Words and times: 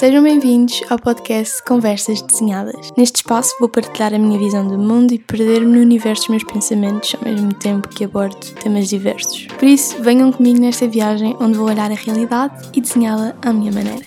Sejam 0.00 0.22
bem-vindos 0.22 0.80
ao 0.88 0.98
podcast 0.98 1.62
Conversas 1.62 2.22
Desenhadas. 2.22 2.90
Neste 2.96 3.16
espaço 3.16 3.54
vou 3.60 3.68
partilhar 3.68 4.14
a 4.14 4.18
minha 4.18 4.38
visão 4.38 4.66
do 4.66 4.78
mundo 4.78 5.12
e 5.12 5.18
perder-me 5.18 5.76
no 5.76 5.82
universo 5.82 6.22
dos 6.22 6.30
meus 6.30 6.44
pensamentos 6.44 7.14
ao 7.16 7.22
mesmo 7.22 7.52
tempo 7.52 7.86
que 7.86 8.04
abordo 8.04 8.38
temas 8.62 8.88
diversos. 8.88 9.46
Por 9.58 9.68
isso, 9.68 10.02
venham 10.02 10.32
comigo 10.32 10.58
nesta 10.58 10.88
viagem 10.88 11.36
onde 11.38 11.58
vou 11.58 11.68
olhar 11.68 11.90
a 11.90 11.94
realidade 11.94 12.70
e 12.74 12.80
desenhá-la 12.80 13.36
à 13.42 13.52
minha 13.52 13.70
maneira. 13.70 14.06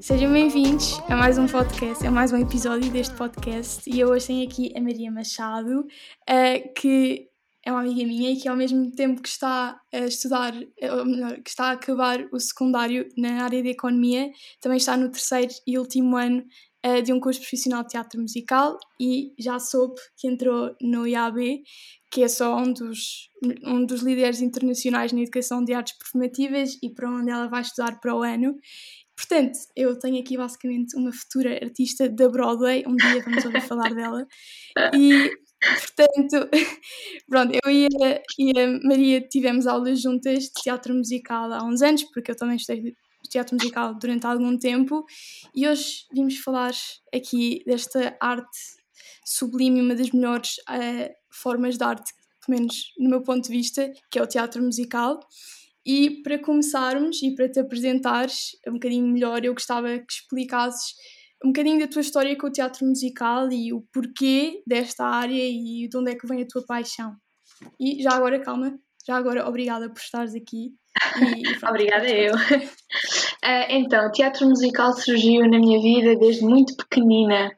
Sejam 0.00 0.32
bem-vindos 0.32 0.98
a 1.06 1.14
mais 1.14 1.36
um 1.36 1.46
podcast, 1.46 2.06
a 2.06 2.10
mais 2.10 2.32
um 2.32 2.38
episódio 2.38 2.90
deste 2.90 3.14
podcast 3.14 3.82
e 3.90 4.00
eu 4.00 4.08
hoje 4.08 4.28
tenho 4.28 4.48
aqui 4.48 4.72
a 4.74 4.80
Maria 4.80 5.12
Machado, 5.12 5.80
uh, 5.80 6.74
que 6.74 7.29
é 7.64 7.70
uma 7.70 7.80
amiga 7.80 8.06
minha 8.06 8.30
e 8.30 8.36
que 8.36 8.48
ao 8.48 8.56
mesmo 8.56 8.90
tempo 8.92 9.20
que 9.20 9.28
está 9.28 9.80
a 9.92 9.98
estudar, 9.98 10.54
ou 10.54 11.04
melhor, 11.04 11.40
que 11.42 11.50
está 11.50 11.66
a 11.66 11.72
acabar 11.72 12.26
o 12.32 12.40
secundário 12.40 13.08
na 13.16 13.44
área 13.44 13.62
de 13.62 13.68
economia, 13.68 14.30
também 14.60 14.78
está 14.78 14.96
no 14.96 15.10
terceiro 15.10 15.52
e 15.66 15.78
último 15.78 16.16
ano 16.16 16.42
uh, 16.86 17.02
de 17.02 17.12
um 17.12 17.20
curso 17.20 17.40
profissional 17.40 17.82
de 17.82 17.90
teatro 17.90 18.20
musical 18.20 18.78
e 18.98 19.32
já 19.38 19.58
soube 19.58 20.00
que 20.16 20.26
entrou 20.26 20.74
no 20.80 21.06
IAB, 21.06 21.62
que 22.10 22.22
é 22.22 22.28
só 22.28 22.56
um 22.56 22.72
dos, 22.72 23.28
um 23.64 23.84
dos 23.84 24.02
líderes 24.02 24.40
internacionais 24.40 25.12
na 25.12 25.20
educação 25.20 25.62
de 25.62 25.74
artes 25.74 25.96
performativas 25.98 26.78
e 26.82 26.88
para 26.90 27.10
onde 27.10 27.30
ela 27.30 27.48
vai 27.48 27.62
estudar 27.62 28.00
para 28.00 28.14
o 28.14 28.22
ano. 28.22 28.56
Portanto, 29.14 29.58
eu 29.76 29.98
tenho 29.98 30.18
aqui 30.18 30.36
basicamente 30.36 30.96
uma 30.96 31.12
futura 31.12 31.62
artista 31.62 32.08
da 32.08 32.26
Broadway, 32.26 32.84
um 32.86 32.96
dia 32.96 33.22
vamos 33.22 33.44
ouvir 33.44 33.60
falar 33.60 33.94
dela. 33.94 34.26
E 34.96 35.30
Portanto, 35.60 36.48
pronto, 37.28 37.58
eu 37.62 37.70
e 37.70 37.86
a, 37.86 38.22
e 38.38 38.58
a, 38.58 38.80
Maria 38.82 39.20
tivemos 39.20 39.66
aulas 39.66 40.00
juntas 40.00 40.44
de 40.44 40.52
teatro 40.62 40.94
musical 40.94 41.52
há 41.52 41.62
uns 41.62 41.82
anos, 41.82 42.04
porque 42.04 42.30
eu 42.30 42.36
também 42.36 42.56
estudei 42.56 42.94
teatro 43.28 43.54
musical 43.54 43.94
durante 43.94 44.26
algum 44.26 44.58
tempo, 44.58 45.04
e 45.54 45.68
hoje 45.68 46.06
vimos 46.12 46.38
falar 46.38 46.72
aqui 47.14 47.62
desta 47.64 48.16
arte 48.20 48.58
sublime, 49.24 49.80
uma 49.80 49.94
das 49.94 50.10
melhores 50.10 50.56
uh, 50.68 51.14
formas 51.30 51.78
de 51.78 51.84
arte, 51.84 52.12
pelo 52.44 52.58
menos 52.58 52.92
no 52.98 53.08
meu 53.08 53.22
ponto 53.22 53.44
de 53.44 53.50
vista, 53.50 53.92
que 54.10 54.18
é 54.18 54.22
o 54.22 54.26
teatro 54.26 54.62
musical. 54.62 55.20
E 55.86 56.22
para 56.22 56.38
começarmos 56.38 57.22
e 57.22 57.34
para 57.34 57.48
te 57.48 57.60
apresentares 57.60 58.50
um 58.66 58.74
bocadinho 58.74 59.06
melhor, 59.06 59.44
eu 59.44 59.54
gostava 59.54 59.98
que 59.98 60.12
explicasses 60.12 60.94
um 61.44 61.48
bocadinho 61.48 61.80
da 61.80 61.88
tua 61.88 62.02
história 62.02 62.36
com 62.36 62.46
o 62.46 62.52
teatro 62.52 62.86
musical 62.86 63.50
e 63.50 63.72
o 63.72 63.82
porquê 63.92 64.62
desta 64.66 65.04
área 65.04 65.42
e 65.42 65.88
de 65.88 65.96
onde 65.96 66.12
é 66.12 66.14
que 66.14 66.26
vem 66.26 66.42
a 66.42 66.46
tua 66.46 66.64
paixão. 66.66 67.14
E 67.78 68.02
já 68.02 68.12
agora, 68.12 68.40
calma, 68.40 68.78
já 69.06 69.16
agora, 69.16 69.48
obrigada 69.48 69.88
por 69.88 69.98
estares 69.98 70.34
aqui. 70.34 70.72
E, 71.18 71.66
obrigada 71.66 72.08
eu. 72.08 72.34
Uh, 72.34 73.66
então, 73.70 74.06
o 74.06 74.12
teatro 74.12 74.46
musical 74.46 74.92
surgiu 74.92 75.42
na 75.48 75.58
minha 75.58 75.80
vida 75.80 76.16
desde 76.16 76.44
muito 76.44 76.76
pequenina. 76.76 77.50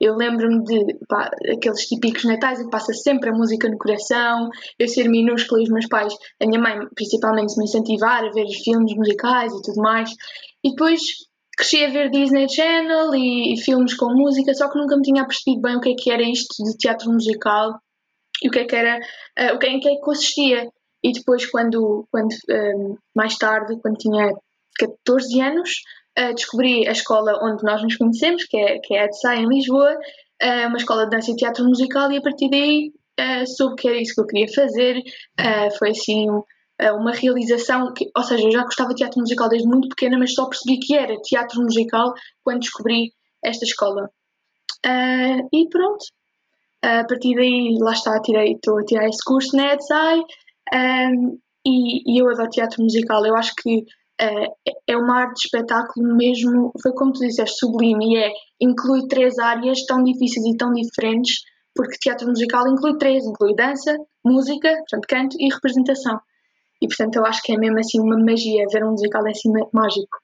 Eu 0.00 0.14
lembro-me 0.14 0.62
de 0.64 0.96
pá, 1.08 1.28
aqueles 1.52 1.86
típicos 1.86 2.24
natais 2.24 2.60
em 2.60 2.64
que 2.64 2.70
passa 2.70 2.92
sempre 2.92 3.30
a 3.30 3.32
música 3.32 3.68
no 3.68 3.76
coração, 3.76 4.48
eu 4.78 4.86
ser 4.86 5.08
minúscula 5.08 5.60
e 5.60 5.64
os 5.64 5.70
meus 5.70 5.88
pais, 5.88 6.14
a 6.40 6.46
minha 6.46 6.60
mãe 6.60 6.86
principalmente, 6.94 7.56
me 7.56 7.64
incentivar 7.64 8.24
a 8.24 8.30
ver 8.30 8.44
os 8.44 8.56
filmes 8.58 8.94
musicais 8.94 9.52
e 9.52 9.62
tudo 9.62 9.82
mais. 9.82 10.10
E 10.62 10.70
depois 10.70 11.00
cresci 11.58 11.84
a 11.84 11.90
ver 11.90 12.08
Disney 12.10 12.48
Channel 12.48 13.12
e, 13.16 13.52
e, 13.52 13.60
filmes 13.60 13.94
com 13.94 14.14
música, 14.14 14.54
só 14.54 14.70
que 14.70 14.78
nunca 14.78 14.96
me 14.96 15.02
tinha 15.02 15.26
percebido 15.26 15.60
bem 15.60 15.76
o 15.76 15.80
que 15.80 15.90
é 15.90 15.94
que 15.94 16.10
era 16.10 16.22
isto 16.22 16.62
de 16.62 16.76
teatro 16.78 17.10
musical 17.10 17.80
e 18.40 18.48
o 18.48 18.50
que 18.50 18.60
é 18.60 18.64
que 18.64 18.76
era, 18.76 18.98
uh, 18.98 19.56
o 19.56 19.58
que 19.58 19.66
é 19.66 19.78
que, 19.80 19.88
é 19.88 19.94
que 19.96 20.00
consistia. 20.00 20.70
E 21.02 21.12
depois, 21.12 21.46
quando, 21.46 22.06
quando 22.12 22.28
um, 22.50 22.96
mais 23.14 23.36
tarde, 23.36 23.76
quando 23.82 23.96
tinha 23.96 24.32
14 24.78 25.40
anos, 25.40 25.70
uh, 26.18 26.32
descobri 26.32 26.86
a 26.86 26.92
escola 26.92 27.40
onde 27.42 27.64
nós 27.64 27.82
nos 27.82 27.96
conhecemos, 27.96 28.44
que 28.44 28.56
é, 28.56 28.78
que 28.78 28.94
é 28.94 29.00
a 29.00 29.04
ETSA 29.06 29.34
em 29.34 29.48
Lisboa, 29.48 29.94
uh, 29.94 30.68
uma 30.68 30.76
escola 30.76 31.04
de 31.04 31.10
dança 31.10 31.32
e 31.32 31.36
teatro 31.36 31.64
musical, 31.64 32.12
e 32.12 32.18
a 32.18 32.22
partir 32.22 32.48
daí 32.48 32.92
soube 33.56 33.74
que 33.74 33.88
era 33.88 34.00
isso 34.00 34.14
que 34.14 34.20
eu 34.20 34.26
queria 34.26 34.46
fazer. 34.54 35.02
foi 35.76 35.90
assim 35.90 36.28
uma 36.92 37.12
realização, 37.12 37.92
que, 37.92 38.10
ou 38.16 38.22
seja, 38.22 38.44
eu 38.44 38.52
já 38.52 38.62
gostava 38.62 38.90
de 38.90 38.96
teatro 38.96 39.20
musical 39.20 39.48
desde 39.48 39.68
muito 39.68 39.88
pequena, 39.88 40.18
mas 40.18 40.32
só 40.32 40.46
percebi 40.46 40.78
que 40.78 40.94
era 40.94 41.20
teatro 41.22 41.60
musical 41.60 42.12
quando 42.44 42.60
descobri 42.60 43.12
esta 43.44 43.64
escola. 43.64 44.10
Uh, 44.86 45.48
e 45.52 45.68
pronto, 45.68 46.04
a 46.82 47.04
partir 47.04 47.34
daí, 47.34 47.76
lá 47.80 47.92
está, 47.92 48.20
tirei, 48.20 48.52
estou 48.52 48.78
a 48.78 48.84
tirar 48.84 49.08
esse 49.08 49.24
curso 49.24 49.56
na 49.56 49.72
EDSAI 49.72 50.20
um, 50.74 51.38
e, 51.66 52.14
e, 52.14 52.22
eu 52.22 52.28
adoro 52.30 52.48
teatro 52.50 52.82
musical. 52.82 53.26
Eu 53.26 53.34
acho 53.34 53.52
que 53.56 53.78
uh, 53.78 54.74
é 54.86 54.96
uma 54.96 55.22
arte 55.22 55.34
de 55.34 55.40
espetáculo 55.46 56.16
mesmo, 56.16 56.72
foi 56.80 56.92
como 56.92 57.12
tu 57.12 57.20
disseste, 57.20 57.58
sublime, 57.58 58.14
e 58.14 58.16
é, 58.18 58.32
inclui 58.60 59.06
três 59.08 59.38
áreas 59.38 59.84
tão 59.86 60.02
difíceis 60.02 60.46
e 60.46 60.56
tão 60.56 60.72
diferentes, 60.72 61.40
porque 61.74 61.98
teatro 62.00 62.28
musical 62.28 62.68
inclui 62.68 62.96
três, 62.98 63.24
inclui 63.24 63.54
dança, 63.54 63.96
música, 64.24 64.68
portanto 64.76 65.06
canto 65.08 65.36
e 65.38 65.52
representação. 65.52 66.20
E 66.80 66.86
portanto 66.86 67.16
eu 67.16 67.26
acho 67.26 67.42
que 67.42 67.52
é 67.52 67.58
mesmo 67.58 67.78
assim 67.78 68.00
uma 68.00 68.18
magia 68.18 68.64
ver 68.72 68.84
um 68.84 68.92
musical 68.92 69.26
é 69.26 69.30
assim 69.30 69.50
mágico. 69.72 70.18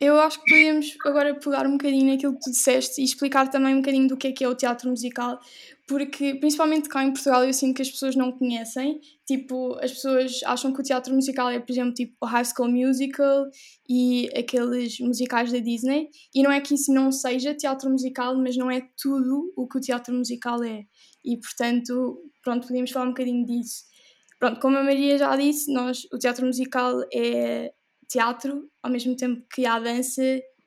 Eu 0.00 0.18
acho 0.18 0.42
que 0.42 0.50
podíamos 0.50 0.96
agora 1.04 1.34
pegar 1.38 1.66
um 1.66 1.72
bocadinho 1.72 2.10
naquilo 2.10 2.32
que 2.32 2.40
tu 2.40 2.50
disseste 2.50 3.02
e 3.02 3.04
explicar 3.04 3.50
também 3.50 3.74
um 3.74 3.82
bocadinho 3.82 4.08
do 4.08 4.16
que 4.16 4.28
é 4.28 4.32
que 4.32 4.42
é 4.42 4.48
o 4.48 4.54
teatro 4.54 4.88
musical, 4.88 5.38
porque 5.86 6.36
principalmente 6.36 6.88
cá 6.88 7.04
em 7.04 7.12
Portugal 7.12 7.44
eu 7.44 7.52
sinto 7.52 7.76
que 7.76 7.82
as 7.82 7.90
pessoas 7.90 8.16
não 8.16 8.32
conhecem. 8.32 8.98
Tipo, 9.26 9.74
as 9.74 9.92
pessoas 9.92 10.40
acham 10.46 10.72
que 10.72 10.80
o 10.80 10.82
teatro 10.82 11.14
musical 11.14 11.50
é, 11.50 11.60
por 11.60 11.70
exemplo, 11.70 11.92
tipo 11.92 12.14
o 12.18 12.24
High 12.24 12.46
School 12.46 12.70
Musical 12.70 13.44
e 13.86 14.30
aqueles 14.34 14.98
musicais 15.00 15.52
da 15.52 15.58
Disney, 15.58 16.08
e 16.34 16.42
não 16.42 16.50
é 16.50 16.62
que 16.62 16.74
isso 16.74 16.90
não 16.94 17.12
seja 17.12 17.54
teatro 17.54 17.90
musical, 17.90 18.34
mas 18.38 18.56
não 18.56 18.70
é 18.70 18.80
tudo 19.00 19.52
o 19.54 19.68
que 19.68 19.76
o 19.76 19.80
teatro 19.82 20.14
musical 20.14 20.64
é. 20.64 20.84
E 21.24 21.38
portanto, 21.38 22.22
pronto, 22.42 22.66
podíamos 22.66 22.90
falar 22.90 23.06
um 23.06 23.10
bocadinho 23.10 23.44
disso. 23.44 23.84
Pronto, 24.38 24.60
como 24.60 24.78
a 24.78 24.82
Maria 24.82 25.18
já 25.18 25.36
disse, 25.36 25.72
nós, 25.72 26.06
o 26.12 26.18
teatro 26.18 26.46
musical 26.46 27.02
é 27.12 27.72
teatro, 28.08 28.70
ao 28.82 28.90
mesmo 28.90 29.14
tempo 29.14 29.44
que 29.52 29.66
há 29.66 29.78
dança 29.78 30.22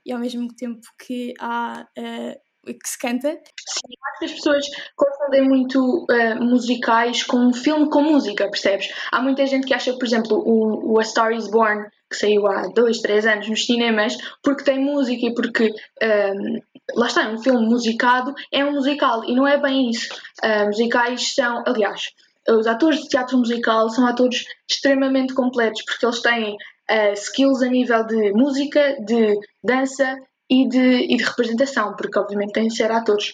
e 0.05 0.11
ao 0.11 0.19
mesmo 0.19 0.47
tempo 0.55 0.81
que 1.05 1.33
há 1.39 1.87
uh, 1.97 2.52
que 2.65 2.89
se 2.89 2.97
canta. 2.97 3.29
Sim, 3.29 3.93
acho 4.07 4.19
que 4.19 4.25
as 4.25 4.31
pessoas 4.33 4.65
confundem 4.95 5.47
muito 5.47 6.05
uh, 6.09 6.41
musicais 6.41 7.23
com 7.23 7.37
um 7.37 7.53
filme 7.53 7.89
com 7.89 8.01
música, 8.01 8.49
percebes? 8.49 8.87
Há 9.11 9.21
muita 9.21 9.45
gente 9.45 9.67
que 9.67 9.73
acha, 9.73 9.93
por 9.93 10.05
exemplo, 10.05 10.37
o, 10.37 10.93
o 10.93 10.99
A 10.99 11.03
Star 11.03 11.33
is 11.33 11.49
Born, 11.49 11.87
que 12.09 12.15
saiu 12.15 12.47
há 12.47 12.67
dois, 12.73 12.99
três 12.99 13.25
anos 13.25 13.49
nos 13.49 13.65
cinemas, 13.65 14.15
porque 14.41 14.63
tem 14.63 14.79
música 14.79 15.25
e 15.25 15.33
porque 15.33 15.69
um, 15.69 16.05
ehm, 16.05 16.61
lá 16.95 17.07
está, 17.07 17.23
é 17.23 17.29
um 17.29 17.41
filme 17.41 17.65
musicado, 17.65 18.33
é 18.51 18.63
um 18.63 18.73
musical 18.73 19.23
e 19.25 19.35
não 19.35 19.47
é 19.47 19.59
bem 19.59 19.89
isso. 19.89 20.13
Uh, 20.43 20.67
musicais 20.67 21.33
são, 21.33 21.63
aliás, 21.65 22.11
os 22.47 22.67
atores 22.67 23.01
de 23.01 23.09
teatro 23.09 23.37
musical 23.37 23.89
são 23.89 24.05
atores 24.05 24.45
extremamente 24.69 25.33
completos 25.33 25.81
porque 25.83 26.05
eles 26.05 26.21
têm 26.21 26.53
uh, 26.53 27.13
skills 27.13 27.61
a 27.61 27.67
nível 27.67 28.05
de 28.05 28.31
música, 28.33 28.97
de 29.01 29.37
dança 29.63 30.17
e 30.53 30.67
de, 30.67 31.13
e 31.13 31.17
de 31.17 31.23
representação, 31.23 31.95
porque 31.95 32.19
obviamente 32.19 32.53
têm 32.53 32.67
de 32.67 32.75
ser 32.75 32.91
atores. 32.91 33.33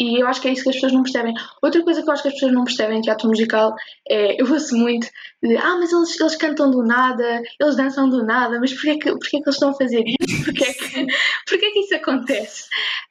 E 0.00 0.22
eu 0.22 0.26
acho 0.26 0.40
que 0.40 0.48
é 0.48 0.52
isso 0.52 0.62
que 0.62 0.70
as 0.70 0.76
pessoas 0.76 0.92
não 0.94 1.02
percebem. 1.02 1.34
Outra 1.62 1.84
coisa 1.84 2.02
que 2.02 2.08
eu 2.08 2.12
acho 2.14 2.22
que 2.22 2.28
as 2.28 2.34
pessoas 2.34 2.52
não 2.52 2.64
percebem 2.64 2.98
em 2.98 3.02
teatro 3.02 3.28
musical 3.28 3.74
é, 4.08 4.40
eu 4.40 4.50
ouço 4.50 4.74
muito 4.74 5.06
de, 5.42 5.54
ah, 5.56 5.76
mas 5.78 5.92
eles, 5.92 6.18
eles 6.18 6.36
cantam 6.36 6.70
do 6.70 6.82
nada, 6.82 7.42
eles 7.60 7.76
dançam 7.76 8.08
do 8.08 8.24
nada, 8.24 8.58
mas 8.58 8.72
porquê 8.72 8.96
que, 8.98 9.10
porquê 9.10 9.38
que 9.42 9.48
eles 9.48 9.54
estão 9.54 9.70
a 9.70 9.74
fazer 9.74 10.02
isso? 10.06 10.44
Porquê 10.44 10.72
que, 10.72 11.06
porquê 11.46 11.70
que 11.72 11.80
isso 11.80 11.94
acontece? 11.94 12.68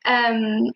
Um, 0.07 0.71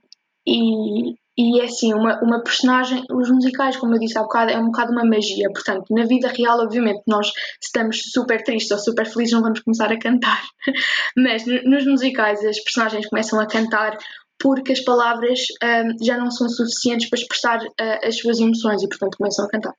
e, 0.50 1.16
e 1.38 1.62
é 1.62 1.66
assim, 1.66 1.94
uma, 1.94 2.20
uma 2.22 2.44
personagem, 2.44 3.04
os 3.10 3.30
musicais, 3.30 3.78
como 3.78 3.96
eu 3.96 4.00
disse 4.00 4.18
há 4.18 4.24
bocado, 4.24 4.52
é 4.52 4.58
um 4.58 4.66
bocado 4.66 4.92
uma 4.92 5.06
magia. 5.06 5.48
Portanto, 5.54 5.86
na 5.90 6.06
vida 6.06 6.28
real, 6.28 6.60
obviamente, 6.60 7.02
nós 7.08 7.32
estamos 7.62 8.02
super 8.12 8.44
tristes 8.44 8.72
ou 8.72 8.78
super 8.78 9.06
felizes, 9.06 9.34
não 9.34 9.42
vamos 9.42 9.62
começar 9.62 9.92
a 9.92 10.00
cantar. 10.00 10.42
Mas 11.16 11.46
nos 11.46 11.86
musicais, 11.86 12.44
as 12.44 12.60
personagens 12.60 13.08
começam 13.08 13.40
a 13.40 13.48
cantar 13.48 13.98
porque 14.38 14.72
as 14.72 14.82
palavras 14.82 15.40
um, 15.64 16.04
já 16.04 16.18
não 16.18 16.32
são 16.32 16.50
suficientes 16.50 17.10
para 17.10 17.20
expressar 17.20 17.60
uh, 17.62 18.08
as 18.08 18.18
suas 18.18 18.40
emoções 18.40 18.82
e, 18.82 18.88
portanto, 18.88 19.18
começam 19.18 19.46
a 19.46 19.50
cantar. 19.50 19.74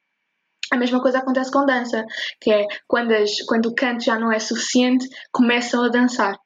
A 0.73 0.77
mesma 0.77 1.03
coisa 1.03 1.19
acontece 1.19 1.51
com 1.51 1.67
dança, 1.67 2.05
que 2.41 2.51
é 2.51 2.67
quando, 2.87 3.13
as, 3.13 3.41
quando 3.43 3.67
o 3.67 3.75
canto 3.75 4.05
já 4.05 4.19
não 4.19 4.31
é 4.31 4.39
suficiente, 4.39 5.09
começam 5.33 5.83
a 5.83 5.89
dançar. 5.89 6.39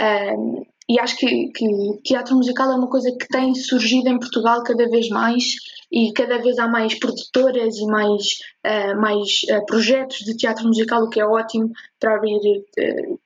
Um, 0.00 0.64
e 0.92 1.00
acho 1.00 1.16
que, 1.16 1.48
que 1.48 1.66
teatro 2.04 2.36
musical 2.36 2.70
é 2.70 2.74
uma 2.74 2.90
coisa 2.90 3.10
que 3.18 3.26
tem 3.28 3.54
surgido 3.54 4.10
em 4.10 4.18
Portugal 4.18 4.62
cada 4.62 4.86
vez 4.90 5.08
mais 5.08 5.42
e 5.90 6.12
cada 6.12 6.36
vez 6.36 6.58
há 6.58 6.68
mais 6.68 6.98
produtoras 6.98 7.78
e 7.78 7.86
mais, 7.86 8.22
uh, 8.66 9.00
mais 9.00 9.40
uh, 9.50 9.64
projetos 9.64 10.18
de 10.18 10.36
teatro 10.36 10.66
musical, 10.66 11.02
o 11.02 11.08
que 11.08 11.18
é 11.18 11.26
ótimo 11.26 11.72
para 11.98 12.16
abrir 12.16 12.36
uh, 12.36 13.18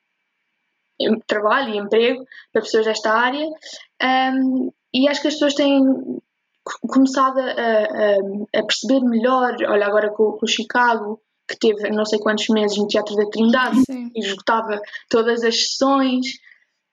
trabalho 1.27 1.75
e 1.75 1.79
emprego 1.79 2.25
para 2.53 2.63
pessoas 2.63 2.87
desta 2.87 3.13
área. 3.13 3.49
Um, 4.33 4.73
e 4.95 5.09
acho 5.09 5.21
que 5.21 5.29
as 5.29 5.35
pessoas 5.35 5.55
têm 5.55 5.83
começado 6.89 7.41
a, 7.41 7.51
a, 7.51 8.61
a 8.61 8.63
perceber 8.63 9.01
melhor, 9.01 9.57
olha 9.67 9.87
agora 9.87 10.11
com, 10.11 10.33
com 10.33 10.47
o 10.47 10.49
Chicago, 10.49 11.21
que 11.49 11.59
teve 11.59 11.91
não 11.91 12.05
sei 12.05 12.21
quantos 12.21 12.49
meses 12.49 12.79
no 12.79 12.87
Teatro 12.87 13.17
da 13.17 13.29
Trindade 13.29 13.83
Sim. 13.85 14.11
e 14.15 14.21
esgotava 14.21 14.81
todas 15.09 15.43
as 15.43 15.69
sessões. 15.69 16.46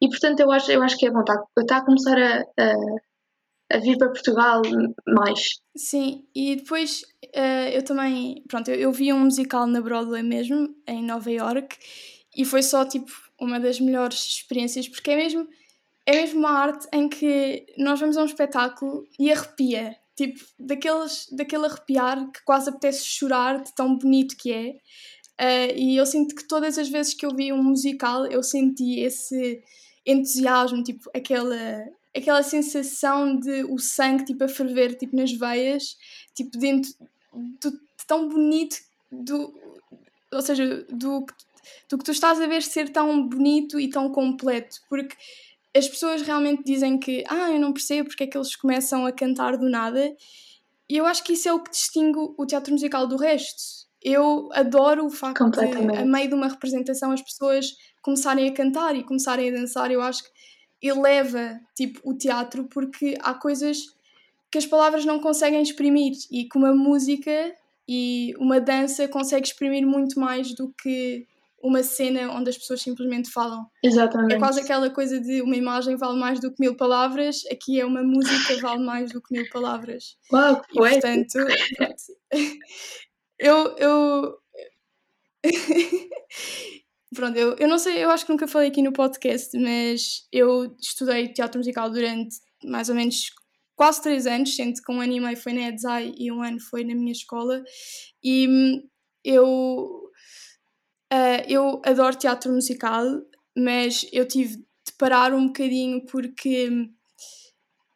E 0.03 0.09
portanto 0.09 0.41
eu 0.41 0.51
acho, 0.51 0.69
eu 0.69 0.83
acho 0.83 0.97
que 0.97 1.07
é 1.07 1.09
bom, 1.09 1.21
está, 1.21 1.41
está 1.57 1.77
a 1.77 1.85
começar 1.85 2.17
a, 2.17 2.41
a, 2.59 3.77
a 3.77 3.77
vir 3.77 3.97
para 3.97 4.09
Portugal 4.09 4.61
mais. 5.07 5.61
Sim, 5.77 6.25
e 6.35 6.57
depois 6.57 7.03
uh, 7.33 7.69
eu 7.71 7.85
também, 7.85 8.43
pronto, 8.49 8.69
eu, 8.69 8.75
eu 8.75 8.91
vi 8.91 9.13
um 9.13 9.21
musical 9.21 9.65
na 9.65 9.79
Broadway 9.79 10.21
mesmo, 10.21 10.75
em 10.85 11.01
Nova 11.01 11.31
York, 11.31 11.77
e 12.35 12.43
foi 12.43 12.61
só 12.61 12.83
tipo 12.83 13.09
uma 13.39 13.61
das 13.61 13.79
melhores 13.79 14.19
experiências, 14.27 14.89
porque 14.89 15.11
é 15.11 15.15
mesmo, 15.15 15.47
é 16.05 16.11
mesmo 16.17 16.39
uma 16.39 16.51
arte 16.51 16.85
em 16.91 17.07
que 17.07 17.65
nós 17.77 17.97
vamos 17.97 18.17
a 18.17 18.23
um 18.23 18.25
espetáculo 18.25 19.05
e 19.17 19.31
arrepia, 19.31 19.95
tipo, 20.17 20.37
daqueles, 20.59 21.27
daquele 21.31 21.65
arrepiar 21.65 22.29
que 22.29 22.43
quase 22.43 22.69
apetece 22.69 23.05
chorar 23.05 23.63
de 23.63 23.73
tão 23.73 23.97
bonito 23.97 24.35
que 24.35 24.51
é. 24.51 24.71
Uh, 25.39 25.73
e 25.77 25.95
eu 25.95 26.05
sinto 26.05 26.35
que 26.35 26.45
todas 26.45 26.77
as 26.77 26.89
vezes 26.89 27.13
que 27.13 27.25
eu 27.25 27.33
vi 27.33 27.53
um 27.53 27.63
musical 27.63 28.25
eu 28.25 28.43
senti 28.43 28.99
esse 28.99 29.63
entusiasmo, 30.05 30.83
tipo, 30.83 31.09
aquela, 31.13 31.87
aquela 32.15 32.43
sensação 32.43 33.39
de 33.39 33.63
o 33.63 33.77
sangue 33.79 34.25
tipo, 34.25 34.43
a 34.43 34.47
ferver 34.47 34.95
tipo, 34.95 35.15
nas 35.15 35.31
veias, 35.31 35.97
tipo, 36.33 36.57
dentro 36.57 36.91
do, 37.33 37.71
de 37.71 38.07
tão 38.07 38.27
bonito, 38.27 38.77
do, 39.11 39.53
ou 40.31 40.41
seja, 40.41 40.85
do, 40.89 41.25
do 41.89 41.97
que 41.97 42.03
tu 42.03 42.11
estás 42.11 42.39
a 42.41 42.47
ver 42.47 42.61
ser 42.61 42.89
tão 42.89 43.27
bonito 43.27 43.79
e 43.79 43.89
tão 43.89 44.09
completo, 44.09 44.77
porque 44.89 45.15
as 45.75 45.87
pessoas 45.87 46.21
realmente 46.21 46.63
dizem 46.63 46.99
que 46.99 47.23
ah, 47.27 47.51
eu 47.51 47.59
não 47.59 47.73
percebo 47.73 48.09
porque 48.09 48.25
é 48.25 48.27
que 48.27 48.37
eles 48.37 48.55
começam 48.55 49.05
a 49.05 49.11
cantar 49.11 49.57
do 49.57 49.69
nada, 49.69 50.15
e 50.89 50.97
eu 50.97 51.05
acho 51.05 51.23
que 51.23 51.33
isso 51.33 51.49
é 51.49 51.53
o 51.53 51.61
que 51.61 51.71
distingue 51.71 52.19
o 52.37 52.45
teatro 52.45 52.71
musical 52.71 53.07
do 53.07 53.17
resto. 53.17 53.87
Eu 54.01 54.49
adoro 54.51 55.05
o 55.05 55.09
facto 55.09 55.49
de, 55.49 55.97
a 55.97 56.05
meio 56.05 56.27
de 56.27 56.35
uma 56.35 56.49
representação, 56.49 57.11
as 57.11 57.21
pessoas 57.21 57.73
começarem 58.03 58.47
a 58.47 58.53
cantar 58.53 58.95
e 58.95 59.03
começarem 59.03 59.49
a 59.49 59.59
dançar. 59.59 59.89
Eu 59.89 60.01
acho 60.01 60.23
que 60.23 60.87
eleva 60.87 61.59
tipo, 61.75 61.99
o 62.03 62.15
teatro 62.15 62.65
porque 62.65 63.17
há 63.21 63.33
coisas 63.33 63.77
que 64.51 64.59
as 64.59 64.67
palavras 64.67 65.05
não 65.05 65.19
conseguem 65.19 65.63
exprimir 65.63 66.13
e 66.29 66.43
que 66.43 66.57
uma 66.57 66.75
música 66.75 67.55
e 67.87 68.33
uma 68.37 68.61
dança 68.61 69.07
consegue 69.07 69.47
exprimir 69.47 69.87
muito 69.87 70.19
mais 70.19 70.53
do 70.53 70.71
que 70.81 71.25
uma 71.61 71.81
cena 71.81 72.31
onde 72.33 72.49
as 72.49 72.57
pessoas 72.57 72.81
simplesmente 72.81 73.31
falam. 73.31 73.65
Exatamente. 73.81 74.35
É 74.35 74.37
quase 74.37 74.59
aquela 74.59 74.89
coisa 74.89 75.17
de 75.19 75.41
uma 75.41 75.55
imagem 75.55 75.95
vale 75.95 76.19
mais 76.19 76.39
do 76.39 76.51
que 76.51 76.57
mil 76.59 76.75
palavras, 76.75 77.43
aqui 77.49 77.79
é 77.79 77.85
uma 77.85 78.03
música 78.03 78.57
vale 78.61 78.83
mais 78.83 79.13
do 79.13 79.21
que 79.21 79.33
mil 79.33 79.47
palavras. 79.49 80.17
Uau, 80.31 80.61
e, 80.71 80.73
portanto, 80.73 81.39
eu, 83.39 83.75
eu 83.77 84.37
Pronto, 87.23 87.37
eu, 87.37 87.55
eu 87.57 87.69
não 87.69 87.77
sei, 87.77 88.03
eu 88.03 88.09
acho 88.09 88.25
que 88.25 88.33
nunca 88.33 88.49
falei 88.49 88.67
aqui 88.67 88.81
no 88.81 88.91
podcast, 88.91 89.57
mas 89.57 90.27
eu 90.29 90.75
estudei 90.77 91.29
teatro 91.29 91.57
musical 91.57 91.89
durante 91.89 92.35
mais 92.65 92.89
ou 92.89 92.95
menos 92.95 93.31
quase 93.77 94.01
três 94.01 94.27
anos, 94.27 94.53
sendo 94.53 94.73
que 94.73 94.91
um 94.91 94.99
ano 94.99 95.13
e 95.13 95.21
meio 95.21 95.37
foi 95.37 95.53
na 95.53 95.69
EDSAI 95.69 96.13
e 96.17 96.29
um 96.33 96.43
ano 96.43 96.59
foi 96.59 96.83
na 96.83 96.93
minha 96.93 97.13
escola. 97.13 97.63
E 98.21 98.45
hum, 98.45 98.83
eu, 99.23 100.11
uh, 101.13 101.43
eu 101.47 101.81
adoro 101.85 102.17
teatro 102.17 102.51
musical, 102.51 103.05
mas 103.57 104.05
eu 104.11 104.27
tive 104.27 104.57
de 104.57 104.93
parar 104.99 105.33
um 105.33 105.47
bocadinho 105.47 106.05
porque 106.05 106.69
hum, 106.69 106.89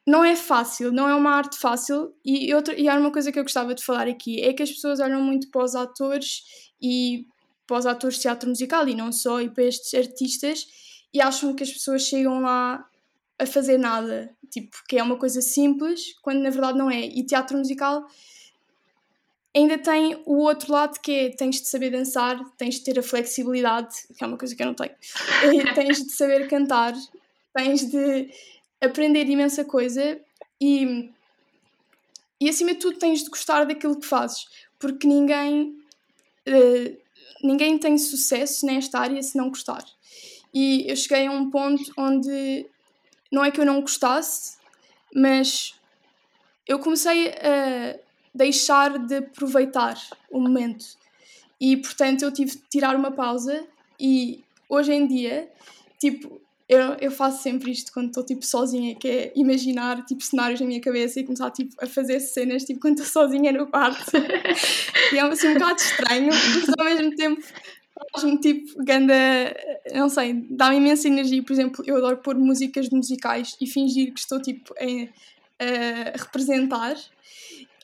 não 0.08 0.24
é 0.24 0.38
fácil, 0.38 0.90
não 0.90 1.10
é 1.10 1.14
uma 1.14 1.32
arte 1.32 1.60
fácil. 1.60 2.14
E, 2.24 2.54
outra, 2.56 2.80
e 2.80 2.88
há 2.88 2.96
uma 2.98 3.12
coisa 3.12 3.30
que 3.30 3.38
eu 3.38 3.44
gostava 3.44 3.76
de 3.76 3.84
falar 3.84 4.08
aqui: 4.08 4.40
é 4.42 4.54
que 4.54 4.64
as 4.64 4.72
pessoas 4.72 5.02
olham 5.02 5.22
muito 5.22 5.52
para 5.52 5.66
os 5.66 5.76
atores 5.76 6.44
e 6.82 7.26
para 7.68 7.78
os 7.78 7.86
atores 7.86 8.16
de 8.16 8.24
teatro 8.24 8.50
musical 8.50 8.88
e 8.88 8.96
não 8.96 9.12
só, 9.12 9.42
e 9.42 9.50
para 9.50 9.66
estes 9.66 9.94
artistas, 9.94 10.68
e 11.14 11.22
acham 11.22 11.54
que 11.54 11.64
as 11.64 11.72
pessoas 11.72 12.02
chegam 12.04 12.40
lá 12.40 12.88
a 13.38 13.46
fazer 13.46 13.78
nada, 13.78 14.34
tipo, 14.50 14.78
que 14.88 14.98
é 14.98 15.04
uma 15.04 15.18
coisa 15.18 15.42
simples, 15.42 16.16
quando 16.22 16.40
na 16.40 16.50
verdade 16.50 16.78
não 16.78 16.90
é. 16.90 17.02
E 17.02 17.24
teatro 17.25 17.58
musical 17.58 18.08
ainda 19.56 19.78
tem 19.78 20.22
o 20.25 20.38
outro 20.38 20.72
lado 20.72 21.00
que 21.02 21.12
é 21.12 21.30
tens 21.30 21.62
de 21.62 21.68
saber 21.68 21.92
dançar, 21.92 22.40
tens 22.58 22.75
de 22.75 22.84
ter 22.84 23.00
a 23.00 23.04
flexibilidade, 23.04 23.96
que 24.16 24.24
é 24.24 24.28
uma 24.28 24.38
coisa 24.38 24.56
que 24.56 24.62
eu 24.62 24.68
não 24.68 24.74
tenho, 24.74 24.96
tens 25.75 26.04
de 26.04 26.12
saber 26.12 26.48
cantar, 26.48 26.94
tens 27.54 27.86
de 27.90 28.30
aprender 28.81 29.28
imensa 29.28 29.66
coisa 29.66 30.19
e, 30.62 31.12
e 32.40 32.50
acima 32.50 32.74
de 32.74 32.80
tudo 32.80 33.00
tens 33.00 33.24
de 33.24 33.30
gostar 33.30 33.66
daquilo 33.66 34.00
que 34.00 34.06
fazes, 34.06 34.48
porque 34.80 35.08
ninguém. 35.08 35.75
Uh, 36.48 37.06
ninguém 37.44 37.78
tem 37.78 37.98
sucesso 37.98 38.66
nesta 38.66 39.00
área 39.00 39.22
se 39.22 39.38
não 39.38 39.50
gostar. 39.50 39.84
E 40.54 40.90
eu 40.90 40.96
cheguei 40.96 41.28
a 41.28 41.32
um 41.32 41.50
ponto 41.50 41.92
onde 41.98 42.66
não 43.32 43.44
é 43.44 43.52
que 43.52 43.60
eu 43.60 43.66
não 43.66 43.82
gostasse, 43.82 44.58
mas 45.14 45.76
eu 46.68 46.80
comecei 46.80 47.30
a 47.30 48.00
deixar 48.34 48.98
de 49.00 49.18
aproveitar 49.18 49.96
o 50.32 50.40
momento. 50.40 50.86
E 51.60 51.78
portanto 51.78 52.24
eu 52.24 52.32
tive 52.32 52.52
de 52.52 52.64
tirar 52.70 52.96
uma 52.96 53.12
pausa 53.12 53.68
e 54.00 54.44
hoje 54.70 54.94
em 54.94 55.08
dia, 55.08 55.52
tipo, 56.00 56.42
eu, 56.69 56.98
eu 57.00 57.12
faço 57.12 57.44
sempre 57.44 57.72
isto 57.72 57.94
quando 57.94 58.08
estou 58.08 58.25
tipo 58.25 58.46
sozinha, 58.46 58.94
que 58.96 59.08
é 59.08 59.31
imaginar 59.36 60.04
tipo 60.06 60.22
cenários 60.22 60.60
na 60.60 60.68
minha 60.68 60.81
cabeça 60.81 61.19
e 61.19 61.24
começar 61.24 61.50
tipo 61.52 61.74
a 61.81 61.88
fazer 61.88 62.19
cenas 62.19 62.66
tipo 62.66 62.81
quando 62.81 63.00
estou 63.00 63.24
sozinha 63.24 63.54
no 63.54 63.68
quarto. 63.68 64.12
e 65.14 65.18
é 65.18 65.22
assim 65.22 65.48
um 65.48 65.54
bocado 65.54 65.80
estranho, 65.80 66.28
mas 66.28 66.69
ao 66.78 66.86
mesmo 66.86 67.16
tempo 67.16 67.42
faz-me 68.12 68.40
tipo 68.40 68.84
ganda, 68.84 69.14
não 69.94 70.10
sei, 70.10 70.34
dá-me 70.50 70.78
imensa 70.78 71.08
energia. 71.08 71.42
Por 71.42 71.54
exemplo, 71.54 71.84
eu 71.88 71.96
adoro 71.96 72.18
pôr 72.18 72.36
músicas 72.36 72.90
de 72.90 72.96
musicais 72.96 73.56
e 73.62 73.68
fingir 73.68 74.14
que 74.14 74.19
estou 74.19 74.42
tipo 74.42 74.74
a 74.78 76.18
representar. 76.18 76.98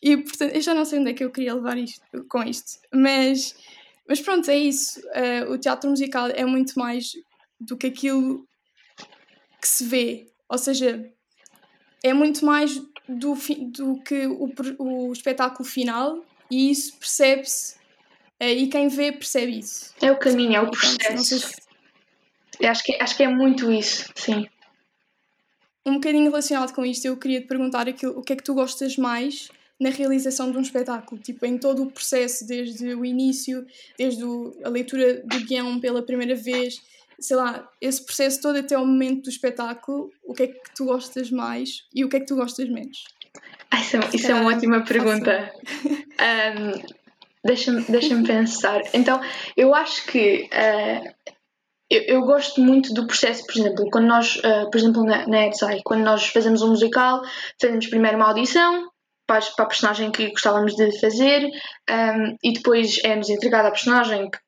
E 0.01 0.17
portanto, 0.17 0.53
eu 0.53 0.61
já 0.61 0.73
não 0.73 0.83
sei 0.83 0.99
onde 0.99 1.11
é 1.11 1.13
que 1.13 1.23
eu 1.23 1.31
queria 1.31 1.55
levar 1.55 1.77
isto, 1.77 2.01
com 2.27 2.43
isto, 2.43 2.79
mas, 2.93 3.55
mas 4.05 4.19
pronto, 4.19 4.51
é 4.51 4.57
isso. 4.57 4.99
Uh, 4.99 5.53
o 5.53 5.57
teatro 5.57 5.89
musical 5.89 6.27
é 6.27 6.43
muito 6.43 6.77
mais 6.77 7.13
do 7.57 7.77
que 7.77 7.87
aquilo 7.87 8.45
que 9.63 9.67
se 9.69 9.85
vê. 9.85 10.27
Ou 10.49 10.57
seja, 10.57 11.09
é 12.03 12.13
muito 12.13 12.45
mais 12.45 12.75
do, 13.07 13.33
do 13.71 14.01
que 14.03 14.27
o, 14.27 14.51
o 14.77 15.13
espetáculo 15.13 15.67
final 15.67 16.21
e 16.51 16.69
isso 16.69 16.97
percebe-se 16.97 17.75
uh, 18.41 18.43
e 18.43 18.67
quem 18.67 18.89
vê 18.89 19.13
percebe 19.13 19.59
isso. 19.59 19.93
É 20.01 20.11
o 20.11 20.19
caminho, 20.19 20.57
é 20.57 20.61
o 20.61 20.69
processo. 20.69 21.39
Se... 21.39 22.65
acho, 22.65 22.83
que, 22.83 23.01
acho 23.01 23.15
que 23.15 23.23
é 23.23 23.27
muito 23.29 23.71
isso, 23.71 24.11
sim. 24.15 24.45
Um 25.85 25.93
bocadinho 25.93 26.25
relacionado 26.25 26.73
com 26.73 26.85
isto, 26.85 27.05
eu 27.05 27.15
queria 27.15 27.39
te 27.39 27.47
perguntar 27.47 27.87
aquilo, 27.87 28.19
o 28.19 28.21
que 28.21 28.33
é 28.33 28.35
que 28.35 28.43
tu 28.43 28.53
gostas 28.53 28.97
mais 28.97 29.49
na 29.79 29.89
realização 29.89 30.51
de 30.51 30.57
um 30.57 30.61
espetáculo, 30.61 31.21
tipo 31.21 31.45
em 31.45 31.57
todo 31.57 31.83
o 31.83 31.91
processo, 31.91 32.45
desde 32.45 32.93
o 32.93 33.05
início, 33.05 33.65
desde 33.97 34.23
o, 34.23 34.57
a 34.63 34.69
leitura 34.69 35.21
do 35.23 35.39
guião 35.45 35.79
pela 35.79 36.01
primeira 36.01 36.35
vez, 36.35 36.81
sei 37.19 37.37
lá, 37.37 37.67
esse 37.81 38.05
processo 38.05 38.41
todo 38.41 38.57
até 38.57 38.75
ao 38.75 38.85
momento 38.85 39.23
do 39.23 39.29
espetáculo, 39.29 40.09
o 40.23 40.33
que 40.33 40.43
é 40.43 40.47
que 40.47 40.73
tu 40.75 40.85
gostas 40.85 41.31
mais 41.31 41.83
e 41.93 42.03
o 42.03 42.09
que 42.09 42.17
é 42.17 42.19
que 42.19 42.25
tu 42.25 42.35
gostas 42.35 42.69
menos? 42.69 43.03
Ah, 43.71 43.79
isso, 43.79 43.97
é, 43.97 43.99
isso 44.13 44.31
é 44.31 44.35
uma 44.35 44.55
ótima 44.55 44.83
pergunta. 44.83 45.51
um, 45.83 47.03
Deixa-me 47.45 47.81
deixa 47.81 48.15
pensar. 48.23 48.81
Então, 48.93 49.19
eu 49.57 49.75
acho 49.75 50.05
que 50.05 50.43
uh, 50.53 51.33
eu, 51.89 52.01
eu, 52.03 52.21
gosto 52.21 52.61
muito 52.61 52.93
do 52.93 53.05
processo, 53.05 53.45
por 53.45 53.57
exemplo, 53.57 53.89
quando 53.91 54.07
nós, 54.07 54.37
uh, 54.37 54.69
por 54.71 54.77
exemplo, 54.77 55.03
na, 55.03 55.27
na 55.27 55.47
EDSAI, 55.47 55.81
quando 55.83 56.03
nós 56.03 56.27
fazemos 56.27 56.61
um 56.61 56.69
musical, 56.69 57.21
fazemos 57.59 57.87
primeiro 57.87 58.15
uma 58.15 58.27
audição 58.27 58.89
para, 59.27 59.41
para 59.57 59.65
a 59.65 59.67
personagem 59.67 60.09
que 60.09 60.29
gostávamos 60.29 60.73
de 60.75 60.97
fazer 61.01 61.45
um, 61.89 62.37
e 62.41 62.53
depois 62.53 62.97
é-nos 63.03 63.29
entregada 63.29 63.67
a 63.67 63.71
personagem 63.71 64.29
que 64.29 64.39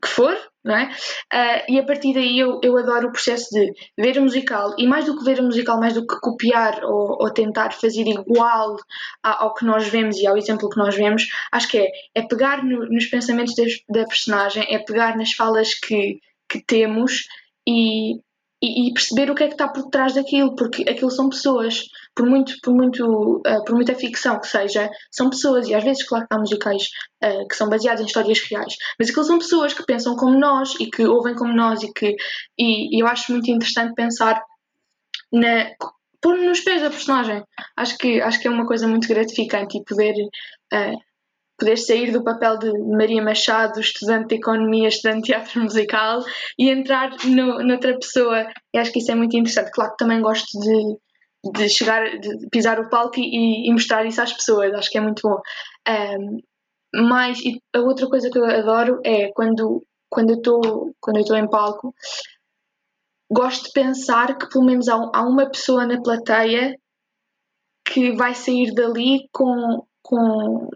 que 0.00 0.08
for, 0.08 0.36
não 0.64 0.76
é? 0.76 0.84
Uh, 1.32 1.72
e 1.72 1.78
a 1.78 1.84
partir 1.84 2.14
daí 2.14 2.38
eu, 2.38 2.58
eu 2.62 2.76
adoro 2.78 3.08
o 3.08 3.12
processo 3.12 3.50
de 3.50 3.72
ver 3.98 4.18
o 4.18 4.22
musical 4.22 4.74
e 4.78 4.86
mais 4.86 5.04
do 5.04 5.18
que 5.18 5.24
ver 5.24 5.40
o 5.40 5.44
musical, 5.44 5.78
mais 5.78 5.94
do 5.94 6.06
que 6.06 6.18
copiar 6.20 6.82
ou, 6.84 7.18
ou 7.20 7.30
tentar 7.30 7.72
fazer 7.72 8.06
igual 8.06 8.76
ao, 9.22 9.42
ao 9.44 9.54
que 9.54 9.64
nós 9.64 9.86
vemos 9.86 10.16
e 10.16 10.26
ao 10.26 10.36
exemplo 10.38 10.70
que 10.70 10.78
nós 10.78 10.94
vemos, 10.94 11.28
acho 11.52 11.68
que 11.68 11.78
é, 11.78 11.88
é 12.14 12.22
pegar 12.22 12.64
no, 12.64 12.86
nos 12.88 13.06
pensamentos 13.06 13.54
da 13.88 14.04
personagem, 14.04 14.66
é 14.68 14.78
pegar 14.78 15.16
nas 15.16 15.32
falas 15.32 15.74
que, 15.74 16.18
que 16.48 16.64
temos 16.64 17.26
e, 17.66 18.14
e, 18.62 18.88
e, 18.88 18.94
perceber 18.94 19.30
o 19.30 19.34
que 19.34 19.44
é 19.44 19.48
que 19.48 19.54
está 19.54 19.68
por 19.68 19.90
trás 19.90 20.14
daquilo, 20.14 20.54
porque 20.56 20.88
aquilo 20.88 21.10
são 21.10 21.28
pessoas, 21.28 21.84
por 22.14 22.26
muito, 22.26 22.54
por 22.62 22.72
muito, 22.74 23.42
uh, 23.46 23.64
por 23.64 23.74
muita 23.74 23.94
ficção 23.94 24.40
que 24.40 24.46
seja, 24.46 24.88
são 25.10 25.30
pessoas, 25.30 25.68
e 25.68 25.74
às 25.74 25.82
vezes, 25.82 26.06
claro 26.06 26.26
que 26.28 26.34
há 26.34 26.38
musicais 26.38 26.88
uh, 27.24 27.48
que 27.48 27.56
são 27.56 27.68
baseados 27.68 28.02
em 28.02 28.06
histórias 28.06 28.40
reais, 28.48 28.74
mas 28.98 29.10
aquilo 29.10 29.24
são 29.24 29.38
pessoas 29.38 29.72
que 29.72 29.84
pensam 29.84 30.16
como 30.16 30.38
nós 30.38 30.74
e 30.78 30.90
que 30.90 31.04
ouvem 31.04 31.34
como 31.34 31.52
nós 31.52 31.82
e 31.82 31.92
que 31.92 32.16
e, 32.58 32.96
e 32.96 33.02
eu 33.02 33.06
acho 33.06 33.32
muito 33.32 33.50
interessante 33.50 33.94
pensar 33.94 34.40
na 35.32 35.70
pôr 36.20 36.38
nos 36.38 36.60
pés 36.60 36.80
da 36.80 36.88
personagem. 36.88 37.44
Acho 37.76 37.98
que, 37.98 38.20
acho 38.22 38.40
que 38.40 38.48
é 38.48 38.50
uma 38.50 38.66
coisa 38.66 38.88
muito 38.88 39.06
gratificante 39.06 39.76
e 39.76 39.84
poder 39.84 40.14
uh, 40.72 40.98
poder 41.58 41.76
sair 41.76 42.10
do 42.10 42.24
papel 42.24 42.58
de 42.58 42.72
Maria 42.96 43.22
Machado, 43.22 43.80
estudante 43.80 44.28
de 44.28 44.34
economia, 44.36 44.88
estudante 44.88 45.22
de 45.22 45.26
teatro 45.28 45.62
musical 45.62 46.24
e 46.58 46.70
entrar 46.70 47.10
no, 47.24 47.62
noutra 47.62 47.96
pessoa. 47.98 48.46
E 48.72 48.78
acho 48.78 48.92
que 48.92 48.98
isso 48.98 49.12
é 49.12 49.14
muito 49.14 49.36
interessante. 49.36 49.70
Claro 49.70 49.92
que 49.92 49.98
também 49.98 50.20
gosto 50.20 50.58
de, 50.58 50.96
de 51.52 51.68
chegar, 51.68 52.18
de 52.18 52.48
pisar 52.50 52.80
o 52.80 52.88
palco 52.88 53.18
e, 53.18 53.68
e 53.68 53.72
mostrar 53.72 54.04
isso 54.06 54.20
às 54.22 54.32
pessoas. 54.32 54.72
Acho 54.74 54.90
que 54.90 54.98
é 54.98 55.00
muito 55.00 55.22
bom. 55.22 55.40
Um, 55.88 56.40
mas 57.06 57.38
a 57.74 57.80
outra 57.80 58.08
coisa 58.08 58.30
que 58.30 58.38
eu 58.38 58.44
adoro 58.44 59.00
é 59.04 59.32
quando 59.32 59.84
quando 60.08 60.30
eu 60.30 60.36
estou 60.36 61.36
em 61.36 61.50
palco 61.50 61.92
gosto 63.30 63.64
de 63.64 63.72
pensar 63.72 64.38
que 64.38 64.48
pelo 64.48 64.64
menos 64.64 64.88
há, 64.88 64.94
há 64.94 65.22
uma 65.22 65.50
pessoa 65.50 65.86
na 65.86 66.00
plateia 66.00 66.78
que 67.84 68.12
vai 68.12 68.34
sair 68.34 68.72
dali 68.72 69.28
com, 69.32 69.84
com 70.02 70.68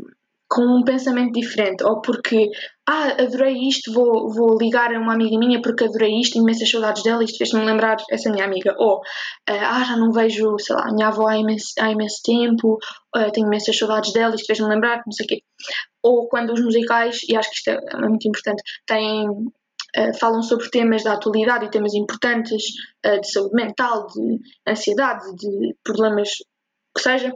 com 0.49 0.63
um 0.63 0.83
pensamento 0.83 1.33
diferente, 1.33 1.85
ou 1.85 2.01
porque, 2.01 2.49
ah, 2.89 3.23
adorei 3.23 3.69
isto, 3.69 3.93
vou, 3.93 4.33
vou 4.33 4.57
ligar 4.57 4.95
a 4.95 4.99
uma 4.99 5.13
amiga 5.13 5.39
minha 5.39 5.61
porque 5.61 5.85
adorei 5.85 6.19
isto, 6.19 6.39
imensas 6.39 6.71
saudades 6.71 7.03
dela, 7.03 7.23
isto 7.23 7.37
fez-me 7.37 7.65
lembrar 7.65 7.97
essa 8.11 8.31
minha 8.31 8.47
amiga, 8.47 8.75
ou, 8.79 9.01
ah, 9.47 9.85
já 9.85 9.97
não 9.97 10.11
vejo, 10.11 10.59
sei 10.59 10.75
lá, 10.75 10.91
minha 10.91 11.09
avó 11.09 11.29
há 11.29 11.37
imenso, 11.37 11.75
há 11.79 11.91
imenso 11.91 12.23
tempo, 12.25 12.79
uh, 13.15 13.31
tenho 13.33 13.47
imensas 13.47 13.77
saudades 13.77 14.13
dela, 14.15 14.35
isto 14.35 14.47
fez-me 14.47 14.69
lembrar, 14.69 15.03
não 15.05 15.13
sei 15.13 15.27
o 15.27 15.29
quê. 15.29 15.43
Ou 16.03 16.29
quando 16.29 16.53
os 16.55 16.63
musicais, 16.63 17.21
e 17.29 17.37
acho 17.37 17.51
que 17.51 17.57
isto 17.57 17.69
é, 17.69 17.79
é 17.93 18.09
muito 18.09 18.27
importante, 18.27 18.63
têm 18.87 19.29
Uh, 19.97 20.15
falam 20.19 20.43
sobre 20.43 20.69
temas 20.69 21.03
da 21.03 21.15
atualidade 21.15 21.65
e 21.65 21.71
temas 21.71 21.95
importantes 21.95 22.63
de 23.03 23.33
saúde 23.33 23.55
mental, 23.55 24.07
de 24.07 24.39
ansiedade, 24.69 25.35
de 25.35 25.75
problemas 25.83 26.29
que 26.95 27.03
seja, 27.03 27.33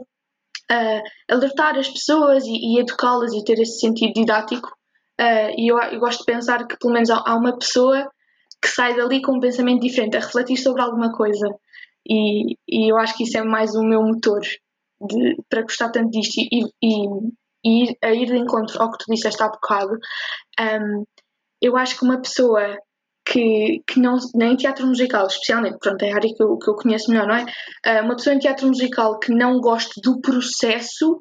uh, 0.71 1.01
alertar 1.29 1.77
as 1.77 1.89
pessoas 1.89 2.45
e, 2.45 2.51
e 2.51 2.79
educá-las 2.79 3.33
e 3.33 3.43
ter 3.43 3.59
esse 3.59 3.79
sentido 3.79 4.13
didático. 4.13 4.69
Uh, 5.19 5.53
e 5.57 5.71
eu, 5.71 5.77
eu, 5.77 5.99
gosto 5.99 6.19
de 6.19 6.25
pensar 6.25 6.67
que 6.67 6.77
pelo 6.77 6.93
menos 6.93 7.09
há, 7.09 7.21
há, 7.25 7.35
uma 7.35 7.57
pessoa 7.57 8.09
que 8.61 8.67
sai 8.67 8.95
dali 8.95 9.21
com 9.21 9.37
um 9.37 9.39
pensamento 9.39 9.81
diferente, 9.81 10.17
a 10.17 10.21
refletir 10.21 10.57
sobre 10.57 10.81
alguma 10.81 11.11
coisa. 11.11 11.47
E, 12.07 12.57
e 12.67 12.91
eu 12.91 12.97
acho 12.97 13.15
que 13.15 13.23
isso 13.23 13.37
é 13.37 13.43
mais 13.43 13.75
o 13.75 13.83
meu 13.83 14.01
motor 14.01 14.41
de, 14.41 15.35
para 15.49 15.61
gostar 15.61 15.89
tanto 15.89 16.09
disto 16.09 16.39
e, 16.39 16.65
e, 16.81 17.07
e 17.65 17.83
ir, 17.83 17.97
a 18.03 18.13
ir 18.13 18.25
de 18.25 18.37
encontro 18.37 18.81
ao 18.81 18.91
que 18.91 19.03
tu 19.03 19.13
disseste 19.13 19.41
há 19.41 19.49
bocado. 19.49 19.97
Um, 20.59 21.05
eu 21.61 21.77
acho 21.77 21.97
que 21.97 22.03
uma 22.03 22.21
pessoa 22.21 22.77
que, 23.33 23.81
que 23.87 23.99
não, 23.99 24.15
nem 24.35 24.55
teatro 24.55 24.85
musical, 24.85 25.25
especialmente, 25.25 25.79
pronto, 25.79 26.03
é 26.03 26.11
a 26.11 26.15
área 26.15 26.29
que 26.31 26.43
eu, 26.43 26.55
que 26.59 26.69
eu 26.69 26.75
conheço 26.75 27.09
melhor, 27.09 27.27
não 27.27 27.35
é? 27.35 27.43
Uh, 27.43 28.05
uma 28.05 28.15
pessoa 28.15 28.35
em 28.35 28.39
teatro 28.39 28.67
musical 28.67 29.17
que 29.17 29.33
não 29.33 29.59
goste 29.59 29.99
do 30.03 30.21
processo 30.21 31.19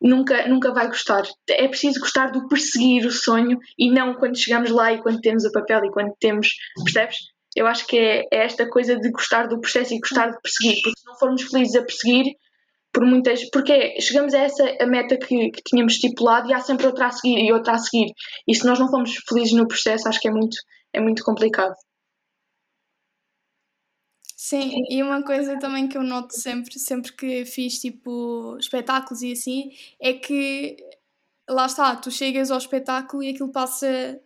nunca, 0.00 0.46
nunca 0.46 0.72
vai 0.72 0.86
gostar. 0.86 1.24
É 1.50 1.66
preciso 1.66 1.98
gostar 1.98 2.30
do 2.30 2.46
perseguir 2.46 3.04
o 3.04 3.10
sonho 3.10 3.58
e 3.76 3.90
não 3.90 4.14
quando 4.14 4.38
chegamos 4.38 4.70
lá 4.70 4.92
e 4.92 5.02
quando 5.02 5.20
temos 5.20 5.44
o 5.44 5.50
papel 5.50 5.84
e 5.84 5.90
quando 5.90 6.14
temos, 6.20 6.50
percebes? 6.84 7.16
Eu 7.56 7.66
acho 7.66 7.84
que 7.88 7.98
é, 7.98 8.20
é 8.32 8.44
esta 8.44 8.68
coisa 8.68 8.96
de 8.96 9.10
gostar 9.10 9.48
do 9.48 9.60
processo 9.60 9.92
e 9.92 9.98
gostar 9.98 10.30
de 10.30 10.40
perseguir, 10.40 10.80
porque 10.80 11.00
se 11.00 11.06
não 11.06 11.18
formos 11.18 11.42
felizes 11.42 11.74
a 11.74 11.82
perseguir, 11.82 12.36
por 12.92 13.04
muitas. 13.04 13.50
Porque 13.50 14.00
chegamos 14.00 14.32
a 14.32 14.38
essa 14.38 14.76
a 14.80 14.86
meta 14.86 15.16
que, 15.16 15.50
que 15.50 15.62
tínhamos 15.64 15.94
estipulado 15.94 16.48
e 16.48 16.54
há 16.54 16.60
sempre 16.60 16.86
outra 16.86 17.06
a 17.06 17.10
seguir 17.10 17.38
e 17.44 17.52
outra 17.52 17.74
a 17.74 17.78
seguir. 17.78 18.12
E 18.46 18.54
se 18.54 18.64
nós 18.64 18.78
não 18.78 18.88
formos 18.88 19.16
felizes 19.28 19.54
no 19.54 19.66
processo, 19.66 20.08
acho 20.08 20.20
que 20.20 20.28
é 20.28 20.30
muito, 20.30 20.56
é 20.92 21.00
muito 21.00 21.24
complicado. 21.24 21.74
Sim, 24.36 24.70
e 24.88 25.02
uma 25.02 25.22
coisa 25.24 25.58
também 25.58 25.88
que 25.88 25.98
eu 25.98 26.02
noto 26.02 26.32
sempre, 26.38 26.78
sempre 26.78 27.12
que 27.12 27.44
fiz 27.44 27.78
tipo 27.80 28.56
espetáculos 28.58 29.20
e 29.22 29.32
assim, 29.32 29.70
é 30.00 30.12
que 30.12 30.76
lá 31.48 31.66
está, 31.66 31.96
tu 31.96 32.10
chegas 32.10 32.50
ao 32.50 32.58
espetáculo 32.58 33.22
e 33.22 33.30
aquilo 33.30 33.50
passa 33.52 34.20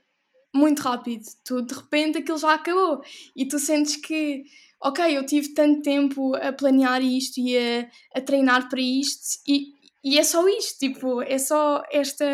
muito 0.55 0.81
rápido. 0.83 1.25
Tu 1.45 1.63
de 1.63 1.75
repente 1.75 2.19
aquilo 2.19 2.39
já 2.39 2.55
acabou 2.55 3.03
e 3.37 3.47
tu 3.47 3.59
sentes 3.59 3.97
que, 3.97 4.45
ok, 4.83 5.17
eu 5.19 5.27
tive 5.27 5.55
tanto 5.55 5.83
tempo 5.83 6.35
a 6.37 6.53
planear 6.53 7.03
isto 7.03 7.39
e 7.41 7.57
a, 7.59 7.91
a 8.17 8.21
treinar 8.23 8.69
para 8.71 8.81
isto 8.81 9.41
e, 9.49 9.73
e 10.05 10.19
é 10.19 10.25
só 10.25 10.47
isto, 10.49 10.79
tipo, 10.81 11.23
é 11.23 11.39
só 11.39 11.83
esta 11.93 12.25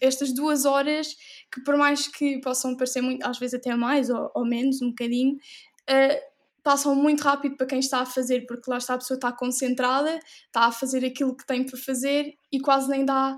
estas 0.00 0.32
duas 0.34 0.64
horas 0.64 1.14
que 1.52 1.62
por 1.62 1.76
mais 1.76 2.08
que 2.08 2.40
possam 2.40 2.76
parecer 2.76 3.00
muito, 3.00 3.24
às 3.26 3.38
vezes 3.38 3.54
até 3.54 3.74
mais 3.74 4.10
ou, 4.10 4.30
ou 4.34 4.46
menos, 4.46 4.80
um 4.82 4.88
bocadinho, 4.88 5.34
uh, 5.34 6.36
passam 6.62 6.94
muito 6.94 7.22
rápido 7.22 7.56
para 7.56 7.66
quem 7.66 7.78
está 7.78 8.00
a 8.00 8.06
fazer, 8.06 8.44
porque 8.46 8.68
lá 8.68 8.78
está 8.78 8.94
a 8.94 8.98
pessoa 8.98 9.16
está 9.16 9.30
concentrada, 9.30 10.18
está 10.46 10.66
a 10.66 10.72
fazer 10.72 11.04
aquilo 11.04 11.36
que 11.36 11.46
tem 11.46 11.64
para 11.64 11.78
fazer 11.78 12.34
e 12.50 12.58
quase 12.60 12.88
nem 12.88 13.04
dá 13.04 13.36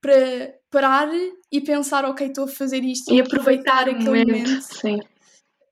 para 0.00 0.54
parar 0.70 1.08
e 1.50 1.60
pensar, 1.60 2.04
ok, 2.04 2.26
estou 2.26 2.44
a 2.44 2.48
fazer 2.48 2.84
isto 2.84 3.12
e 3.12 3.20
aproveitar, 3.20 3.88
aproveitar 3.88 3.88
aquele 3.88 4.24
momento. 4.24 4.48
momento. 4.48 4.74
Sim. 4.74 5.00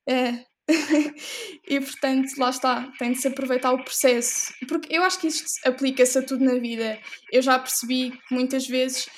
É. 0.09 0.50
e 1.69 1.80
portanto, 1.80 2.28
lá 2.38 2.50
está, 2.50 2.92
tem 2.99 3.12
de 3.12 3.21
se 3.21 3.28
aproveitar 3.28 3.73
o 3.73 3.85
processo. 3.85 4.52
Porque 4.69 4.95
eu 4.95 5.02
acho 5.02 5.21
que 5.21 5.26
isto 5.26 5.47
aplica-se 5.64 6.19
a 6.19 6.23
tudo 6.23 6.45
na 6.45 6.54
vida. 6.59 6.99
Eu 7.33 7.42
já 7.42 7.59
percebi 7.59 8.11
que 8.11 8.35
muitas 8.35 8.66
vezes 8.66 9.09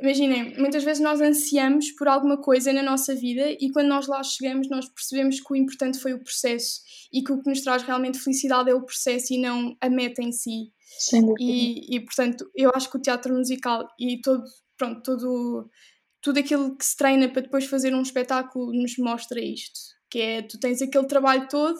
imaginem, 0.00 0.56
muitas 0.58 0.82
vezes 0.82 1.02
nós 1.02 1.20
ansiamos 1.20 1.92
por 1.92 2.08
alguma 2.08 2.40
coisa 2.40 2.72
na 2.72 2.82
nossa 2.82 3.14
vida 3.14 3.50
e 3.60 3.70
quando 3.70 3.88
nós 3.88 4.06
lá 4.06 4.22
chegamos 4.22 4.68
nós 4.68 4.88
percebemos 4.88 5.40
que 5.40 5.52
o 5.52 5.56
importante 5.56 5.98
foi 5.98 6.14
o 6.14 6.22
processo 6.22 6.80
e 7.12 7.22
que 7.22 7.32
o 7.32 7.42
que 7.42 7.48
nos 7.48 7.60
traz 7.60 7.82
realmente 7.82 8.18
felicidade 8.18 8.70
é 8.70 8.74
o 8.74 8.84
processo 8.84 9.34
e 9.34 9.38
não 9.38 9.76
a 9.80 9.90
meta 9.90 10.22
em 10.22 10.32
si. 10.32 10.72
E, 11.38 11.96
e 11.96 12.00
portanto, 12.00 12.50
eu 12.54 12.70
acho 12.74 12.90
que 12.90 12.96
o 12.96 13.00
teatro 13.00 13.34
musical 13.34 13.86
e 13.98 14.20
todo, 14.20 14.44
pronto, 14.76 15.02
todo, 15.02 15.70
tudo 16.20 16.38
aquilo 16.40 16.76
que 16.76 16.84
se 16.84 16.96
treina 16.96 17.28
para 17.28 17.42
depois 17.42 17.66
fazer 17.66 17.94
um 17.94 18.02
espetáculo 18.02 18.72
nos 18.72 18.96
mostra 18.98 19.40
isto. 19.40 19.78
Que 20.10 20.20
é, 20.20 20.42
tu 20.42 20.58
tens 20.58 20.82
aquele 20.82 21.06
trabalho 21.06 21.46
todo 21.48 21.78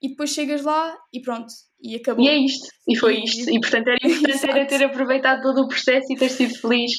e 0.00 0.10
depois 0.10 0.30
chegas 0.30 0.62
lá 0.62 0.96
e 1.12 1.20
pronto, 1.20 1.52
e 1.82 1.96
acabou. 1.96 2.24
E 2.24 2.28
é 2.28 2.38
isto, 2.38 2.68
e 2.86 2.96
foi 2.96 3.24
isto. 3.24 3.50
E 3.50 3.58
portanto 3.60 3.88
era 3.88 3.98
importante 4.06 4.50
era 4.50 4.66
ter 4.66 4.84
aproveitado 4.84 5.42
todo 5.42 5.62
o 5.62 5.68
processo 5.68 6.12
e 6.12 6.16
ter 6.16 6.28
sido 6.28 6.54
feliz 6.58 6.92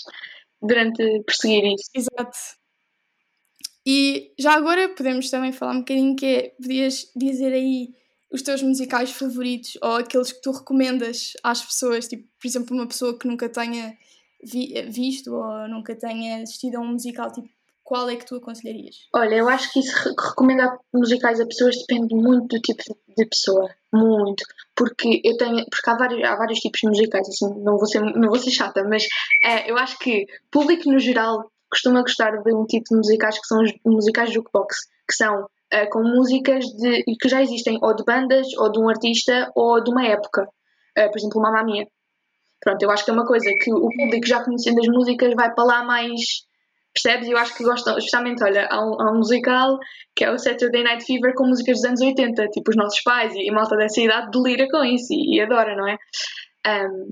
durante 0.65 1.23
perseguir 1.25 1.63
isso. 1.73 1.89
Exato. 1.95 2.37
E 3.85 4.33
já 4.39 4.53
agora 4.53 4.89
podemos 4.89 5.29
também 5.29 5.51
falar 5.51 5.73
um 5.73 5.79
bocadinho 5.79 6.15
que 6.15 6.25
é, 6.25 6.49
podias 6.61 7.11
dizer 7.15 7.53
aí 7.53 7.93
os 8.31 8.41
teus 8.41 8.61
musicais 8.63 9.11
favoritos 9.11 9.77
ou 9.81 9.97
aqueles 9.97 10.31
que 10.31 10.41
tu 10.41 10.51
recomendas 10.51 11.33
às 11.43 11.63
pessoas, 11.63 12.07
tipo, 12.07 12.27
por 12.39 12.47
exemplo, 12.47 12.75
uma 12.75 12.87
pessoa 12.87 13.17
que 13.17 13.27
nunca 13.27 13.47
tenha 13.47 13.95
vi 14.43 14.73
visto 14.89 15.33
ou 15.33 15.67
nunca 15.67 15.95
tenha 15.95 16.43
assistido 16.43 16.75
a 16.75 16.79
um 16.79 16.93
musical, 16.93 17.31
tipo, 17.31 17.49
qual 17.85 18.09
é 18.09 18.15
que 18.15 18.25
tu 18.25 18.35
aconselharias? 18.35 18.95
Olha, 19.13 19.35
eu 19.35 19.47
acho 19.47 19.71
que 19.71 19.79
isso 19.79 20.09
recomendar 20.09 20.75
musicais 20.91 21.39
a 21.39 21.45
pessoas 21.45 21.77
depende 21.77 22.15
muito 22.15 22.55
do 22.55 22.59
tipo 22.59 22.81
de 23.15 23.25
pessoa, 23.27 23.69
muito, 23.93 24.43
porque 24.75 25.21
eu 25.23 25.37
tenho, 25.37 25.63
porque 25.69 25.89
há 25.89 25.95
vários, 25.95 26.23
há 26.27 26.35
vários 26.35 26.59
tipos 26.59 26.79
de 26.81 26.87
musicais, 26.87 27.29
assim, 27.29 27.47
não 27.63 27.77
vou 27.77 27.85
ser, 27.85 28.01
não 28.01 28.27
vou 28.27 28.39
ser 28.39 28.49
chata, 28.49 28.83
mas 28.83 29.05
é, 29.43 29.69
eu 29.69 29.77
acho 29.77 29.99
que 29.99 30.25
público 30.51 30.91
no 30.91 30.97
geral 30.97 31.49
costuma 31.69 32.01
gostar 32.01 32.41
de 32.41 32.53
um 32.53 32.65
tipo 32.65 32.85
de 32.89 32.97
musicais 32.97 33.39
que 33.39 33.45
são 33.45 33.61
os 33.61 33.71
musicais 33.85 34.33
jukebox, 34.33 34.87
que 35.07 35.15
são 35.15 35.47
é, 35.71 35.85
com 35.85 36.01
músicas 36.01 36.65
de, 36.65 37.03
que 37.21 37.29
já 37.29 37.41
existem 37.43 37.77
ou 37.83 37.95
de 37.95 38.03
bandas, 38.03 38.47
ou 38.57 38.71
de 38.71 38.79
um 38.79 38.89
artista, 38.89 39.51
ou 39.55 39.83
de 39.83 39.91
uma 39.91 40.07
época, 40.07 40.49
é, 40.97 41.07
por 41.07 41.19
exemplo, 41.19 41.39
Mamma 41.39 41.63
Mia. 41.63 41.87
Pronto, 42.59 42.81
eu 42.81 42.89
acho 42.89 43.05
que 43.05 43.11
é 43.11 43.13
uma 43.13 43.27
coisa 43.27 43.47
que 43.61 43.71
o 43.71 43.89
público 43.89 44.25
já 44.25 44.43
conhecendo 44.43 44.79
as 44.79 44.87
músicas 44.87 45.35
vai 45.35 45.53
para 45.53 45.63
lá 45.63 45.83
mais 45.83 46.45
Percebes? 46.95 47.27
Eu 47.27 47.37
acho 47.37 47.55
que 47.55 47.63
gostam, 47.63 47.97
especialmente, 47.97 48.41
olha, 48.41 48.67
há 48.71 48.79
um, 48.79 49.01
há 49.01 49.11
um, 49.11 49.17
musical 49.17 49.77
que 50.15 50.23
é 50.23 50.31
o 50.31 50.37
Saturday 50.39 50.81
Night 50.81 51.03
Fever 51.03 51.33
com 51.35 51.45
músicas 51.45 51.77
dos 51.77 51.85
anos 51.85 52.01
80, 52.01 52.47
tipo 52.47 52.71
os 52.71 52.77
nossos 52.77 53.01
pais 53.01 53.33
e, 53.35 53.49
a 53.49 53.53
malta 53.53 53.75
dessa 53.75 53.99
idade 53.99 54.31
delira 54.31 54.65
com 54.69 54.81
isso 54.83 55.11
e, 55.11 55.35
e 55.35 55.41
adora, 55.41 55.75
não 55.75 55.87
é? 55.87 55.97
Um, 56.65 57.09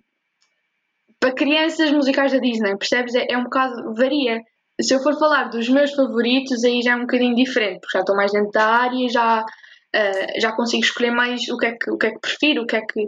para 1.19 1.33
crianças, 1.33 1.91
musicais 1.91 2.31
da 2.31 2.37
Disney, 2.37 2.77
percebes? 2.77 3.13
É, 3.15 3.27
é, 3.29 3.37
um 3.37 3.43
bocado, 3.43 3.93
varia. 3.93 4.41
Se 4.81 4.93
eu 4.93 5.01
for 5.01 5.19
falar 5.19 5.45
dos 5.49 5.67
meus 5.67 5.91
favoritos, 5.91 6.63
aí 6.63 6.81
já 6.81 6.93
é 6.93 6.95
um 6.95 7.01
bocadinho 7.01 7.35
diferente, 7.35 7.81
porque 7.81 7.97
já 7.97 7.99
estou 7.99 8.15
mais 8.15 8.31
dentro 8.31 8.51
da 8.51 8.65
área, 8.65 9.09
já, 9.09 9.41
uh, 9.41 10.41
já 10.41 10.51
consigo 10.53 10.83
escolher 10.83 11.11
mais 11.11 11.47
o 11.49 11.57
que 11.57 11.65
é 11.65 11.71
que, 11.73 11.91
o 11.91 11.97
que, 11.97 12.07
é 12.07 12.11
que 12.11 12.19
prefiro, 12.19 12.63
o 12.63 12.65
que 12.65 12.75
é 12.77 12.81
que. 12.81 13.01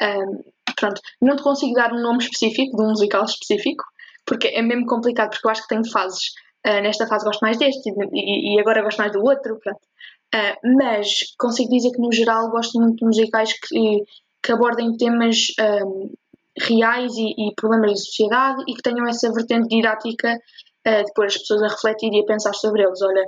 Um, 0.00 0.42
pronto, 0.76 1.00
não 1.20 1.36
te 1.36 1.42
consigo 1.42 1.74
dar 1.74 1.92
um 1.92 2.00
nome 2.00 2.18
específico, 2.18 2.76
de 2.76 2.82
um 2.82 2.88
musical 2.88 3.24
específico, 3.24 3.84
porque 4.32 4.48
é 4.48 4.62
mesmo 4.62 4.86
complicado, 4.86 5.28
porque 5.28 5.46
eu 5.46 5.50
acho 5.50 5.62
que 5.62 5.68
tenho 5.68 5.84
fases. 5.90 6.30
Uh, 6.66 6.80
nesta 6.80 7.06
fase 7.06 7.24
gosto 7.24 7.40
mais 7.40 7.58
deste 7.58 7.90
e, 8.12 8.54
e, 8.54 8.60
agora 8.60 8.82
gosto 8.82 8.98
mais 8.98 9.12
do 9.12 9.20
outro, 9.20 9.56
uh, 9.56 10.76
mas 10.78 11.34
consigo 11.36 11.68
dizer 11.68 11.90
que 11.90 12.00
no 12.00 12.12
geral 12.12 12.50
gosto 12.50 12.80
muito 12.80 12.98
de 12.98 13.04
musicais 13.04 13.52
que, 13.52 14.04
que 14.42 14.52
abordem 14.52 14.96
temas 14.96 15.48
um, 15.84 16.14
reais 16.56 17.12
e, 17.16 17.48
e, 17.48 17.54
problemas 17.56 17.90
da 17.90 17.96
sociedade 17.96 18.62
e 18.68 18.74
que 18.74 18.82
tenham 18.82 19.06
essa 19.06 19.30
vertente 19.32 19.68
didática 19.68 20.34
uh, 20.34 21.04
de 21.04 21.12
pôr 21.14 21.26
as 21.26 21.36
pessoas 21.36 21.62
a 21.64 21.68
refletir 21.68 22.12
e 22.12 22.20
a 22.20 22.26
pensar 22.26 22.54
sobre 22.54 22.84
eles. 22.84 23.02
Olha, 23.02 23.26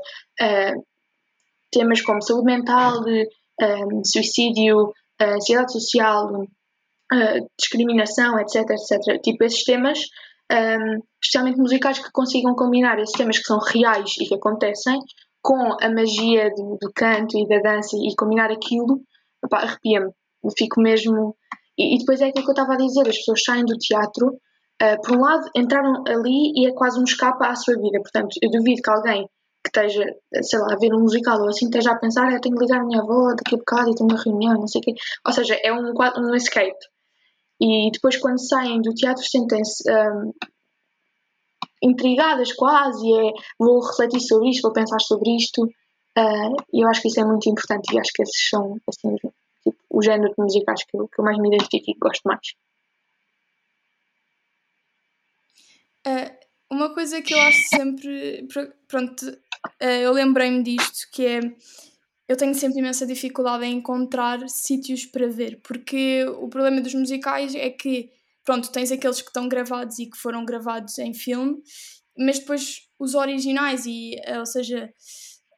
temas 1.71 2.01
como 2.01 2.23
saúde 2.23 2.47
mental, 2.47 3.01
um, 3.03 4.05
suicídio, 4.05 4.95
ansiedade 5.21 5.73
social, 5.73 6.47
discriminação, 7.59 8.39
etc, 8.39 8.71
etc. 8.71 9.21
Tipo, 9.21 9.45
esses 9.45 9.65
temas 9.65 9.99
um, 10.53 11.03
especialmente 11.23 11.59
musicais 11.59 11.99
que 11.99 12.11
consigam 12.13 12.55
combinar 12.55 12.99
esses 12.99 13.17
temas 13.17 13.39
que 13.39 13.45
são 13.45 13.59
reais 13.59 14.11
e 14.21 14.27
que 14.27 14.35
acontecem 14.35 14.99
com 15.43 15.77
a 15.81 15.91
magia 15.91 16.51
do, 16.57 16.79
do 16.81 16.91
canto 16.95 17.39
e 17.39 17.47
da 17.47 17.59
dança 17.59 17.97
e 17.97 18.15
combinar 18.17 18.51
aquilo, 18.51 19.01
arrepia-me. 19.53 20.11
Fico 20.57 20.81
mesmo. 20.81 21.37
E, 21.79 21.95
e, 21.95 21.99
depois 21.99 22.21
é 22.21 22.29
aquilo 22.29 22.45
que 22.45 22.51
eu 22.51 22.55
estava 22.55 22.75
a 22.75 22.77
dizer: 22.77 23.09
as 23.09 23.19
pessoas 23.19 23.43
saem 23.45 23.65
do 23.65 23.77
teatro, 23.77 24.29
uh, 24.29 25.03
por 25.03 25.17
um 25.17 25.21
lado, 25.21 25.49
entraram 25.55 26.03
ali 26.07 26.53
e 26.55 26.67
é 26.67 26.73
quase 26.73 26.99
um 26.99 27.05
escape 27.05 27.45
à 27.45 27.55
sua 27.55 27.75
vida. 27.75 28.01
Portanto, 28.01 28.37
eu 28.43 28.51
duvido 28.51 28.83
que 28.83 28.91
alguém 28.91 29.27
que 29.63 29.69
esteja, 29.69 30.05
sei 30.43 30.59
lá, 30.59 30.67
a 30.73 30.77
ver 30.77 30.95
um 30.95 31.01
musical 31.01 31.41
ou 31.41 31.49
assim, 31.49 31.67
esteja 31.67 31.93
a 31.93 31.99
pensar: 31.99 32.33
eu 32.33 32.41
tenho 32.41 32.57
que 32.57 32.65
ligar 32.65 32.81
a 32.81 32.85
minha 32.85 33.01
avó 33.01 33.29
daqui 33.35 33.55
a 33.55 33.59
bocado 33.59 33.91
e 33.91 33.95
tenho 33.95 34.11
uma 34.11 34.23
reunião, 34.23 34.55
não 34.55 34.67
sei 34.67 34.81
o 34.81 34.83
quê. 34.83 34.95
Ou 35.27 35.33
seja, 35.33 35.59
é 35.63 35.73
um, 35.73 35.93
um 36.19 36.35
escape. 36.35 36.79
E 37.61 37.91
depois, 37.93 38.17
quando 38.17 38.39
saem 38.39 38.83
do 38.83 38.95
teatro, 38.95 39.23
sentem-se 39.23 39.85
um, 39.91 40.33
intrigadas 41.83 42.53
quase, 42.53 43.07
é, 43.13 43.33
vou 43.59 43.81
refletir 43.81 44.21
sobre 44.21 44.51
isto, 44.51 44.63
vou 44.63 44.73
pensar 44.73 45.01
sobre 45.01 45.37
isto. 45.37 45.63
Uh, 46.17 46.55
e 46.73 46.85
eu 46.85 46.89
acho 46.89 47.03
que 47.03 47.09
isso 47.09 47.21
é 47.21 47.25
muito 47.25 47.49
importante 47.49 47.93
e 47.93 47.99
acho 47.99 48.13
que 48.15 48.23
esses 48.23 48.49
são 48.49 48.77
assim, 48.89 49.17
tipo, 49.17 49.35
o 49.91 50.01
género 50.01 50.33
de 50.33 50.43
musicais 50.43 50.85
que 50.85 50.97
eu, 50.97 51.09
que 51.09 51.21
eu 51.21 51.25
mais 51.25 51.37
me 51.39 51.49
identifico 51.49 51.91
e 51.91 51.99
gosto 51.99 52.23
mais. 52.25 52.55
Uh, 56.07 56.45
uma 56.71 56.95
coisa 56.95 57.21
que 57.21 57.35
eu 57.35 57.41
acho 57.41 57.69
sempre. 57.69 58.47
Pronto, 58.87 59.27
uh, 59.27 59.85
eu 59.85 60.13
lembrei-me 60.13 60.63
disto, 60.63 61.09
que 61.13 61.27
é 61.27 61.41
eu 62.29 62.37
tenho 62.37 62.55
sempre 62.55 62.79
imensa 62.79 63.07
dificuldade 63.07 63.65
em 63.65 63.77
encontrar 63.77 64.49
sítios 64.49 65.05
para 65.05 65.29
ver, 65.29 65.61
porque 65.63 66.25
o 66.39 66.49
problema 66.49 66.81
dos 66.81 66.95
musicais 66.95 67.55
é 67.55 67.71
que, 67.71 68.11
pronto, 68.45 68.73
tens 68.73 68.91
aqueles 68.91 69.21
que 69.21 69.29
estão 69.29 69.49
gravados 69.49 69.99
e 69.99 70.07
que 70.07 70.17
foram 70.17 70.45
gravados 70.45 70.99
em 70.99 71.13
filme, 71.13 71.57
mas 72.19 72.39
depois 72.39 72.89
os 72.99 73.15
originais, 73.15 73.85
e, 73.87 74.17
eh, 74.25 74.39
ou 74.39 74.47
seja, 74.47 74.91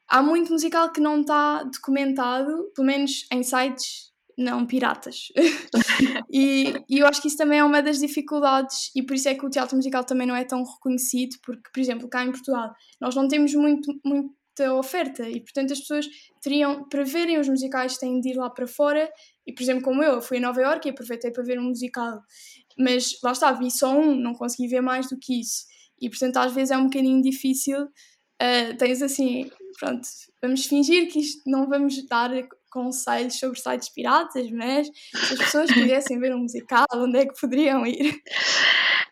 há 0.09 0.23
muito 0.23 0.53
musical 0.53 0.91
que 0.93 1.01
não 1.01 1.21
está 1.21 1.63
documentado, 1.63 2.73
pelo 2.75 2.87
menos 2.87 3.27
em 3.33 3.43
sites 3.43 4.07
não 4.37 4.67
piratas. 4.67 5.29
e, 6.31 6.75
e, 6.89 6.99
eu 6.99 7.07
acho 7.07 7.23
que 7.23 7.29
isso 7.29 7.39
também 7.39 7.59
é 7.59 7.65
uma 7.65 7.81
das 7.83 7.99
dificuldades, 7.99 8.91
e 8.95 9.03
por 9.03 9.15
isso 9.15 9.29
é 9.29 9.35
que 9.35 9.47
o 9.47 9.51
teatro 9.51 9.77
musical 9.77 10.05
também 10.05 10.27
não 10.27 10.37
é 10.37 10.45
tão 10.45 10.65
reconhecido, 10.65 11.37
porque, 11.43 11.71
por 11.73 11.81
exemplo, 11.81 12.09
cá 12.09 12.25
em 12.25 12.33
Portugal, 12.33 12.73
nós 13.01 13.15
não 13.15 13.29
temos 13.29 13.55
muito, 13.55 13.93
muito 14.05 14.35
muita 14.57 14.75
oferta 14.75 15.29
e, 15.29 15.41
portanto, 15.41 15.73
as 15.73 15.81
pessoas 15.81 16.07
teriam, 16.41 16.89
para 16.89 17.05
verem 17.05 17.39
os 17.39 17.49
musicais, 17.49 17.99
têm 17.99 18.21
de 18.21 18.31
ir 18.31 18.37
lá 18.37 18.49
para 18.49 18.67
fora. 18.67 19.11
E, 19.47 19.53
por 19.53 19.63
exemplo, 19.63 19.83
como 19.83 20.03
eu, 20.03 20.15
eu 20.15 20.23
fui 20.23 20.39
a 20.39 20.41
Nova 20.41 20.61
Iorque 20.61 20.89
e 20.89 20.91
aproveitei 20.91 21.31
para 21.31 21.45
ver 21.45 21.59
um 21.59 21.65
musical, 21.65 22.21
mas 22.79 23.19
lá 23.23 23.33
está, 23.33 23.53
vi 23.53 23.71
só 23.71 23.93
um, 23.97 24.15
não 24.15 24.35
consegui 24.35 24.69
ver 24.69 24.81
mais 24.81 25.09
do 25.09 25.19
que 25.19 25.41
isso. 25.41 25.65
E, 26.01 26.09
portanto, 26.09 26.39
às 26.39 26.53
vezes 26.53 26.71
é 26.71 26.77
um 26.77 26.85
bocadinho 26.85 27.23
difícil. 27.23 27.83
Uh, 27.85 28.77
tens 28.79 29.01
assim, 29.03 29.51
pronto, 29.79 30.07
vamos 30.43 30.67
fingir 30.67 31.11
que 31.11 31.21
isto 31.21 31.43
não 31.47 31.69
vamos 31.69 32.07
dar 32.07 32.31
conselhos 32.71 33.39
sobre 33.39 33.59
sites 33.59 33.89
piratas, 33.89 34.51
mas 34.51 34.87
se 34.87 35.33
as 35.35 35.39
pessoas 35.39 35.71
quisessem 35.71 36.19
ver 36.19 36.35
um 36.35 36.41
musical, 36.41 36.85
onde 36.95 37.19
é 37.19 37.27
que 37.27 37.41
poderiam 37.41 37.87
ir? 37.87 38.11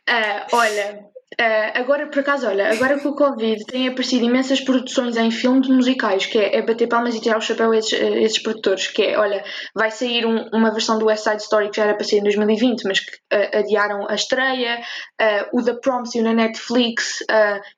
Uh, 0.09 0.45
olha, 0.53 1.14
Uh, 1.41 1.71
agora, 1.75 2.07
por 2.07 2.21
acaso, 2.21 2.47
olha, 2.47 2.71
agora 2.71 3.01
com 3.01 3.09
o 3.09 3.17
Covid 3.17 3.65
têm 3.65 3.89
aparecido 3.89 4.25
imensas 4.25 4.61
produções 4.61 5.17
em 5.17 5.31
filmes 5.31 5.69
musicais, 5.69 6.27
que 6.27 6.39
é, 6.39 6.59
é 6.59 6.63
bater 6.63 6.87
palmas 6.87 7.15
e 7.15 7.21
tirar 7.21 7.39
o 7.39 7.41
chapéu 7.41 7.73
a 7.73 7.77
esses, 7.77 7.93
a 7.93 8.21
esses 8.21 8.41
produtores, 8.41 8.87
que 8.87 9.03
é, 9.03 9.19
olha, 9.19 9.43
vai 9.75 9.91
sair 9.91 10.25
um, 10.25 10.49
uma 10.53 10.71
versão 10.71 10.99
do 10.99 11.07
West 11.07 11.25
Side 11.25 11.43
Story 11.43 11.71
que 11.71 11.77
já 11.79 11.85
era 11.85 11.95
para 11.95 12.05
sair 12.05 12.21
em 12.21 12.23
2020, 12.23 12.85
mas 12.85 13.01
que 13.01 13.17
uh, 13.35 13.59
adiaram 13.59 14.09
a 14.09 14.15
estreia, 14.15 14.81
uh, 15.21 15.59
o 15.59 15.63
The 15.63 15.75
Proms 15.75 16.15
na 16.15 16.33
Netflix, 16.33 17.25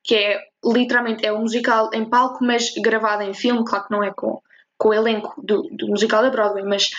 que 0.05 0.15
é 0.15 0.39
literalmente 0.65 1.25
é 1.25 1.33
um 1.33 1.41
musical 1.41 1.91
em 1.95 2.05
palco, 2.05 2.45
mas 2.45 2.73
gravado 2.75 3.23
em 3.23 3.33
filme, 3.33 3.65
claro 3.65 3.85
que 3.87 3.93
não 3.93 4.03
é 4.03 4.13
com, 4.13 4.41
com 4.77 4.89
o 4.89 4.95
elenco 4.95 5.35
do, 5.43 5.63
do 5.73 5.89
musical 5.89 6.23
da 6.23 6.31
Broadway, 6.31 6.65
mas 6.65 6.91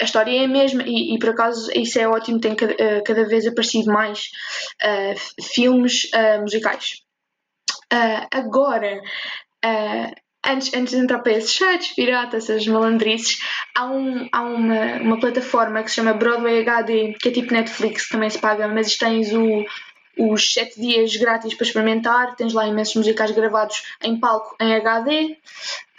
a 0.00 0.04
história 0.04 0.42
é 0.42 0.44
a 0.44 0.48
mesma 0.48 0.82
e, 0.84 1.14
e, 1.14 1.18
por 1.18 1.30
acaso 1.30 1.70
isso 1.74 1.98
é 1.98 2.08
ótimo, 2.08 2.40
tem 2.40 2.54
cada, 2.54 2.72
uh, 2.72 3.04
cada 3.04 3.26
vez 3.26 3.46
aparecido 3.46 3.92
mais 3.92 4.30
uh, 4.82 5.42
filmes 5.42 6.04
uh, 6.14 6.40
musicais. 6.40 7.02
agora, 8.32 9.00
antes, 10.44 10.74
antes 10.74 10.94
de 10.94 11.00
entrar 11.00 11.20
para 11.20 11.32
esses 11.32 11.52
sites 11.52 11.94
piratas, 11.94 12.50
essas 12.50 12.66
malandrices, 12.66 13.38
há, 13.76 13.86
um, 13.86 14.28
há 14.32 14.42
uma, 14.42 14.96
uma 15.00 15.20
plataforma 15.20 15.82
que 15.82 15.90
se 15.90 15.96
chama 15.96 16.12
Broadway 16.12 16.60
HD, 16.60 17.14
que 17.20 17.28
é 17.28 17.32
tipo 17.32 17.52
Netflix, 17.52 18.08
também 18.08 18.30
se 18.30 18.38
paga, 18.38 18.66
mas 18.68 18.96
tens 18.96 19.32
o, 19.32 19.64
os 20.18 20.52
7 20.52 20.80
dias 20.80 21.16
grátis 21.16 21.54
para 21.54 21.66
experimentar, 21.66 22.36
tens 22.36 22.52
lá 22.52 22.66
imensos 22.66 22.94
musicais 22.96 23.30
gravados 23.30 23.82
em 24.02 24.18
palco 24.18 24.56
em 24.60 24.74
HD. 24.74 25.36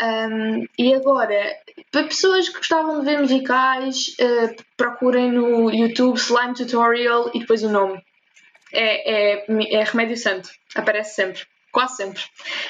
Um, 0.01 0.65
e 0.77 0.93
agora, 0.93 1.55
para 1.91 2.03
pessoas 2.03 2.49
que 2.49 2.57
gostavam 2.57 2.99
de 2.99 3.05
ver 3.05 3.19
musicais, 3.19 4.15
uh, 4.19 4.63
procurem 4.77 5.31
no 5.31 5.71
YouTube 5.71 6.17
Slime 6.17 6.53
Tutorial 6.53 7.31
e 7.33 7.39
depois 7.39 7.63
o 7.63 7.69
nome. 7.69 8.01
É, 8.71 9.39
é, 9.39 9.45
é 9.75 9.83
Remédio 9.83 10.17
Santo, 10.17 10.49
aparece 10.75 11.15
sempre 11.15 11.43
quase 11.75 11.97
sempre. 11.97 12.23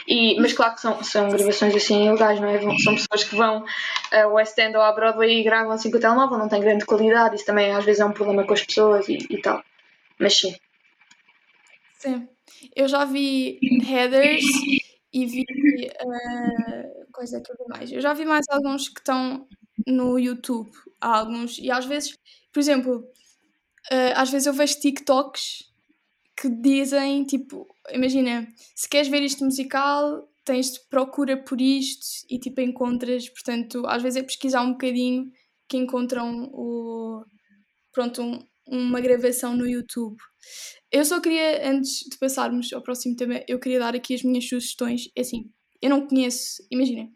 E, 0.08 0.42
mas 0.42 0.52
claro 0.52 0.74
que 0.74 0.82
são, 0.82 1.04
são 1.04 1.30
gravações 1.30 1.76
assim 1.76 2.08
ilegais, 2.08 2.40
não 2.40 2.50
é? 2.50 2.60
São 2.60 2.96
pessoas 2.96 3.24
que 3.24 3.36
vão 3.36 3.64
ao 4.12 4.34
West 4.34 4.58
End 4.58 4.76
ou 4.76 4.82
à 4.82 4.92
Broadway 4.92 5.42
e 5.42 5.44
gravam 5.44 5.72
assim 5.72 5.92
com 5.92 5.98
o 5.98 6.02
telemóvel, 6.02 6.40
não 6.40 6.50
tem 6.50 6.60
grande 6.60 6.88
qualidade, 6.88 7.36
isso 7.36 7.46
também 7.46 7.72
às 7.72 7.86
vezes 7.86 8.02
é 8.02 8.06
um 8.06 8.12
problema 8.12 8.44
com 8.44 8.54
as 8.56 8.64
pessoas 8.64 9.08
e, 9.08 9.20
e 9.30 9.40
tal. 9.40 9.64
Mas 10.18 10.40
sim, 10.40 10.56
Sim. 12.06 12.28
Eu 12.76 12.88
já 12.88 13.04
vi 13.06 13.60
headers 13.84 14.44
e 15.12 15.26
vi. 15.26 15.42
Uh, 15.42 17.12
coisa 17.12 17.42
que 17.42 17.52
eu 17.52 17.56
vi 17.58 17.66
mais. 17.68 17.92
Eu 17.92 18.02
já 18.02 18.14
vi 18.14 18.26
mais 18.26 18.46
alguns 18.50 18.88
que 18.90 19.00
estão 19.00 19.48
no 19.88 20.20
YouTube. 20.20 20.70
Há 21.02 21.18
alguns. 21.20 21.58
E 21.58 21.72
às 21.72 21.86
vezes, 21.86 22.16
por 22.54 22.60
exemplo, 22.60 22.98
uh, 23.92 24.14
às 24.16 24.30
vezes 24.30 24.46
eu 24.46 24.54
vejo 24.54 24.80
TikToks 24.80 25.72
que 26.38 26.50
dizem 26.50 27.24
tipo: 27.26 27.68
imagina, 27.92 28.48
se 28.76 28.88
queres 28.88 29.08
ver 29.08 29.24
isto 29.24 29.44
musical, 29.44 30.30
tens 30.44 30.74
de 30.74 30.80
procura 30.90 31.36
por 31.38 31.60
isto 31.60 32.06
e 32.30 32.38
tipo 32.40 32.62
encontras. 32.62 33.28
Portanto, 33.30 33.84
às 33.88 34.04
vezes 34.04 34.18
é 34.22 34.24
pesquisar 34.24 34.62
um 34.62 34.74
bocadinho 34.74 35.32
que 35.68 35.78
encontram 35.78 36.50
o. 36.54 37.26
Pronto, 37.92 38.22
um, 38.22 38.40
uma 38.68 39.00
gravação 39.00 39.56
no 39.56 39.68
YouTube. 39.68 40.18
Eu 40.92 41.04
só 41.06 41.20
queria, 41.20 41.70
antes 41.70 42.10
de 42.10 42.18
passarmos 42.18 42.72
ao 42.74 42.82
próximo 42.82 43.16
tema, 43.16 43.44
eu 43.48 43.60
queria 43.60 43.80
dar 43.80 43.96
aqui 43.96 44.14
as 44.14 44.24
minhas 44.24 44.48
sugestões. 44.48 45.10
É 45.16 45.22
assim, 45.22 45.50
eu 45.82 45.90
não 45.90 46.08
conheço, 46.08 46.64
imagina, 46.72 47.10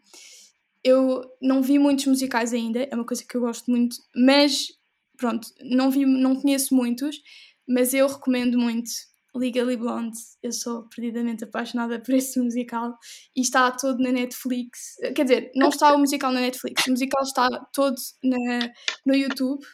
eu 0.84 1.22
não 1.40 1.62
vi 1.62 1.78
muitos 1.78 2.06
musicais 2.06 2.52
ainda, 2.52 2.86
é 2.90 2.94
uma 2.94 3.06
coisa 3.06 3.24
que 3.26 3.36
eu 3.36 3.40
gosto 3.40 3.70
muito, 3.70 3.96
mas 4.14 4.68
pronto, 5.16 5.48
não 5.62 5.90
vi, 5.90 6.06
não 6.06 6.36
conheço 6.40 6.74
muitos, 6.74 7.20
mas 7.68 7.92
eu 7.92 8.06
recomendo 8.06 8.58
muito 8.58 8.90
Legally 9.34 9.76
Blonde. 9.76 10.18
Eu 10.42 10.52
sou 10.52 10.88
perdidamente 10.88 11.44
apaixonada 11.44 12.00
por 12.00 12.14
esse 12.14 12.40
musical 12.40 12.96
e 13.36 13.40
está 13.40 13.70
todo 13.70 14.02
na 14.02 14.10
Netflix. 14.10 14.96
Quer 15.14 15.22
dizer, 15.22 15.52
não 15.54 15.68
está 15.68 15.94
o 15.94 15.98
musical 15.98 16.32
na 16.32 16.40
Netflix, 16.40 16.86
o 16.86 16.90
musical 16.90 17.22
está 17.22 17.48
todo 17.72 17.96
na, 18.24 18.72
no 19.06 19.14
YouTube 19.14 19.64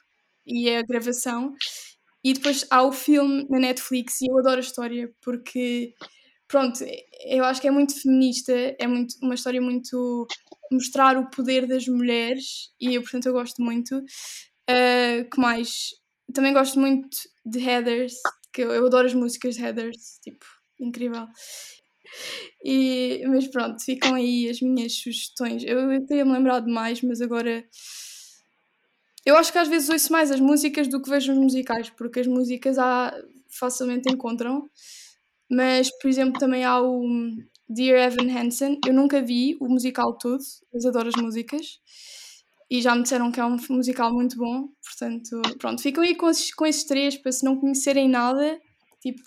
e 0.46 0.68
é 0.68 0.78
a 0.78 0.82
gravação. 0.82 1.54
E 2.24 2.32
depois 2.32 2.66
há 2.70 2.82
o 2.82 2.92
filme 2.92 3.46
na 3.48 3.58
Netflix 3.58 4.20
e 4.20 4.26
eu 4.30 4.38
adoro 4.38 4.56
a 4.56 4.60
história 4.60 5.12
porque, 5.22 5.94
pronto, 6.48 6.84
eu 7.24 7.44
acho 7.44 7.60
que 7.60 7.68
é 7.68 7.70
muito 7.70 8.00
feminista, 8.00 8.52
é 8.52 8.86
muito, 8.86 9.14
uma 9.22 9.34
história 9.34 9.60
muito 9.60 10.26
mostrar 10.70 11.16
o 11.16 11.30
poder 11.30 11.66
das 11.66 11.86
mulheres 11.86 12.70
e 12.80 12.94
eu, 12.94 13.02
portanto, 13.02 13.26
eu 13.26 13.32
gosto 13.32 13.62
muito. 13.62 13.96
Uh, 14.68 15.28
que 15.30 15.40
mais? 15.40 15.90
Também 16.34 16.52
gosto 16.52 16.80
muito 16.80 17.16
de 17.44 17.60
Heathers, 17.60 18.14
que 18.52 18.62
eu, 18.62 18.72
eu 18.72 18.86
adoro 18.86 19.06
as 19.06 19.14
músicas 19.14 19.54
de 19.54 19.62
Heathers, 19.62 20.18
tipo, 20.22 20.44
incrível. 20.80 21.28
E, 22.64 23.22
mas 23.28 23.46
pronto, 23.48 23.82
ficam 23.84 24.14
aí 24.14 24.48
as 24.48 24.60
minhas 24.60 24.94
sugestões. 24.94 25.62
Eu, 25.64 25.92
eu 25.92 26.06
teria 26.06 26.24
me 26.24 26.32
lembrado 26.32 26.68
mais, 26.68 27.00
mas 27.02 27.20
agora 27.20 27.64
eu 29.26 29.36
acho 29.36 29.52
que 29.52 29.58
às 29.58 29.66
vezes 29.66 29.88
ouço 29.88 30.12
mais 30.12 30.30
as 30.30 30.38
músicas 30.38 30.86
do 30.86 31.02
que 31.02 31.10
vejo 31.10 31.32
os 31.32 31.38
musicais, 31.38 31.90
porque 31.90 32.20
as 32.20 32.28
músicas 32.28 32.78
há, 32.78 33.12
facilmente 33.50 34.08
encontram. 34.08 34.70
Mas, 35.50 35.90
por 35.98 36.08
exemplo, 36.08 36.38
também 36.38 36.64
há 36.64 36.80
o 36.80 37.04
Dear 37.68 38.12
Evan 38.12 38.30
Hansen. 38.30 38.78
Eu 38.86 38.94
nunca 38.94 39.20
vi 39.20 39.56
o 39.60 39.68
musical 39.68 40.16
todo, 40.16 40.42
mas 40.72 40.86
adoro 40.86 41.08
as 41.08 41.20
músicas. 41.20 41.80
E 42.70 42.80
já 42.80 42.94
me 42.94 43.02
disseram 43.02 43.32
que 43.32 43.40
é 43.40 43.44
um 43.44 43.56
musical 43.70 44.12
muito 44.12 44.36
bom. 44.36 44.68
Portanto, 44.84 45.42
pronto, 45.58 45.82
ficam 45.82 46.04
aí 46.04 46.14
com 46.14 46.30
esses, 46.30 46.54
com 46.54 46.64
esses 46.64 46.84
três, 46.84 47.16
para 47.16 47.32
se 47.32 47.44
não 47.44 47.58
conhecerem 47.58 48.08
nada, 48.08 48.60
tipo, 49.00 49.20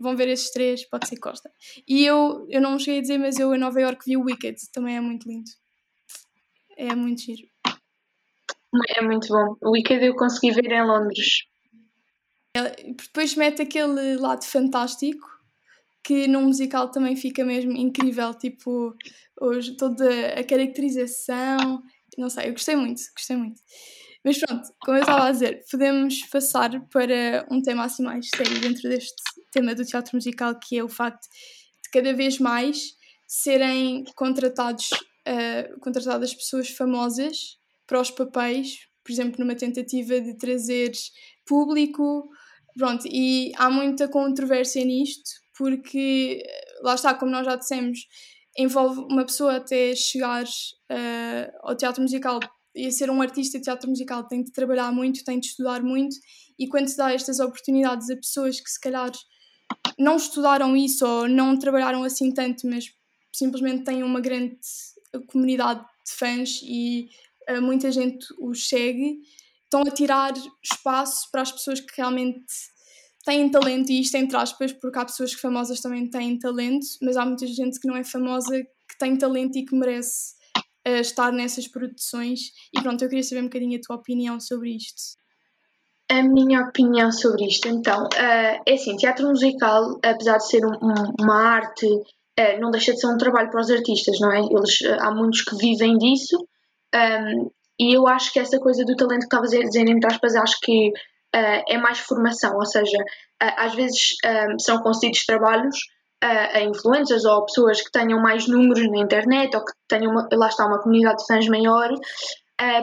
vão 0.00 0.16
ver 0.16 0.28
esses 0.28 0.50
três, 0.50 0.88
pode 0.88 1.08
ser 1.08 1.18
Costa. 1.18 1.50
E 1.86 2.04
eu, 2.04 2.46
eu 2.48 2.60
não 2.60 2.78
cheguei 2.78 2.98
a 2.98 3.02
dizer, 3.02 3.18
mas 3.18 3.38
eu 3.38 3.54
em 3.54 3.58
Nova 3.58 3.80
York 3.80 4.02
vi 4.06 4.16
o 4.16 4.24
Wicked, 4.24 4.56
também 4.72 4.96
é 4.96 5.00
muito 5.00 5.28
lindo. 5.28 5.50
É 6.76 6.94
muito 6.94 7.22
giro. 7.22 7.55
É 8.96 9.02
muito 9.02 9.28
bom. 9.28 9.56
O 9.62 9.72
Wicked 9.72 10.04
eu 10.04 10.14
consegui 10.14 10.52
ver 10.52 10.72
em 10.72 10.86
Londres. 10.86 11.44
Depois 12.54 13.34
mete 13.34 13.62
aquele 13.62 14.16
lado 14.16 14.44
fantástico 14.44 15.26
que 16.02 16.28
num 16.28 16.44
musical 16.44 16.88
também 16.90 17.16
fica 17.16 17.44
mesmo 17.44 17.72
incrível, 17.72 18.32
tipo, 18.32 18.94
hoje, 19.40 19.76
toda 19.76 20.08
a 20.38 20.44
caracterização, 20.44 21.82
não 22.16 22.30
sei, 22.30 22.48
eu 22.48 22.52
gostei 22.52 22.76
muito, 22.76 23.02
gostei 23.12 23.36
muito. 23.36 23.60
Mas 24.24 24.38
pronto, 24.38 24.68
como 24.80 24.96
eu 24.96 25.00
estava 25.00 25.26
a 25.26 25.32
dizer, 25.32 25.64
podemos 25.70 26.22
passar 26.26 26.80
para 26.88 27.46
um 27.50 27.60
tema 27.60 27.84
assim 27.84 28.04
mais 28.04 28.28
sério 28.28 28.60
dentro 28.60 28.88
deste 28.88 29.14
tema 29.52 29.74
do 29.74 29.84
teatro 29.84 30.16
musical, 30.16 30.58
que 30.58 30.78
é 30.78 30.84
o 30.84 30.88
facto 30.88 31.26
de 31.82 31.90
cada 31.92 32.12
vez 32.14 32.38
mais 32.38 32.94
serem 33.26 34.04
contratados, 34.14 34.90
uh, 34.92 35.80
contratadas 35.80 36.32
pessoas 36.34 36.70
famosas 36.70 37.58
para 37.86 38.00
os 38.00 38.10
papéis, 38.10 38.78
por 39.04 39.12
exemplo, 39.12 39.36
numa 39.38 39.54
tentativa 39.54 40.20
de 40.20 40.36
trazer 40.36 40.92
público, 41.46 42.28
pronto, 42.76 43.06
e 43.06 43.52
há 43.56 43.70
muita 43.70 44.08
controvérsia 44.08 44.84
nisto, 44.84 45.30
porque 45.56 46.42
lá 46.82 46.94
está, 46.94 47.14
como 47.14 47.30
nós 47.30 47.46
já 47.46 47.56
dissemos, 47.56 48.00
envolve 48.58 49.00
uma 49.00 49.24
pessoa 49.24 49.56
até 49.56 49.94
chegar 49.94 50.44
uh, 50.44 51.58
ao 51.62 51.76
teatro 51.76 52.02
musical. 52.02 52.40
E 52.74 52.90
ser 52.92 53.08
um 53.10 53.22
artista 53.22 53.58
de 53.58 53.64
teatro 53.64 53.88
musical 53.88 54.26
tem 54.28 54.42
de 54.42 54.52
trabalhar 54.52 54.92
muito, 54.92 55.24
tem 55.24 55.40
de 55.40 55.46
estudar 55.46 55.82
muito 55.82 56.14
e 56.58 56.66
quando 56.68 56.88
se 56.88 56.96
dá 56.96 57.12
estas 57.12 57.40
oportunidades 57.40 58.10
a 58.10 58.16
pessoas 58.16 58.60
que 58.60 58.70
se 58.70 58.80
calhar 58.80 59.10
não 59.98 60.16
estudaram 60.16 60.76
isso 60.76 61.06
ou 61.06 61.28
não 61.28 61.58
trabalharam 61.58 62.02
assim 62.02 62.32
tanto, 62.32 62.66
mas 62.66 62.84
simplesmente 63.32 63.84
têm 63.84 64.02
uma 64.02 64.20
grande 64.20 64.58
comunidade 65.28 65.80
de 65.80 66.12
fãs 66.12 66.60
e 66.62 67.08
muita 67.62 67.90
gente 67.90 68.26
os 68.40 68.68
segue, 68.68 69.20
estão 69.64 69.82
a 69.82 69.90
tirar 69.90 70.32
espaço 70.62 71.28
para 71.30 71.42
as 71.42 71.52
pessoas 71.52 71.80
que 71.80 71.92
realmente 71.96 72.44
têm 73.24 73.50
talento, 73.50 73.90
e 73.90 74.00
isto 74.00 74.16
entre 74.16 74.36
aspas, 74.36 74.72
porque 74.72 74.98
há 74.98 75.04
pessoas 75.04 75.34
que 75.34 75.40
famosas 75.40 75.80
também 75.80 76.08
têm 76.08 76.38
talento, 76.38 76.86
mas 77.02 77.16
há 77.16 77.26
muita 77.26 77.46
gente 77.46 77.80
que 77.80 77.88
não 77.88 77.96
é 77.96 78.04
famosa 78.04 78.56
que 78.88 78.98
tem 78.98 79.18
talento 79.18 79.58
e 79.58 79.64
que 79.64 79.74
merece 79.74 80.34
uh, 80.86 81.00
estar 81.00 81.32
nessas 81.32 81.66
produções. 81.66 82.38
E 82.72 82.80
pronto, 82.80 83.02
eu 83.02 83.08
queria 83.08 83.24
saber 83.24 83.40
um 83.40 83.46
bocadinho 83.46 83.78
a 83.78 83.80
tua 83.84 83.96
opinião 83.96 84.38
sobre 84.38 84.76
isto. 84.76 85.16
A 86.08 86.22
minha 86.22 86.60
opinião 86.60 87.10
sobre 87.10 87.46
isto, 87.48 87.66
então, 87.66 88.04
uh, 88.04 88.62
é 88.64 88.74
assim, 88.74 88.96
teatro 88.96 89.26
musical, 89.26 89.98
apesar 90.04 90.38
de 90.38 90.46
ser 90.46 90.64
um, 90.64 90.70
um, 90.70 91.12
uma 91.20 91.34
arte, 91.34 91.84
uh, 91.84 92.60
não 92.60 92.70
deixa 92.70 92.92
de 92.92 93.00
ser 93.00 93.08
um 93.08 93.18
trabalho 93.18 93.50
para 93.50 93.60
os 93.60 93.70
artistas, 93.70 94.20
não 94.20 94.32
é? 94.32 94.38
Eles, 94.38 94.78
há 95.00 95.10
muitos 95.12 95.42
que 95.42 95.56
vivem 95.56 95.98
disso, 95.98 96.38
um, 96.96 97.50
e 97.78 97.96
eu 97.96 98.06
acho 98.06 98.32
que 98.32 98.38
essa 98.38 98.58
coisa 98.58 98.84
do 98.84 98.96
talento 98.96 99.20
que 99.20 99.26
estavas 99.26 99.52
a 99.52 99.58
dizer, 99.58 99.88
entre 99.88 100.10
aspas, 100.10 100.34
acho 100.34 100.58
que 100.62 100.88
uh, 100.88 101.62
é 101.68 101.78
mais 101.78 101.98
formação, 101.98 102.56
ou 102.56 102.64
seja, 102.64 102.98
uh, 102.98 103.54
às 103.56 103.74
vezes 103.74 104.14
um, 104.24 104.58
são 104.58 104.78
concedidos 104.78 105.24
trabalhos 105.24 105.76
a 106.22 106.60
influencers 106.62 107.24
ou 107.26 107.44
pessoas 107.44 107.80
que 107.82 107.92
tenham 107.92 108.18
mais 108.18 108.48
números 108.48 108.90
na 108.90 108.98
internet 108.98 109.54
ou 109.54 109.62
que 109.62 109.72
tenham, 109.86 110.10
uma, 110.10 110.26
lá 110.32 110.48
está, 110.48 110.66
uma 110.66 110.80
comunidade 110.80 111.18
de 111.18 111.26
fãs 111.26 111.46
maior 111.46 111.90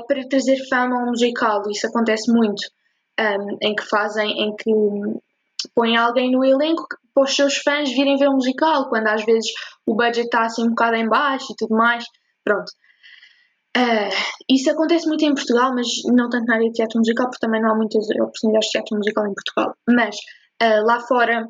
para 0.08 0.30
trazer 0.30 0.56
fama 0.70 1.02
ao 1.02 1.08
musical. 1.08 1.64
Isso 1.68 1.88
acontece 1.88 2.32
muito, 2.32 2.62
um, 3.20 3.58
em 3.60 3.76
que 3.76 3.84
fazem, 3.84 4.30
em 4.40 4.56
que 4.56 4.72
põem 5.74 5.98
alguém 5.98 6.32
no 6.32 6.46
elenco 6.46 6.88
para 7.14 7.24
os 7.24 7.36
seus 7.36 7.58
fãs 7.58 7.90
virem 7.90 8.18
ver 8.18 8.30
o 8.30 8.34
musical, 8.34 8.88
quando 8.88 9.08
às 9.08 9.26
vezes 9.26 9.52
o 9.86 9.96
budget 9.96 10.26
está 10.26 10.44
assim 10.44 10.64
um 10.64 10.70
bocado 10.70 10.96
em 10.96 11.10
baixo 11.10 11.52
e 11.52 11.56
tudo 11.58 11.76
mais. 11.76 12.06
Pronto. 12.46 12.72
Uh, 13.76 14.14
isso 14.50 14.70
acontece 14.70 15.08
muito 15.08 15.26
em 15.26 15.34
Portugal, 15.34 15.74
mas 15.74 15.88
não 16.06 16.30
tanto 16.30 16.46
na 16.46 16.56
área 16.56 16.68
de 16.68 16.74
teatro 16.74 17.00
musical, 17.00 17.26
porque 17.28 17.40
também 17.46 17.62
não 17.62 17.72
há 17.72 17.76
muitas 17.76 18.06
oportunidades 18.10 18.68
de 18.68 18.72
teatro 18.72 18.98
musical 18.98 19.26
em 19.26 19.34
Portugal. 19.34 19.76
Mas 19.90 20.16
uh, 20.62 20.86
lá 20.86 21.00
fora 21.00 21.48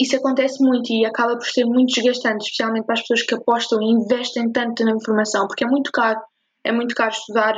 isso 0.00 0.16
acontece 0.16 0.62
muito 0.64 0.90
e 0.92 1.04
acaba 1.04 1.36
por 1.36 1.46
ser 1.46 1.64
muito 1.64 1.94
desgastante, 1.94 2.44
especialmente 2.44 2.86
para 2.86 2.94
as 2.94 3.00
pessoas 3.02 3.22
que 3.22 3.34
apostam 3.34 3.80
e 3.82 3.92
investem 3.92 4.50
tanto 4.50 4.84
na 4.84 4.92
informação, 4.92 5.46
porque 5.46 5.64
é 5.64 5.68
muito 5.68 5.92
caro, 5.92 6.20
é 6.64 6.72
muito 6.72 6.94
caro 6.94 7.10
estudar 7.10 7.54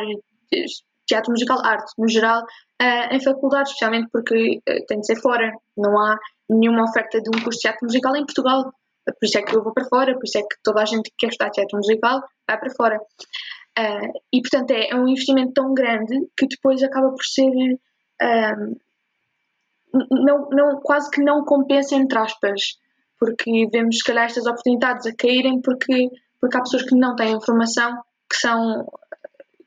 teatro 1.07 1.31
musical, 1.31 1.65
arte 1.65 1.93
no 1.97 2.09
geral, 2.09 2.43
uh, 2.43 3.15
em 3.15 3.23
faculdade, 3.23 3.69
especialmente 3.69 4.09
porque 4.13 4.61
tem 4.89 5.01
de 5.01 5.07
ser 5.07 5.21
fora, 5.21 5.53
não 5.77 5.99
há 5.99 6.19
nenhuma 6.51 6.85
oferta 6.85 7.21
de 7.21 7.29
um 7.29 7.43
curso 7.43 7.59
de 7.59 7.63
teatro 7.63 7.87
musical 7.87 8.17
em 8.17 8.27
Portugal. 8.27 8.73
Por 9.07 9.27
isso 9.27 9.39
é 9.39 9.43
que 9.43 9.55
eu 9.55 9.63
vou 9.63 9.73
para 9.73 9.85
fora, 9.85 10.15
por 10.15 10.25
isso 10.25 10.39
é 10.39 10.43
que 10.43 10.57
toda 10.63 10.83
a 10.83 10.87
gente 10.87 11.11
que 11.11 11.17
quer 11.19 11.29
estudar 11.29 11.51
teatro 11.51 11.77
musical 11.77 12.23
vai 12.49 12.59
para 12.59 12.75
fora. 12.75 12.99
Uh, 13.77 14.13
e 14.33 14.41
portanto 14.41 14.71
é, 14.71 14.91
é, 14.91 14.95
um 14.95 15.09
investimento 15.09 15.53
tão 15.53 15.75
grande 15.75 16.29
que 16.37 16.47
depois 16.47 16.81
acaba 16.81 17.11
por 17.11 17.25
ser 17.25 17.51
uh, 17.51 18.77
não, 19.93 20.49
não, 20.49 20.81
quase 20.81 21.11
que 21.11 21.21
não 21.21 21.45
compensa 21.45 21.97
entre 21.97 22.17
aspas, 22.17 22.79
porque 23.19 23.69
vemos 23.73 23.99
se 23.99 24.05
calhar 24.05 24.27
estas 24.27 24.47
oportunidades 24.47 25.07
a 25.07 25.17
caírem 25.17 25.61
porque, 25.61 26.09
porque 26.41 26.57
há 26.57 26.61
pessoas 26.61 26.85
que 26.85 26.95
não 26.95 27.17
têm 27.17 27.33
informação 27.33 28.01
que 28.31 28.37
são 28.37 28.87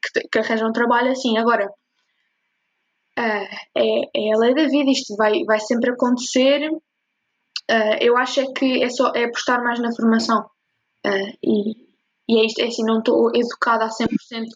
que, 0.01 0.21
que 0.21 0.39
arranjam 0.39 0.71
trabalho 0.71 1.11
assim. 1.11 1.37
Agora 1.37 1.67
uh, 1.67 3.47
é, 3.75 4.01
é 4.15 4.33
a 4.33 4.37
lei 4.37 4.55
da 4.55 4.69
vida, 4.69 4.89
isto 4.89 5.17
vai, 5.17 5.43
vai 5.43 5.59
sempre 5.59 5.91
acontecer. 5.91 6.69
eu 7.99 8.15
acho 8.15 8.39
é 8.39 8.53
que 8.53 8.81
é 8.81 8.89
só 8.89 9.11
é 9.13 9.25
apostar 9.25 9.61
mais 9.61 9.81
na 9.81 9.93
formação. 9.93 10.49
e, 11.43 11.86
e 12.27 12.39
é 12.39 12.45
isto, 12.45 12.59
é 12.59 12.67
assim, 12.67 12.83
não 12.83 12.99
estou 12.99 13.29
educada 13.33 13.85
a 13.85 13.89
100%, 13.89 14.07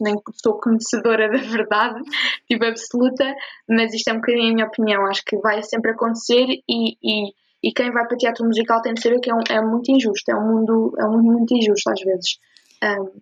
nem 0.02 0.16
sou 0.44 0.60
conhecedora 0.60 1.30
da 1.32 1.38
verdade, 1.38 2.02
tipo, 2.48 2.66
absoluta, 2.66 3.34
mas 3.70 3.94
isto 3.94 4.10
é 4.10 4.14
um 4.14 4.18
bocadinho 4.18 4.52
a 4.52 4.54
minha 4.54 4.68
opinião, 4.68 5.06
acho 5.06 5.24
que 5.26 5.38
vai 5.38 5.64
sempre 5.64 5.92
acontecer 5.92 6.48
e, 6.68 6.98
e, 7.02 7.34
e 7.64 7.72
quem 7.74 7.92
vai 7.92 8.06
para 8.08 8.18
teatro 8.18 8.46
musical 8.46 8.82
tem 8.82 8.94
de 8.94 9.02
saber 9.02 9.20
que 9.20 9.32
é, 9.32 9.34
um, 9.34 9.44
é 9.50 9.62
muito 9.62 9.92
injusto, 9.92 10.30
é 10.32 10.36
um 10.36 10.48
mundo, 10.48 10.94
é 11.00 11.06
um 11.06 11.12
mundo 11.12 11.32
muito 11.32 11.56
injusto 11.56 11.90
às 11.90 12.02
vezes. 12.02 12.40
Um, 12.84 13.22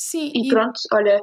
Sim, 0.00 0.30
e, 0.32 0.46
e, 0.46 0.48
pronto, 0.48 0.78
olha, 0.92 1.20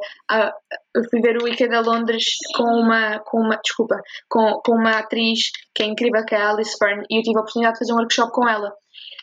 eu 0.94 1.04
fui 1.10 1.22
ver 1.22 1.38
o 1.38 1.46
Wicked 1.46 1.74
a 1.74 1.80
Londres 1.80 2.26
com 2.58 2.66
uma, 2.66 3.20
com 3.20 3.40
uma, 3.40 3.56
desculpa, 3.56 4.02
com, 4.28 4.60
com 4.66 4.74
uma 4.74 4.98
atriz 5.00 5.50
que 5.74 5.82
é 5.82 5.86
incrível, 5.86 6.26
que 6.26 6.36
é 6.36 6.40
a 6.40 6.50
Alice 6.50 6.78
Fern, 6.78 7.06
e 7.10 7.18
eu 7.18 7.24
tive 7.24 7.38
a 7.38 7.40
oportunidade 7.40 7.76
de 7.76 7.80
fazer 7.80 7.94
um 7.94 8.00
workshop 8.00 8.34
com 8.34 8.46
ela. 8.46 8.74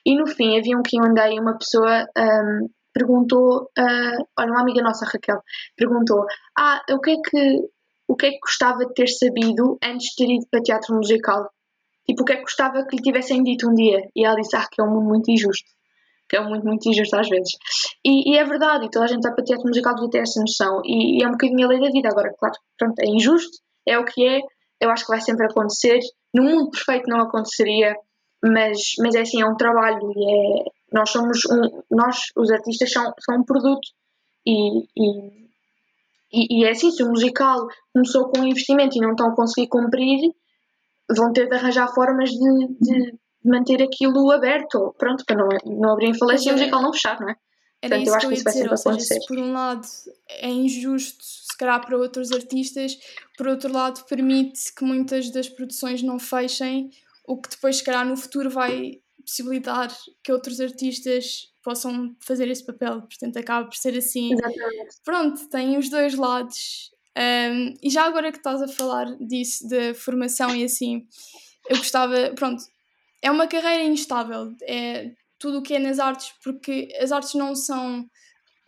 E 0.06 0.16
no 0.16 0.26
fim 0.26 0.58
havia 0.58 0.74
um 0.74 0.82
Q&A 0.82 1.30
e 1.30 1.38
uma 1.38 1.58
pessoa 1.58 2.06
um, 2.16 2.68
perguntou, 2.92 3.70
uh, 3.78 4.26
olha, 4.38 4.50
uma 4.50 4.60
amiga 4.60 4.82
nossa, 4.82 5.06
Raquel, 5.06 5.40
perguntou, 5.76 6.24
ah, 6.58 6.82
o 6.90 7.00
que 7.00 7.10
é 7.12 7.16
que, 7.16 7.68
o 8.08 8.16
que 8.16 8.26
é 8.26 8.30
que 8.30 8.40
gostava 8.40 8.86
de 8.86 8.94
ter 8.94 9.08
sabido 9.08 9.78
antes 9.82 10.10
de 10.10 10.16
ter 10.16 10.32
ido 10.32 10.46
para 10.50 10.62
teatro 10.62 10.94
musical? 10.94 11.50
Tipo, 12.06 12.22
o 12.22 12.24
que 12.24 12.32
é 12.32 12.36
que 12.36 12.42
gostava 12.42 12.84
que 12.86 12.96
lhe 12.96 13.02
tivessem 13.02 13.42
dito 13.42 13.68
um 13.68 13.74
dia? 13.74 14.08
E 14.14 14.24
ela 14.24 14.36
disse, 14.36 14.56
ah, 14.56 14.66
que 14.70 14.80
é 14.80 14.84
um 14.84 14.90
mundo 14.90 15.08
muito 15.08 15.30
injusto. 15.30 15.70
Que 16.28 16.36
é 16.36 16.40
um 16.40 16.48
mundo 16.48 16.64
muito 16.64 16.88
injusto 16.88 17.16
às 17.16 17.28
vezes. 17.28 17.52
E, 18.04 18.32
e 18.32 18.36
é 18.38 18.44
verdade, 18.44 18.86
e 18.86 18.90
toda 18.90 19.04
a 19.04 19.08
gente 19.08 19.22
vai 19.22 19.34
para 19.34 19.44
teatro 19.44 19.66
musical 19.66 19.94
devia 19.94 20.10
ter 20.10 20.18
essa 20.18 20.40
noção. 20.40 20.82
E, 20.84 21.18
e 21.18 21.24
é 21.24 21.28
um 21.28 21.32
bocadinho 21.32 21.66
a 21.66 21.68
lei 21.68 21.80
da 21.80 21.90
vida. 21.90 22.08
Agora, 22.08 22.32
claro, 22.38 22.54
pronto, 22.78 22.98
é 23.00 23.06
injusto, 23.06 23.58
é 23.86 23.98
o 23.98 24.04
que 24.04 24.26
é, 24.26 24.40
eu 24.80 24.90
acho 24.90 25.04
que 25.04 25.12
vai 25.12 25.20
sempre 25.20 25.46
acontecer. 25.46 26.00
No 26.34 26.42
mundo 26.42 26.70
perfeito 26.70 27.08
não 27.08 27.20
aconteceria, 27.20 27.94
mas, 28.42 28.78
mas 28.98 29.14
é 29.14 29.20
assim, 29.20 29.40
é 29.40 29.46
um 29.46 29.56
trabalho 29.56 30.12
e 30.16 30.24
é, 30.24 30.64
nós 30.92 31.10
somos 31.10 31.40
um, 31.46 31.82
nós, 31.90 32.18
os 32.36 32.50
artistas, 32.50 32.92
são, 32.92 33.12
são 33.20 33.36
um 33.38 33.44
produto 33.44 33.88
e, 34.46 34.80
e, 34.96 36.60
e, 36.60 36.64
é 36.64 36.70
assim, 36.70 36.90
se 36.90 37.02
o 37.02 37.08
musical 37.08 37.66
começou 37.92 38.28
com 38.28 38.40
um 38.40 38.46
investimento 38.46 38.96
e 38.96 39.00
não 39.00 39.12
estão 39.12 39.28
a 39.28 39.36
conseguir 39.36 39.68
cumprir, 39.68 40.32
vão 41.10 41.32
ter 41.32 41.48
de 41.48 41.54
arranjar 41.54 41.92
formas 41.94 42.30
de, 42.30 42.68
de 42.80 43.18
manter 43.44 43.82
aquilo 43.82 44.30
aberto, 44.30 44.94
pronto, 44.98 45.24
para 45.26 45.36
não, 45.36 45.48
não 45.64 45.92
abrir 45.92 46.16
falência 46.16 46.50
e 46.50 46.52
o 46.52 46.56
musical 46.56 46.82
não 46.82 46.92
fechar, 46.92 47.20
não 47.20 47.28
é? 47.28 47.36
Era 47.82 47.96
Portanto, 47.96 48.02
isso 48.02 48.10
eu 48.10 48.14
acho 48.14 48.28
que, 48.28 48.34
isso 48.34 48.44
vai 48.44 48.52
dizer, 48.52 48.68
sempre 48.68 48.90
acontecer. 48.90 49.14
Seja, 49.14 49.26
por 49.26 49.38
um 49.38 49.52
lado 49.52 49.88
é 50.28 50.48
injusto, 50.48 51.24
se 51.24 51.56
calhar 51.58 51.84
para 51.84 51.98
outros 51.98 52.30
artistas, 52.30 52.96
por 53.36 53.48
outro 53.48 53.72
lado 53.72 54.04
permite 54.04 54.72
que 54.72 54.84
muitas 54.84 55.30
das 55.30 55.48
produções 55.48 56.00
não 56.00 56.18
fechem, 56.18 56.90
o 57.26 57.36
que 57.40 57.50
depois, 57.50 57.76
se 57.78 57.84
calhar, 57.84 58.06
no 58.06 58.16
futuro 58.16 58.48
vai 58.48 59.01
possibilitar 59.24 59.88
que 60.22 60.32
outros 60.32 60.60
artistas 60.60 61.52
possam 61.62 62.14
fazer 62.20 62.48
esse 62.48 62.64
papel, 62.64 63.02
portanto 63.02 63.36
acaba 63.36 63.68
por 63.68 63.76
ser 63.76 63.96
assim. 63.96 64.32
Exatamente. 64.32 64.96
Pronto, 65.04 65.48
tem 65.48 65.78
os 65.78 65.88
dois 65.88 66.14
lados. 66.14 66.90
Um, 67.16 67.74
e 67.82 67.90
já 67.90 68.04
agora 68.04 68.32
que 68.32 68.38
estás 68.38 68.62
a 68.62 68.68
falar 68.68 69.16
disso, 69.18 69.68
da 69.68 69.94
formação 69.94 70.54
e 70.54 70.64
assim, 70.64 71.06
eu 71.68 71.76
gostava, 71.76 72.32
pronto, 72.34 72.64
é 73.20 73.30
uma 73.30 73.46
carreira 73.46 73.84
instável, 73.84 74.52
é 74.62 75.12
tudo 75.38 75.58
o 75.58 75.62
que 75.62 75.74
é 75.74 75.78
nas 75.78 75.98
artes, 75.98 76.32
porque 76.42 76.88
as 77.00 77.12
artes 77.12 77.34
não 77.34 77.54
são 77.54 78.08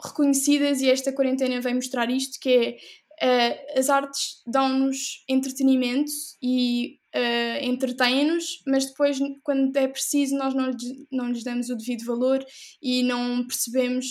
reconhecidas 0.02 0.80
e 0.80 0.90
esta 0.90 1.12
quarentena 1.12 1.60
vem 1.60 1.74
mostrar 1.74 2.10
isto, 2.10 2.38
que 2.38 2.78
é 3.20 3.56
uh, 3.76 3.78
as 3.78 3.88
artes 3.88 4.42
dão-nos 4.46 5.24
entretenimento 5.28 6.10
e 6.42 6.98
uh, 7.14 7.64
entretém-nos, 7.64 8.62
mas 8.66 8.86
depois, 8.86 9.18
quando 9.42 9.76
é 9.76 9.86
preciso, 9.88 10.36
nós 10.36 10.54
não, 10.54 10.70
não 11.12 11.28
lhes 11.28 11.44
damos 11.44 11.70
o 11.70 11.76
devido 11.76 12.04
valor 12.04 12.44
e 12.82 13.02
não 13.02 13.46
percebemos 13.46 14.06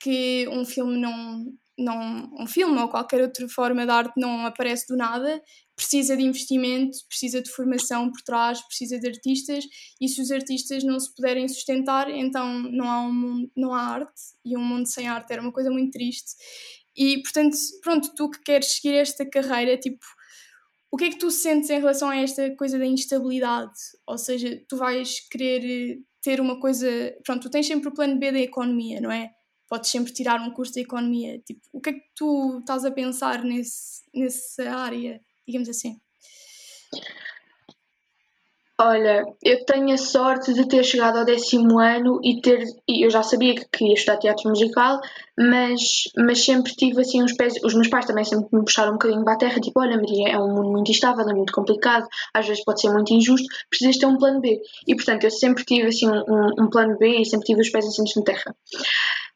que 0.00 0.46
um 0.48 0.64
filme 0.64 0.98
não, 0.98 1.44
não 1.78 2.30
um 2.38 2.46
filme 2.46 2.78
ou 2.78 2.88
qualquer 2.88 3.22
outra 3.22 3.48
forma 3.48 3.84
de 3.84 3.90
arte 3.90 4.12
não 4.16 4.46
aparece 4.46 4.86
do 4.86 4.96
nada, 4.96 5.42
precisa 5.74 6.16
de 6.16 6.22
investimento, 6.22 6.96
precisa 7.08 7.42
de 7.42 7.50
formação 7.50 8.10
por 8.10 8.20
trás, 8.22 8.60
precisa 8.62 8.98
de 8.98 9.08
artistas, 9.08 9.64
e 10.00 10.08
se 10.08 10.20
os 10.20 10.30
artistas 10.30 10.84
não 10.84 10.98
se 11.00 11.12
puderem 11.14 11.48
sustentar, 11.48 12.08
então 12.08 12.62
não 12.70 12.88
há, 12.88 13.00
um 13.00 13.12
mundo, 13.12 13.50
não 13.56 13.74
há 13.74 13.80
arte, 13.80 14.20
e 14.44 14.56
um 14.56 14.64
mundo 14.64 14.86
sem 14.86 15.08
arte 15.08 15.32
era 15.32 15.42
uma 15.42 15.52
coisa 15.52 15.70
muito 15.70 15.90
triste. 15.90 16.34
E 16.96 17.20
portanto, 17.22 17.56
pronto, 17.82 18.12
tu 18.14 18.30
que 18.30 18.40
queres 18.42 18.76
seguir 18.76 18.94
esta 18.94 19.28
carreira, 19.28 19.76
tipo, 19.76 20.04
o 20.94 20.96
que 20.96 21.06
é 21.06 21.10
que 21.10 21.18
tu 21.18 21.28
sentes 21.28 21.68
em 21.70 21.80
relação 21.80 22.08
a 22.08 22.16
esta 22.16 22.54
coisa 22.54 22.78
da 22.78 22.86
instabilidade? 22.86 23.72
Ou 24.06 24.16
seja, 24.16 24.62
tu 24.68 24.76
vais 24.76 25.18
querer 25.28 25.98
ter 26.22 26.40
uma 26.40 26.60
coisa. 26.60 26.88
Pronto, 27.24 27.42
tu 27.42 27.50
tens 27.50 27.66
sempre 27.66 27.88
o 27.88 27.92
plano 27.92 28.16
B 28.16 28.30
da 28.30 28.38
economia, 28.38 29.00
não 29.00 29.10
é? 29.10 29.28
Podes 29.68 29.90
sempre 29.90 30.12
tirar 30.12 30.40
um 30.40 30.52
curso 30.52 30.74
de 30.74 30.82
economia. 30.82 31.40
Tipo, 31.44 31.60
o 31.72 31.80
que 31.80 31.90
é 31.90 31.92
que 31.94 32.04
tu 32.14 32.60
estás 32.60 32.84
a 32.84 32.92
pensar 32.92 33.42
nesse, 33.42 34.02
nessa 34.14 34.70
área? 34.70 35.20
digamos 35.44 35.68
assim? 35.68 36.00
Olha, 38.76 39.24
eu 39.40 39.64
tenho 39.64 39.94
a 39.94 39.96
sorte 39.96 40.52
de 40.52 40.66
ter 40.66 40.82
chegado 40.82 41.18
ao 41.18 41.24
décimo 41.24 41.78
ano 41.78 42.18
e 42.24 42.40
ter. 42.40 42.64
E 42.88 43.06
eu 43.06 43.10
já 43.10 43.22
sabia 43.22 43.54
que 43.54 43.64
queria 43.72 43.94
estudar 43.94 44.18
teatro 44.18 44.50
musical, 44.50 45.00
mas, 45.38 46.08
mas 46.16 46.44
sempre 46.44 46.72
tive 46.74 47.00
assim 47.00 47.22
uns 47.22 47.34
pés. 47.34 47.54
Os 47.62 47.72
meus 47.72 47.86
pais 47.86 48.04
também 48.04 48.24
sempre 48.24 48.48
me 48.52 48.64
puxaram 48.64 48.90
um 48.90 48.94
bocadinho 48.94 49.22
para 49.22 49.34
a 49.34 49.38
terra, 49.38 49.60
tipo: 49.60 49.78
olha, 49.78 49.96
Maria, 49.96 50.30
é 50.30 50.38
um 50.40 50.52
mundo 50.52 50.72
muito 50.72 50.90
instável, 50.90 51.24
é 51.24 51.32
muito 51.32 51.52
complicado, 51.52 52.04
às 52.34 52.48
vezes 52.48 52.64
pode 52.64 52.80
ser 52.80 52.90
muito 52.90 53.14
injusto, 53.14 53.46
precisas 53.70 53.96
ter 53.96 54.06
um 54.06 54.18
plano 54.18 54.40
B. 54.40 54.60
E 54.88 54.96
portanto, 54.96 55.22
eu 55.22 55.30
sempre 55.30 55.64
tive 55.64 55.86
assim 55.86 56.08
um, 56.08 56.64
um 56.64 56.68
plano 56.68 56.98
B 56.98 57.20
e 57.20 57.24
sempre 57.24 57.46
tive 57.46 57.60
os 57.60 57.70
pés 57.70 57.86
assim 57.86 58.02
na 58.16 58.24
terra. 58.24 58.56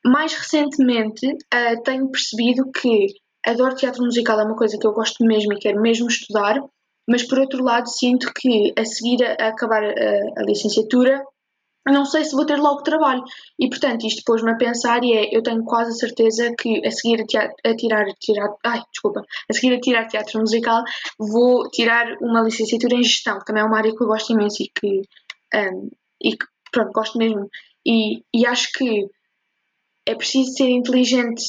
Mais 0.05 0.33
recentemente, 0.35 1.29
uh, 1.29 1.83
tenho 1.85 2.11
percebido 2.11 2.73
que 2.73 3.07
adoro 3.47 3.77
teatro 3.77 4.03
musical, 4.03 4.41
é 4.41 4.45
uma 4.45 4.57
coisa 4.57 4.77
que 4.77 4.87
eu 4.87 4.93
gosto 4.93 5.25
mesmo 5.25 5.53
e 5.53 5.61
quero 5.61 5.81
mesmo 5.81 6.09
estudar, 6.09 6.61
mas 7.09 7.27
por 7.27 7.39
outro 7.39 7.65
lado 7.65 7.89
sinto 7.89 8.33
que 8.35 8.73
a 8.77 8.85
seguir 8.85 9.25
a, 9.25 9.49
acabar 9.49 9.83
a, 9.83 10.41
a, 10.41 10.43
licenciatura 10.45 11.25
não 11.87 12.05
sei 12.05 12.23
se 12.23 12.37
vou 12.37 12.45
ter 12.45 12.59
logo 12.59 12.83
trabalho. 12.83 13.25
E 13.59 13.67
portanto 13.71 14.07
isto 14.07 14.23
pôs-me 14.27 14.51
a 14.51 14.57
pensar 14.57 15.03
e 15.03 15.15
é, 15.15 15.35
eu 15.35 15.43
tenho 15.43 15.65
quase 15.65 15.91
a 15.91 15.95
certeza 15.95 16.55
que 16.59 16.87
a 16.87 16.91
seguir 16.91 17.23
a, 17.23 17.27
teatro, 17.27 17.57
a 17.65 17.75
tirar, 17.75 18.05
tirar 18.21 18.55
ai, 18.63 18.83
desculpa, 18.93 19.23
a 19.49 19.55
seguir 19.55 19.75
a 19.75 19.81
tirar 19.81 20.07
teatro 20.07 20.39
musical 20.39 20.85
vou 21.19 21.69
tirar 21.71 22.07
uma 22.21 22.43
licenciatura 22.43 22.95
em 22.95 23.03
gestão, 23.03 23.39
que 23.39 23.47
também 23.47 23.63
é 23.63 23.67
uma 23.67 23.79
área 23.79 23.95
que 23.97 24.03
eu 24.03 24.07
gosto 24.07 24.35
imenso 24.35 24.63
e 24.63 24.69
que, 24.69 25.03
um, 25.55 25.91
e 26.23 26.37
que 26.37 26.47
pronto, 26.71 26.93
gosto 26.93 27.17
mesmo. 27.17 27.49
E, 27.87 28.23
e 28.35 28.47
acho 28.47 28.71
que 28.73 29.09
é 30.07 30.15
preciso 30.15 30.53
ser 30.53 30.69
inteligente 30.69 31.43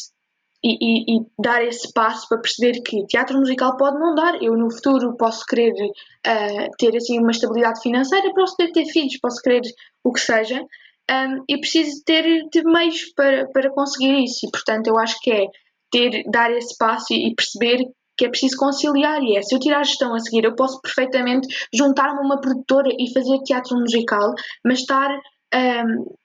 e, 0.63 0.77
e, 0.81 1.17
e, 1.17 1.25
dar 1.39 1.63
esse 1.63 1.91
passo 1.93 2.27
para 2.27 2.41
perceber 2.41 2.81
que 2.81 3.05
teatro 3.05 3.37
musical 3.37 3.77
pode 3.77 3.97
não 3.97 4.13
dar. 4.13 4.41
Eu 4.41 4.57
no 4.57 4.71
futuro 4.71 5.15
posso 5.17 5.45
querer 5.45 5.73
uh, 5.73 6.69
ter 6.77 6.95
assim 6.95 7.19
uma 7.19 7.31
estabilidade 7.31 7.81
financeira, 7.81 8.33
posso 8.33 8.55
querer 8.55 8.71
ter 8.71 8.85
filhos, 8.85 9.17
posso 9.21 9.41
querer 9.41 9.61
o 10.03 10.11
que 10.11 10.19
seja, 10.19 10.61
um, 10.61 11.43
e 11.47 11.59
preciso 11.59 12.03
ter, 12.05 12.45
meios 12.65 13.13
para, 13.15 13.47
para 13.49 13.71
conseguir 13.71 14.23
isso. 14.23 14.45
E 14.45 14.51
portanto 14.51 14.87
eu 14.87 14.99
acho 14.99 15.17
que 15.21 15.31
é 15.31 15.45
ter, 15.91 16.23
dar 16.29 16.51
esse 16.51 16.77
passo 16.77 17.13
e, 17.13 17.29
e 17.29 17.35
perceber 17.35 17.85
que 18.17 18.25
é 18.25 18.29
preciso 18.29 18.57
conciliar 18.57 19.23
e 19.23 19.37
é, 19.37 19.41
se 19.41 19.55
eu 19.55 19.59
tirar 19.59 19.79
a 19.79 19.83
gestão 19.83 20.13
a 20.13 20.19
seguir, 20.19 20.43
eu 20.43 20.53
posso 20.53 20.81
perfeitamente 20.81 21.47
juntar-me 21.73 22.19
a 22.19 22.21
uma 22.21 22.41
produtora 22.41 22.89
e 22.99 23.13
fazer 23.13 23.39
teatro 23.43 23.77
musical, 23.77 24.33
mas 24.65 24.79
estar 24.79 25.09
um, 25.55 26.15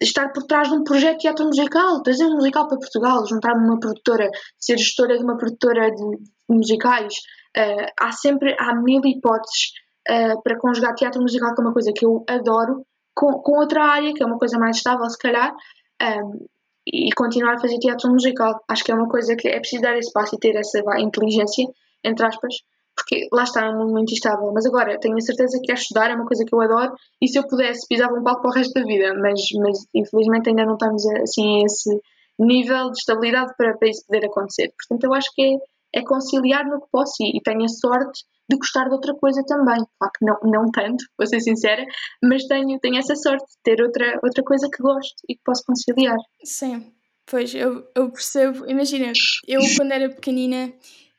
estar 0.00 0.32
por 0.32 0.42
trás 0.44 0.68
de 0.68 0.74
um 0.74 0.84
projeto 0.84 1.14
de 1.14 1.22
teatro 1.22 1.46
musical, 1.46 2.02
trazer 2.02 2.24
um 2.26 2.34
musical 2.34 2.68
para 2.68 2.78
Portugal, 2.78 3.26
juntar-me 3.26 3.64
uma 3.64 3.80
produtora, 3.80 4.30
ser 4.58 4.78
gestora 4.78 5.16
de 5.16 5.24
uma 5.24 5.36
produtora 5.36 5.90
de, 5.90 6.18
musicais. 6.48 7.14
Uh, 7.56 7.86
há 7.98 8.12
sempre, 8.12 8.54
há 8.58 8.74
mil 8.74 9.00
hipóteses 9.04 9.72
uh, 10.10 10.42
para 10.42 10.58
conjugar 10.58 10.94
teatro 10.94 11.22
musical, 11.22 11.54
que 11.54 11.60
é 11.60 11.64
uma 11.64 11.72
coisa 11.72 11.92
que 11.94 12.04
eu 12.04 12.24
adoro, 12.28 12.84
com, 13.14 13.32
com 13.40 13.58
outra 13.58 13.82
área, 13.82 14.12
que 14.12 14.22
é 14.22 14.26
uma 14.26 14.38
coisa 14.38 14.58
mais 14.58 14.76
estável, 14.76 15.08
se 15.08 15.18
calhar, 15.18 15.52
um, 15.52 16.04
ehm, 16.04 16.46
e 16.86 17.12
continuar 17.12 17.54
a 17.54 17.58
fazer 17.58 17.78
teatro 17.78 18.10
musical. 18.10 18.62
Acho 18.68 18.84
que 18.84 18.92
é 18.92 18.94
uma 18.94 19.08
coisa 19.08 19.34
que 19.34 19.48
é 19.48 19.58
preciso 19.58 19.82
dar 19.82 19.96
esse 19.96 20.12
passo 20.12 20.36
e 20.36 20.38
ter 20.38 20.54
essa 20.54 20.78
inteligência, 21.00 21.66
entre 22.04 22.26
aspas, 22.26 22.54
porque 22.96 23.28
lá 23.30 23.44
está, 23.44 23.66
é 23.66 23.70
um 23.70 23.90
muito 23.90 24.12
instável. 24.12 24.50
Mas 24.52 24.64
agora, 24.64 24.98
tenho 24.98 25.16
a 25.16 25.20
certeza 25.20 25.60
que 25.62 25.70
a 25.70 25.74
estudar 25.74 26.10
é 26.10 26.14
uma 26.14 26.26
coisa 26.26 26.44
que 26.44 26.54
eu 26.54 26.60
adoro 26.60 26.94
e 27.20 27.28
se 27.28 27.38
eu 27.38 27.46
pudesse 27.46 27.86
pisava 27.86 28.14
um 28.14 28.24
palco 28.24 28.40
para 28.40 28.50
o 28.50 28.54
resto 28.54 28.72
da 28.72 28.84
vida, 28.84 29.14
mas, 29.14 29.40
mas 29.60 29.86
infelizmente 29.94 30.48
ainda 30.48 30.64
não 30.64 30.74
estamos 30.74 31.06
assim 31.06 31.60
a 31.60 31.66
esse 31.66 32.00
nível 32.38 32.90
de 32.90 32.98
estabilidade 32.98 33.52
para, 33.56 33.76
para 33.76 33.88
isso 33.88 34.04
poder 34.06 34.26
acontecer. 34.26 34.72
Portanto, 34.76 35.04
eu 35.04 35.14
acho 35.14 35.30
que 35.34 35.42
é, 35.42 36.00
é 36.00 36.04
conciliar 36.04 36.64
no 36.64 36.80
que 36.80 36.86
posso 36.90 37.14
e, 37.20 37.36
e 37.36 37.42
tenho 37.42 37.64
a 37.64 37.68
sorte 37.68 38.24
de 38.48 38.56
gostar 38.56 38.84
de 38.84 38.94
outra 38.94 39.14
coisa 39.14 39.42
também. 39.46 39.84
Claro 39.98 40.12
que 40.18 40.24
não, 40.24 40.38
não 40.44 40.70
tanto, 40.70 41.04
vou 41.18 41.26
ser 41.26 41.40
sincera, 41.40 41.84
mas 42.22 42.44
tenho, 42.44 42.78
tenho 42.80 42.98
essa 42.98 43.14
sorte 43.14 43.44
de 43.44 43.58
ter 43.62 43.82
outra, 43.82 44.18
outra 44.22 44.42
coisa 44.42 44.68
que 44.70 44.82
gosto 44.82 45.16
e 45.28 45.34
que 45.34 45.42
posso 45.44 45.62
conciliar. 45.66 46.16
Sim, 46.42 46.92
pois 47.26 47.54
eu, 47.54 47.86
eu 47.94 48.10
percebo. 48.10 48.64
Imagina, 48.66 49.12
eu 49.46 49.60
quando 49.76 49.92
era 49.92 50.08
pequenina 50.08 50.72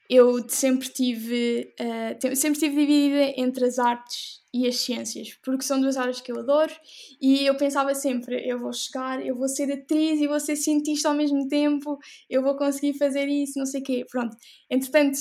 eu 0.10 0.48
sempre 0.48 0.88
tive, 0.90 1.74
uh, 1.80 2.36
sempre 2.36 2.60
tive 2.60 2.76
dividida 2.76 3.34
entre 3.38 3.66
as 3.66 3.78
artes 3.78 4.42
e 4.54 4.66
as 4.68 4.78
ciências, 4.78 5.38
porque 5.44 5.64
são 5.64 5.82
duas 5.82 5.98
áreas 5.98 6.22
que 6.22 6.32
eu 6.32 6.40
adoro 6.40 6.74
e 7.22 7.46
eu 7.46 7.56
pensava 7.56 7.94
sempre, 7.94 8.48
eu 8.48 8.58
vou 8.58 8.72
chegar, 8.72 9.24
eu 9.26 9.36
vou 9.36 9.50
ser 9.50 9.72
atriz 9.72 10.22
e 10.22 10.28
vou 10.28 10.40
ser 10.40 10.56
cientista 10.56 11.10
ao 11.10 11.16
mesmo 11.16 11.48
tempo, 11.48 11.98
eu 12.30 12.42
vou 12.42 12.56
conseguir 12.56 12.98
fazer 12.98 13.28
isso, 13.28 13.60
não 13.60 13.66
sei 13.66 13.82
o 13.82 13.84
quê, 13.84 14.06
pronto. 14.10 14.36
Entretanto, 14.70 15.20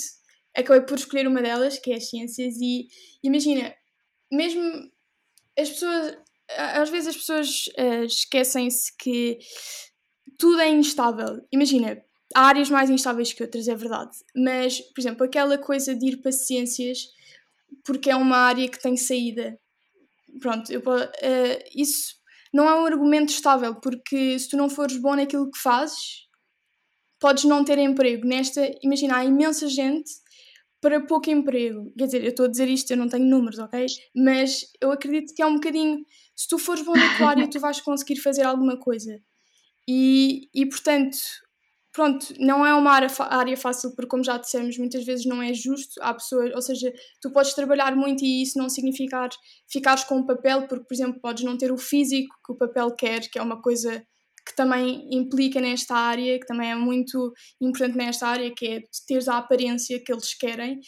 acabei 0.56 0.82
por 0.82 0.96
escolher 0.96 1.26
uma 1.26 1.42
delas, 1.42 1.78
que 1.78 1.92
é 1.92 1.96
as 1.96 2.08
ciências, 2.08 2.54
e 2.60 2.86
imagina, 3.22 3.74
mesmo 4.30 4.62
as 5.58 5.70
pessoas, 5.70 6.16
às 6.56 6.90
vezes 6.90 7.08
as 7.08 7.16
pessoas 7.16 7.66
uh, 7.78 8.04
esquecem-se 8.04 8.96
que 8.96 9.38
tudo 10.38 10.60
é 10.60 10.68
instável. 10.68 11.40
Imagina, 11.52 12.02
há 12.34 12.46
áreas 12.48 12.70
mais 12.70 12.90
instáveis 12.90 13.32
que 13.32 13.42
outras, 13.42 13.68
é 13.68 13.74
verdade. 13.74 14.16
Mas, 14.34 14.80
por 14.80 15.00
exemplo, 15.00 15.24
aquela 15.24 15.58
coisa 15.58 15.94
de 15.94 16.08
ir 16.08 16.16
para 16.18 16.32
ciências, 16.32 17.08
porque 17.84 18.10
é 18.10 18.16
uma 18.16 18.36
área 18.36 18.68
que 18.68 18.80
tem 18.80 18.96
saída. 18.96 19.58
Pronto, 20.40 20.70
eu, 20.70 20.80
uh, 20.80 21.64
isso 21.74 22.16
não 22.52 22.68
é 22.68 22.74
um 22.74 22.86
argumento 22.86 23.30
estável, 23.30 23.74
porque 23.76 24.38
se 24.38 24.48
tu 24.48 24.56
não 24.56 24.68
fores 24.68 24.96
bom 24.96 25.14
naquilo 25.14 25.50
que 25.50 25.58
fazes, 25.58 26.26
podes 27.18 27.44
não 27.44 27.64
ter 27.64 27.78
emprego. 27.78 28.26
Nesta, 28.26 28.70
imagina, 28.82 29.16
há 29.16 29.24
imensa 29.24 29.68
gente 29.68 30.10
para 30.80 31.04
pouco 31.04 31.30
emprego. 31.30 31.92
Quer 31.98 32.06
dizer, 32.06 32.22
eu 32.22 32.30
estou 32.30 32.46
a 32.46 32.48
dizer 32.48 32.68
isto, 32.68 32.90
eu 32.90 32.96
não 32.96 33.08
tenho 33.08 33.24
números, 33.24 33.58
ok? 33.58 33.86
Mas 34.14 34.66
eu 34.80 34.92
acredito 34.92 35.34
que 35.34 35.42
é 35.42 35.46
um 35.46 35.54
bocadinho. 35.54 36.04
Se 36.34 36.46
tu 36.48 36.58
fores 36.58 36.84
bom 36.84 36.94
na 36.94 37.16
tua 37.16 37.30
área, 37.30 37.48
tu 37.48 37.58
vais 37.58 37.80
conseguir 37.80 38.16
fazer 38.20 38.42
alguma 38.42 38.78
coisa. 38.78 39.18
E, 39.88 40.48
e 40.54 40.66
portanto, 40.66 41.16
pronto, 41.96 42.34
não 42.38 42.64
é 42.64 42.74
uma 42.74 42.92
área, 42.92 43.08
área 43.30 43.56
fácil, 43.56 43.90
porque 43.96 44.10
como 44.10 44.22
já 44.22 44.36
dissemos, 44.36 44.76
muitas 44.76 45.02
vezes 45.02 45.24
não 45.24 45.42
é 45.42 45.54
justo. 45.54 45.98
Há 46.02 46.12
pessoas, 46.12 46.54
ou 46.54 46.60
seja, 46.60 46.92
tu 47.22 47.32
podes 47.32 47.54
trabalhar 47.54 47.96
muito 47.96 48.22
e 48.22 48.42
isso 48.42 48.58
não 48.58 48.68
significar 48.68 49.30
ficares 49.66 50.04
com 50.04 50.18
o 50.18 50.26
papel, 50.26 50.68
porque, 50.68 50.84
por 50.84 50.92
exemplo, 50.92 51.18
podes 51.22 51.42
não 51.42 51.56
ter 51.56 51.72
o 51.72 51.78
físico 51.78 52.36
que 52.44 52.52
o 52.52 52.54
papel 52.54 52.94
quer, 52.94 53.20
que 53.30 53.38
é 53.38 53.42
uma 53.42 53.62
coisa 53.62 54.04
que 54.46 54.54
também 54.54 55.08
implica 55.10 55.58
nesta 55.58 55.96
área, 55.96 56.38
que 56.38 56.46
também 56.46 56.70
é 56.70 56.74
muito 56.74 57.32
importante 57.62 57.96
nesta 57.96 58.28
área, 58.28 58.52
que 58.54 58.66
é 58.66 58.82
teres 59.08 59.26
a 59.26 59.38
aparência 59.38 59.98
que 59.98 60.12
eles 60.12 60.34
querem. 60.34 60.78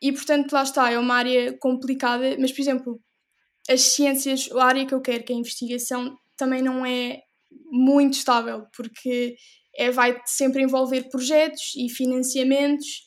E, 0.00 0.12
portanto, 0.12 0.52
lá 0.52 0.62
está, 0.62 0.92
é 0.92 0.96
uma 0.98 1.16
área 1.16 1.58
complicada, 1.58 2.36
mas, 2.38 2.52
por 2.52 2.60
exemplo, 2.60 3.00
as 3.68 3.80
ciências, 3.80 4.48
a 4.52 4.64
área 4.64 4.86
que 4.86 4.94
eu 4.94 5.00
quero, 5.00 5.24
que 5.24 5.32
é 5.32 5.36
a 5.36 5.40
investigação, 5.40 6.16
também 6.36 6.62
não 6.62 6.86
é 6.86 7.22
muito 7.72 8.14
estável, 8.14 8.64
porque 8.76 9.34
é, 9.76 9.90
vai 9.90 10.20
sempre 10.24 10.62
envolver 10.62 11.08
projetos 11.10 11.74
e 11.76 11.88
financiamentos 11.88 13.04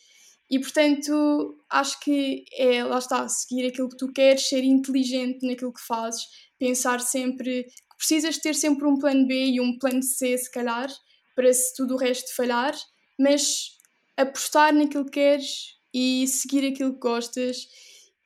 e 0.49 0.60
portanto 0.60 1.58
acho 1.69 1.99
que 1.99 2.43
é 2.53 2.84
lá 2.84 2.97
está 2.97 3.27
seguir 3.27 3.67
aquilo 3.67 3.89
que 3.89 3.97
tu 3.97 4.12
queres 4.12 4.47
ser 4.47 4.63
inteligente 4.63 5.45
naquilo 5.45 5.73
que 5.73 5.86
fazes 5.86 6.23
pensar 6.58 6.99
sempre 6.99 7.63
que 7.63 7.97
precisas 7.97 8.38
ter 8.38 8.55
sempre 8.55 8.88
um 8.88 8.97
plano 8.97 9.27
B 9.27 9.45
e 9.45 9.62
um 9.62 9.77
plano 9.77 10.01
C 10.01 10.38
se 10.38 10.49
calhar 10.51 10.89
para 11.36 11.53
se 11.53 11.75
tudo 11.75 11.95
o 11.95 11.97
resto 11.97 12.36
falhar 12.36 12.75
mas 13.19 13.77
apostar 14.17 14.73
naquilo 14.73 15.05
que 15.05 15.12
queres 15.12 15.77
e 15.93 16.27
seguir 16.27 16.67
aquilo 16.71 16.93
que 16.93 16.99
gostas 16.99 17.67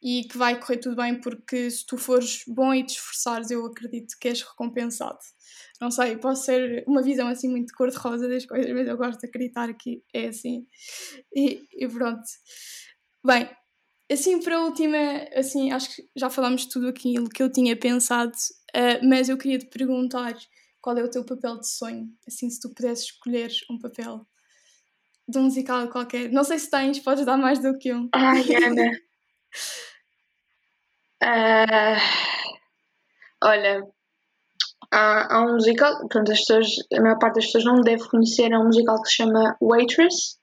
e 0.01 0.23
que 0.25 0.38
vai 0.38 0.60
correr 0.60 0.77
tudo 0.77 0.97
bem 0.97 1.19
porque 1.19 1.71
se 1.71 1.86
tu 1.86 1.97
fores 1.97 2.43
bom 2.47 2.73
e 2.73 2.84
te 2.86 2.95
esforçares 2.95 3.51
eu 3.51 3.65
acredito 3.65 4.15
que 4.19 4.27
és 4.27 4.41
recompensado 4.41 5.19
não 5.83 5.91
sei, 5.91 6.15
posso 6.15 6.45
ser 6.45 6.85
uma 6.87 7.01
visão 7.01 7.27
assim 7.27 7.49
muito 7.49 7.73
cor-de-rosa 7.73 8.25
das 8.29 8.45
coisas, 8.45 8.71
mas 8.71 8.87
eu 8.87 8.95
gosto 8.95 9.19
de 9.19 9.27
acreditar 9.27 9.73
que 9.73 10.01
é 10.13 10.27
assim. 10.27 10.65
E, 11.35 11.67
e, 11.73 11.87
pronto. 11.89 12.23
Bem, 13.25 13.49
assim 14.09 14.41
para 14.41 14.55
a 14.55 14.63
última, 14.63 14.97
assim, 15.35 15.73
acho 15.73 15.93
que 15.93 16.09
já 16.15 16.29
falámos 16.29 16.67
tudo 16.67 16.87
aquilo 16.87 17.27
que 17.29 17.43
eu 17.43 17.51
tinha 17.51 17.75
pensado, 17.75 18.31
uh, 18.31 19.05
mas 19.05 19.27
eu 19.27 19.37
queria 19.37 19.59
te 19.59 19.65
perguntar 19.65 20.33
qual 20.81 20.97
é 20.97 21.03
o 21.03 21.09
teu 21.11 21.25
papel 21.25 21.59
de 21.59 21.67
sonho, 21.69 22.07
assim, 22.25 22.49
se 22.49 22.61
tu 22.61 22.73
pudesses 22.73 23.05
escolher 23.07 23.51
um 23.69 23.77
papel. 23.77 24.25
de 25.27 25.37
um 25.37 25.43
musical 25.43 25.89
qualquer. 25.89 26.29
Não 26.31 26.43
sei 26.45 26.59
se 26.59 26.69
tens, 26.69 26.99
podes 26.99 27.25
dar 27.25 27.37
mais 27.37 27.59
do 27.59 27.77
que 27.77 27.93
um. 27.93 28.09
Ai, 28.13 28.43
Ana. 28.65 28.89
uh, 31.23 31.97
olha, 33.43 33.83
há, 34.93 35.36
há 35.36 35.45
um 35.45 35.53
musical, 35.53 36.08
pronto, 36.08 36.32
as 36.32 36.39
pessoas, 36.39 36.67
a 36.93 37.01
maior 37.01 37.17
parte 37.19 37.36
das 37.36 37.45
pessoas 37.45 37.65
não 37.65 37.82
deve 37.82 38.08
conhecer, 38.08 38.51
é 38.51 38.58
um 38.58 38.65
musical 38.65 39.01
que 39.01 39.10
se 39.10 39.15
chama 39.15 39.58
Waitress. 39.62 40.38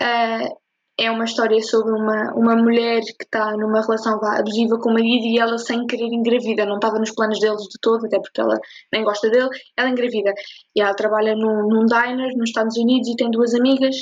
Uh, 0.00 0.62
é 0.98 1.10
uma 1.10 1.24
história 1.24 1.60
sobre 1.62 1.92
uma, 1.92 2.34
uma 2.34 2.54
mulher 2.54 3.00
que 3.00 3.24
está 3.24 3.52
numa 3.56 3.80
relação 3.80 4.20
abusiva 4.22 4.78
com 4.78 4.90
o 4.90 4.92
marido 4.92 5.24
e 5.24 5.38
ela 5.38 5.56
sem 5.56 5.86
querer 5.86 6.12
engravida, 6.12 6.66
não 6.66 6.76
estava 6.76 6.98
nos 6.98 7.12
planos 7.12 7.40
deles 7.40 7.62
de 7.62 7.78
todo, 7.80 8.04
até 8.04 8.20
porque 8.20 8.40
ela 8.40 8.60
nem 8.92 9.02
gosta 9.02 9.30
dele, 9.30 9.48
ela 9.76 9.88
engravida. 9.88 10.32
E 10.76 10.82
ela 10.82 10.94
trabalha 10.94 11.34
num, 11.34 11.66
num 11.66 11.86
diner 11.86 12.36
nos 12.36 12.50
Estados 12.50 12.76
Unidos 12.76 13.08
e 13.08 13.16
tem 13.16 13.30
duas 13.30 13.54
amigas 13.54 13.96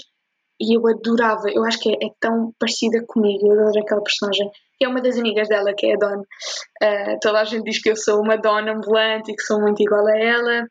e 0.61 0.77
eu 0.77 0.87
adorava, 0.87 1.49
eu 1.51 1.65
acho 1.65 1.79
que 1.81 1.91
é, 1.91 1.95
é, 1.95 2.11
tão 2.21 2.53
parecida 2.59 3.03
comigo, 3.07 3.47
eu 3.47 3.53
adoro 3.53 3.81
aquela 3.81 4.03
personagem, 4.03 4.51
que 4.79 4.85
é 4.85 4.89
uma 4.89 5.01
das 5.01 5.17
amigas 5.17 5.49
dela, 5.49 5.73
que 5.75 5.87
é 5.87 5.95
a 5.95 5.99
Dawn. 5.99 6.21
Uh, 6.21 7.19
toda 7.21 7.41
a 7.41 7.45
gente 7.45 7.65
diz 7.65 7.83
que 7.83 7.91
eu 7.91 7.97
sou 7.97 8.21
uma 8.21 8.37
Dawn 8.37 8.69
ambulante 8.69 9.33
e 9.33 9.37
que 9.37 9.43
sou 9.43 9.61
muito 9.61 9.83
igual 9.83 10.07
a 10.07 10.19
ela. 10.19 10.65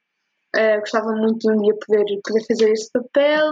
Uh, 0.55 0.79
gostava 0.79 1.11
muito 1.13 1.39
de 1.39 1.51
um 1.51 1.61
dia 1.61 1.73
poder, 1.85 2.19
poder 2.23 2.45
fazer 2.45 2.71
esse 2.71 2.91
papel. 2.91 3.51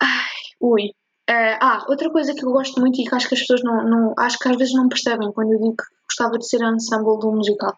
Ai, 0.00 0.30
ui, 0.60 0.90
Uh, 1.30 1.56
ah, 1.60 1.86
outra 1.88 2.10
coisa 2.10 2.34
que 2.34 2.44
eu 2.44 2.50
gosto 2.50 2.80
muito 2.80 3.00
e 3.00 3.04
que 3.04 3.14
acho 3.14 3.28
que 3.28 3.34
as 3.34 3.40
pessoas 3.40 3.62
não, 3.62 3.84
não, 3.88 4.14
acho 4.18 4.38
que 4.38 4.48
às 4.48 4.56
vezes 4.56 4.74
não 4.74 4.88
percebem 4.88 5.32
quando 5.32 5.52
eu 5.52 5.58
digo 5.58 5.76
que 5.76 5.84
gostava 6.04 6.36
de 6.36 6.46
ser 6.46 6.60
ensemble 6.62 7.18
de 7.20 7.26
um 7.26 7.36
musical, 7.36 7.72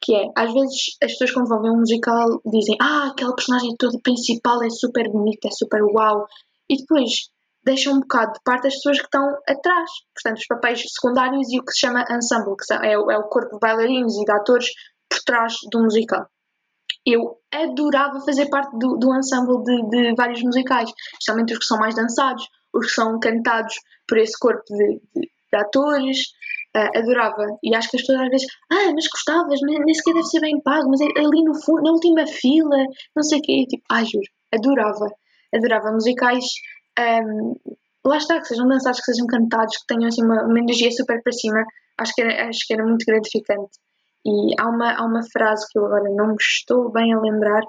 que 0.00 0.14
é, 0.14 0.30
às 0.36 0.52
vezes 0.52 0.96
as 1.02 1.12
pessoas 1.12 1.32
quando 1.32 1.48
vão 1.48 1.60
ver 1.60 1.70
um 1.70 1.80
musical 1.80 2.40
dizem, 2.46 2.76
ah, 2.80 3.08
aquela 3.10 3.34
personagem 3.34 3.74
toda 3.76 3.98
principal 4.00 4.62
é 4.62 4.70
super 4.70 5.10
bonita, 5.10 5.48
é 5.48 5.50
super 5.50 5.82
uau, 5.82 6.26
e 6.70 6.76
depois 6.76 7.10
deixam 7.64 7.94
um 7.94 8.00
bocado 8.00 8.32
de 8.32 8.40
parte 8.44 8.68
as 8.68 8.74
pessoas 8.74 8.98
que 8.98 9.04
estão 9.04 9.28
atrás, 9.48 9.90
portanto 10.14 10.38
os 10.38 10.46
papéis 10.46 10.82
secundários 10.92 11.52
e 11.52 11.58
o 11.58 11.64
que 11.64 11.72
se 11.72 11.80
chama 11.80 12.04
ensemble, 12.10 12.56
que 12.56 12.72
é, 12.72 12.92
é 12.92 13.18
o 13.18 13.28
corpo 13.28 13.54
de 13.54 13.60
bailarinos 13.60 14.16
e 14.16 14.24
de 14.24 14.32
atores 14.32 14.68
por 15.08 15.18
trás 15.24 15.54
do 15.70 15.82
musical 15.82 16.26
eu 17.06 17.38
adorava 17.52 18.20
fazer 18.20 18.48
parte 18.48 18.76
do, 18.78 18.96
do 18.96 19.16
ensemble 19.16 19.62
de, 19.64 19.88
de, 19.88 20.14
vários 20.14 20.42
musicais, 20.42 20.90
especialmente 21.12 21.52
os 21.52 21.58
que 21.58 21.64
são 21.64 21.78
mais 21.78 21.94
dançados, 21.94 22.46
os 22.74 22.86
que 22.86 22.92
são 22.92 23.18
cantados 23.18 23.74
por 24.06 24.18
esse 24.18 24.38
corpo 24.38 24.62
de, 24.68 25.00
de, 25.14 25.30
de 25.52 25.58
atores. 25.58 26.18
Uh, 26.76 26.98
adorava. 26.98 27.46
E 27.62 27.74
acho 27.74 27.90
que 27.90 27.96
as 27.96 28.02
pessoas 28.02 28.20
às 28.20 28.28
vezes, 28.28 28.46
ah, 28.70 28.92
mas 28.94 29.08
gostavas, 29.08 29.58
mas 29.62 29.78
nem 29.86 29.94
sequer 29.94 30.12
deve 30.12 30.26
ser 30.26 30.40
bem 30.40 30.60
pago, 30.60 30.90
mas 30.90 31.00
é 31.00 31.06
ali 31.16 31.42
no 31.42 31.54
fundo, 31.54 31.82
na 31.82 31.92
última 31.92 32.26
fila, 32.26 32.76
não 33.16 33.22
sei 33.22 33.38
o 33.38 33.42
quê. 33.42 33.64
Tipo, 33.66 33.82
ah, 33.90 34.04
juro, 34.04 34.26
adorava. 34.52 35.06
Adorava 35.54 35.92
musicais. 35.92 36.44
Um, 36.98 37.54
lá 38.04 38.16
está, 38.16 38.40
que 38.40 38.48
sejam 38.48 38.68
dançados, 38.68 39.00
que 39.00 39.12
sejam 39.12 39.26
cantados, 39.26 39.76
que 39.76 39.86
tenham 39.86 40.08
assim 40.08 40.24
uma, 40.24 40.44
uma 40.44 40.58
energia 40.58 40.90
super 40.90 41.22
para 41.22 41.32
cima. 41.32 41.64
Acho 41.98 42.14
que, 42.14 42.22
era, 42.22 42.48
acho 42.48 42.66
que 42.66 42.74
era 42.74 42.84
muito 42.84 43.04
gratificante. 43.04 43.78
E 44.24 44.54
há 44.58 44.68
uma, 44.68 44.92
há 44.92 45.04
uma 45.04 45.22
frase 45.30 45.66
que 45.70 45.78
eu 45.78 45.86
agora 45.86 46.10
não 46.10 46.28
me 46.28 46.36
estou 46.40 46.90
bem 46.90 47.12
a 47.14 47.20
lembrar, 47.20 47.62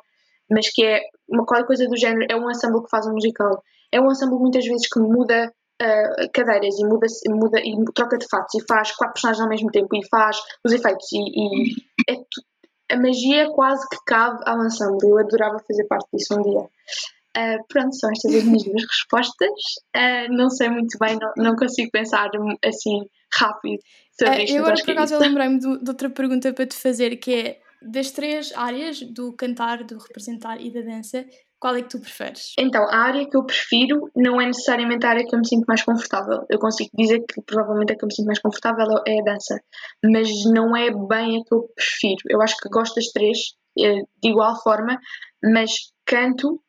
mas 0.50 0.70
que 0.70 0.84
é 0.84 1.02
uma 1.28 1.46
qualquer 1.46 1.66
coisa 1.66 1.88
do 1.88 1.98
género, 1.98 2.26
é 2.30 2.36
um 2.36 2.50
ensemble 2.50 2.84
que 2.84 2.90
faz 2.90 3.06
um 3.08 3.14
musical. 3.14 3.64
É 3.92 4.02
um 4.02 4.12
ensemble 4.12 4.40
muitas 4.40 4.66
vezes 4.66 4.88
que 4.88 5.00
muda 5.00 5.52
uh, 5.82 6.32
cadeiras 6.34 6.78
e 6.80 6.86
muda, 6.86 7.08
muda 7.30 7.60
e 7.60 7.76
troca 7.94 8.18
de 8.18 8.28
fatos 8.28 8.54
e 8.56 8.66
faz 8.68 8.92
quatro 8.92 9.14
personagens 9.14 9.42
ao 9.42 9.50
mesmo 9.50 9.72
tempo 9.72 9.96
e 9.96 10.08
faz 10.08 10.38
os 10.66 10.72
efeitos 10.72 11.08
e, 11.14 11.18
e 11.18 11.76
é 12.10 12.16
a 12.92 12.98
magia 12.98 13.50
quase 13.52 13.88
que 13.88 13.98
cabe 14.06 14.42
ao 14.46 14.66
ensemble. 14.66 15.10
Eu 15.10 15.20
adorava 15.20 15.60
fazer 15.68 15.86
parte 15.86 16.08
disso 16.14 16.38
um 16.38 16.42
dia. 16.42 16.68
Uh, 17.40 17.64
pronto, 17.70 17.96
são 17.96 18.12
estas 18.12 18.36
as 18.36 18.44
minhas 18.44 18.64
duas 18.64 18.84
respostas. 18.84 19.50
Uh, 19.96 20.32
não 20.32 20.50
sei 20.50 20.70
muito 20.70 20.98
bem, 21.00 21.18
não, 21.18 21.32
não 21.38 21.56
consigo 21.56 21.90
pensar 21.92 22.30
assim 22.66 23.06
rápido 23.34 23.82
sobre 24.20 24.44
isto. 24.44 24.54
Uh, 24.54 24.58
eu 24.58 24.66
agora, 24.66 24.84
por 24.84 24.92
acaso, 24.92 25.14
eu 25.14 25.20
lembrei-me 25.20 25.60
de, 25.60 25.84
de 25.84 25.90
outra 25.90 26.10
pergunta 26.10 26.54
para 26.54 26.66
te 26.66 26.76
fazer, 26.76 27.16
que 27.18 27.34
é 27.34 27.60
das 27.82 28.12
três 28.12 28.52
áreas, 28.56 29.02
do 29.02 29.32
cantar, 29.34 29.84
do 29.84 29.98
representar 29.98 30.60
e 30.60 30.72
da 30.72 30.82
dança, 30.82 31.26
qual 31.60 31.76
é 31.76 31.82
que 31.82 31.90
tu 31.90 32.00
preferes? 32.00 32.54
Então, 32.58 32.84
a 32.84 32.98
área 32.98 33.30
que 33.30 33.36
eu 33.36 33.44
prefiro 33.46 34.10
não 34.16 34.40
é 34.40 34.46
necessariamente 34.46 35.06
a 35.06 35.10
área 35.10 35.26
que 35.26 35.36
eu 35.36 35.40
me 35.40 35.48
sinto 35.48 35.66
mais 35.66 35.84
confortável. 35.84 36.46
Eu 36.50 36.58
consigo 36.58 36.90
dizer 36.94 37.20
que 37.26 37.42
provavelmente 37.42 37.94
a 37.94 37.96
que 37.98 38.04
eu 38.04 38.08
me 38.08 38.16
sinto 38.16 38.28
mais 38.28 38.40
confortável 38.40 39.02
é 39.06 39.20
a 39.20 39.24
dança, 39.24 39.62
mas 40.04 40.30
não 40.46 40.76
é 40.76 40.90
bem 40.90 41.38
a 41.38 41.44
que 41.44 41.54
eu 41.54 41.70
prefiro. 41.76 42.22
Eu 42.30 42.42
acho 42.42 42.56
que 42.58 42.70
gosto 42.70 42.96
das 42.96 43.08
três 43.08 43.38
eh, 43.78 44.02
de 44.22 44.30
igual 44.30 44.62
forma, 44.62 45.00
mas 45.44 45.92
canto, 46.06 46.62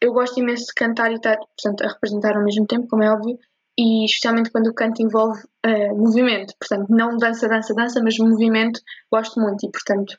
eu 0.00 0.12
gosto 0.12 0.38
imenso 0.40 0.66
de 0.66 0.74
cantar 0.74 1.10
e 1.10 1.14
estar, 1.14 1.36
portanto, 1.36 1.82
a 1.82 1.88
representar 1.88 2.36
ao 2.36 2.44
mesmo 2.44 2.66
tempo, 2.66 2.88
como 2.88 3.02
é 3.02 3.10
óbvio, 3.10 3.38
e 3.78 4.04
especialmente 4.04 4.50
quando 4.50 4.68
o 4.68 4.74
canto 4.74 5.02
envolve 5.02 5.40
uh, 5.66 5.96
movimento, 5.96 6.54
portanto, 6.58 6.88
não 6.90 7.16
dança, 7.16 7.48
dança, 7.48 7.74
dança, 7.74 8.00
mas 8.02 8.18
movimento, 8.18 8.80
gosto 9.10 9.40
muito 9.40 9.66
e, 9.66 9.70
portanto, 9.70 10.16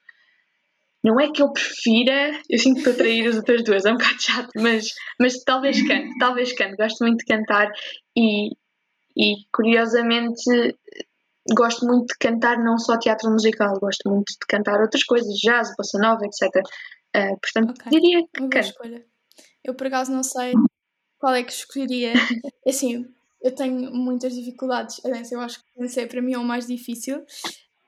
não 1.04 1.20
é 1.20 1.32
que 1.32 1.42
eu 1.42 1.52
prefira, 1.52 2.32
eu 2.50 2.60
sinto 2.60 2.76
que 2.76 2.90
estou 2.90 2.94
a 2.94 2.98
trair 2.98 3.28
as 3.28 3.36
outras 3.36 3.64
duas, 3.64 3.86
é 3.86 3.92
um 3.92 3.98
bocado 3.98 4.22
chato, 4.22 4.50
mas, 4.56 4.88
mas 5.20 5.44
talvez 5.44 5.82
cante, 5.88 6.18
talvez 6.20 6.54
cante, 6.54 6.76
gosto 6.76 7.04
muito 7.04 7.20
de 7.20 7.26
cantar 7.26 7.72
e, 8.16 8.50
e 9.18 9.36
curiosamente 9.52 10.44
gosto 11.56 11.86
muito 11.86 12.08
de 12.08 12.18
cantar 12.20 12.58
não 12.64 12.78
só 12.78 12.98
teatro 12.98 13.32
musical, 13.32 13.80
gosto 13.80 14.10
muito 14.10 14.30
de 14.30 14.48
cantar 14.48 14.80
outras 14.80 15.04
coisas, 15.04 15.34
jazz, 15.40 15.74
bossa 15.76 15.98
nova, 15.98 16.24
etc. 16.26 16.56
Uh, 16.56 16.62
eh, 17.14 17.36
portanto, 17.42 17.72
okay. 17.72 18.00
diria 18.00 18.22
que 18.34 18.48
canto. 18.48 19.11
Eu 19.64 19.76
por 19.76 19.88
acaso 19.88 20.12
não 20.12 20.24
sei 20.24 20.54
qual 21.20 21.34
é 21.36 21.44
que 21.44 21.52
escolheria. 21.52 22.14
assim, 22.68 23.08
eu 23.42 23.54
tenho 23.54 23.94
muitas 23.94 24.34
dificuldades. 24.34 25.04
A 25.06 25.10
dança, 25.10 25.36
eu 25.36 25.40
acho 25.40 25.60
que 25.60 25.66
a 25.78 25.84
dança 25.84 26.08
para 26.08 26.22
mim 26.22 26.34
é 26.34 26.38
o 26.38 26.44
mais 26.44 26.68
difícil. 26.68 27.26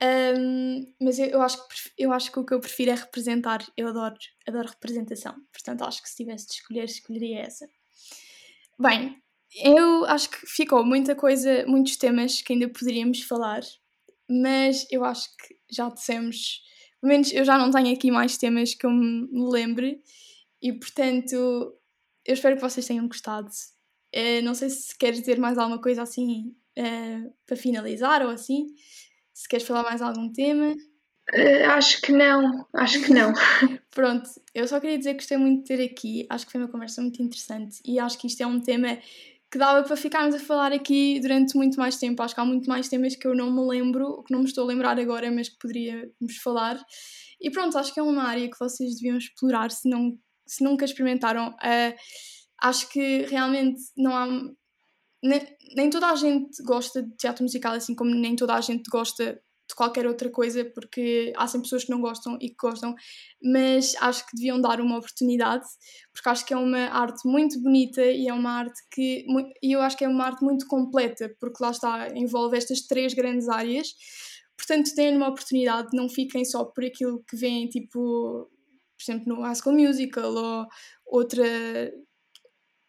Um, 0.01 0.85
mas 0.99 1.17
eu, 1.17 1.27
eu, 1.27 1.41
acho 1.41 1.67
que, 1.67 1.75
eu 1.97 2.11
acho 2.11 2.31
que 2.31 2.39
o 2.39 2.45
que 2.45 2.53
eu 2.53 2.59
prefiro 2.59 2.91
é 2.91 2.95
representar. 2.95 3.65
Eu 3.77 3.87
adoro, 3.87 4.15
adoro 4.47 4.69
representação. 4.69 5.35
Portanto, 5.51 5.83
acho 5.83 6.01
que 6.01 6.09
se 6.09 6.17
tivesse 6.17 6.47
de 6.47 6.53
escolher, 6.53 6.85
escolheria 6.85 7.39
essa. 7.39 7.69
Bem, 8.77 9.21
eu 9.55 10.05
acho 10.05 10.29
que 10.29 10.37
ficou 10.47 10.83
muita 10.83 11.15
coisa, 11.15 11.65
muitos 11.67 11.95
temas 11.95 12.41
que 12.41 12.53
ainda 12.53 12.67
poderíamos 12.67 13.21
falar, 13.21 13.61
mas 14.29 14.85
eu 14.91 15.05
acho 15.05 15.29
que 15.37 15.55
já 15.71 15.89
dissemos. 15.89 16.61
Pelo 16.99 17.11
menos 17.11 17.31
eu 17.31 17.45
já 17.45 17.57
não 17.57 17.69
tenho 17.69 17.93
aqui 17.93 18.11
mais 18.11 18.37
temas 18.37 18.73
que 18.73 18.85
eu 18.85 18.91
me 18.91 19.27
lembre, 19.51 20.01
e 20.63 20.71
portanto 20.71 21.35
eu 22.25 22.33
espero 22.33 22.55
que 22.55 22.61
vocês 22.61 22.87
tenham 22.87 23.07
gostado. 23.07 23.49
Uh, 24.15 24.41
não 24.43 24.55
sei 24.55 24.69
se 24.69 24.97
queres 24.97 25.19
dizer 25.19 25.37
mais 25.37 25.57
alguma 25.57 25.81
coisa 25.81 26.03
assim 26.03 26.55
uh, 26.79 27.33
para 27.45 27.57
finalizar 27.57 28.21
ou 28.21 28.29
assim. 28.29 28.67
Se 29.33 29.47
queres 29.47 29.67
falar 29.67 29.83
mais 29.83 30.01
algum 30.01 30.31
tema? 30.31 30.71
Uh, 31.33 31.69
acho 31.71 32.01
que 32.01 32.11
não, 32.13 32.65
acho 32.73 33.01
que 33.01 33.13
não. 33.13 33.33
Pronto, 33.91 34.29
eu 34.55 34.67
só 34.67 34.79
queria 34.79 34.97
dizer 34.97 35.11
que 35.11 35.19
gostei 35.19 35.37
muito 35.37 35.63
de 35.63 35.75
ter 35.75 35.83
aqui, 35.83 36.25
acho 36.29 36.45
que 36.45 36.51
foi 36.51 36.61
uma 36.61 36.69
conversa 36.69 37.01
muito 37.01 37.21
interessante 37.21 37.79
e 37.85 37.99
acho 37.99 38.17
que 38.17 38.27
isto 38.27 38.41
é 38.41 38.47
um 38.47 38.61
tema 38.61 38.97
que 39.51 39.57
dava 39.59 39.83
para 39.85 39.95
ficarmos 39.95 40.33
a 40.33 40.39
falar 40.39 40.73
aqui 40.73 41.19
durante 41.19 41.55
muito 41.55 41.77
mais 41.77 41.97
tempo. 41.97 42.23
Acho 42.23 42.33
que 42.33 42.41
há 42.41 42.45
muito 42.45 42.67
mais 42.67 42.89
temas 42.89 43.15
que 43.15 43.27
eu 43.27 43.35
não 43.35 43.51
me 43.51 43.61
lembro, 43.67 44.23
que 44.23 44.33
não 44.33 44.39
me 44.39 44.45
estou 44.45 44.63
a 44.63 44.67
lembrar 44.67 44.97
agora, 44.99 45.29
mas 45.29 45.47
que 45.47 45.59
poderíamos 45.59 46.37
falar. 46.41 46.83
E 47.39 47.51
pronto, 47.51 47.77
acho 47.77 47.93
que 47.93 47.99
é 47.99 48.03
uma 48.03 48.23
área 48.23 48.49
que 48.49 48.57
vocês 48.57 48.95
deviam 48.95 49.15
explorar 49.15 49.69
se, 49.69 49.87
não, 49.87 50.17
se 50.45 50.63
nunca 50.63 50.85
experimentaram. 50.85 51.49
Uh, 51.49 51.95
acho 52.61 52.89
que 52.89 53.23
realmente 53.23 53.81
não 53.97 54.15
há 54.15 54.27
nem, 55.23 55.41
nem 55.75 55.89
toda 55.89 56.07
a 56.07 56.15
gente 56.15 56.61
gosta 56.63 57.01
de 57.01 57.15
teatro 57.17 57.43
musical, 57.43 57.73
assim 57.73 57.95
como 57.95 58.13
nem 58.13 58.35
toda 58.35 58.53
a 58.53 58.61
gente 58.61 58.89
gosta 58.89 59.39
de 59.69 59.75
qualquer 59.75 60.05
outra 60.05 60.29
coisa, 60.29 60.65
porque 60.65 61.31
há 61.37 61.47
sempre 61.47 61.63
pessoas 61.63 61.85
que 61.85 61.91
não 61.91 62.01
gostam 62.01 62.37
e 62.41 62.49
que 62.49 62.55
gostam, 62.59 62.93
mas 63.41 63.95
acho 64.01 64.25
que 64.25 64.35
deviam 64.35 64.59
dar 64.59 64.81
uma 64.81 64.97
oportunidade, 64.97 65.65
porque 66.11 66.29
acho 66.29 66.45
que 66.45 66.53
é 66.53 66.57
uma 66.57 66.89
arte 66.89 67.27
muito 67.27 67.61
bonita 67.61 68.03
e 68.03 68.27
é 68.27 68.33
uma 68.33 68.51
arte 68.51 68.79
que. 68.91 69.25
E 69.61 69.71
eu 69.71 69.81
acho 69.81 69.97
que 69.97 70.03
é 70.03 70.07
uma 70.07 70.25
arte 70.25 70.43
muito 70.43 70.67
completa, 70.67 71.33
porque 71.39 71.63
lá 71.63 71.71
está, 71.71 72.09
envolve 72.15 72.57
estas 72.57 72.81
três 72.81 73.13
grandes 73.13 73.47
áreas. 73.47 73.87
Portanto, 74.57 74.91
deem 74.95 75.17
uma 75.17 75.29
oportunidade, 75.29 75.89
não 75.93 76.07
fiquem 76.07 76.45
só 76.45 76.65
por 76.65 76.83
aquilo 76.85 77.23
que 77.27 77.35
vêm, 77.35 77.67
tipo, 77.67 78.49
por 79.03 79.11
exemplo, 79.11 79.35
no 79.35 79.41
High 79.41 79.55
School 79.55 79.75
Musical 79.75 80.33
ou 80.33 80.67
outra 81.05 81.43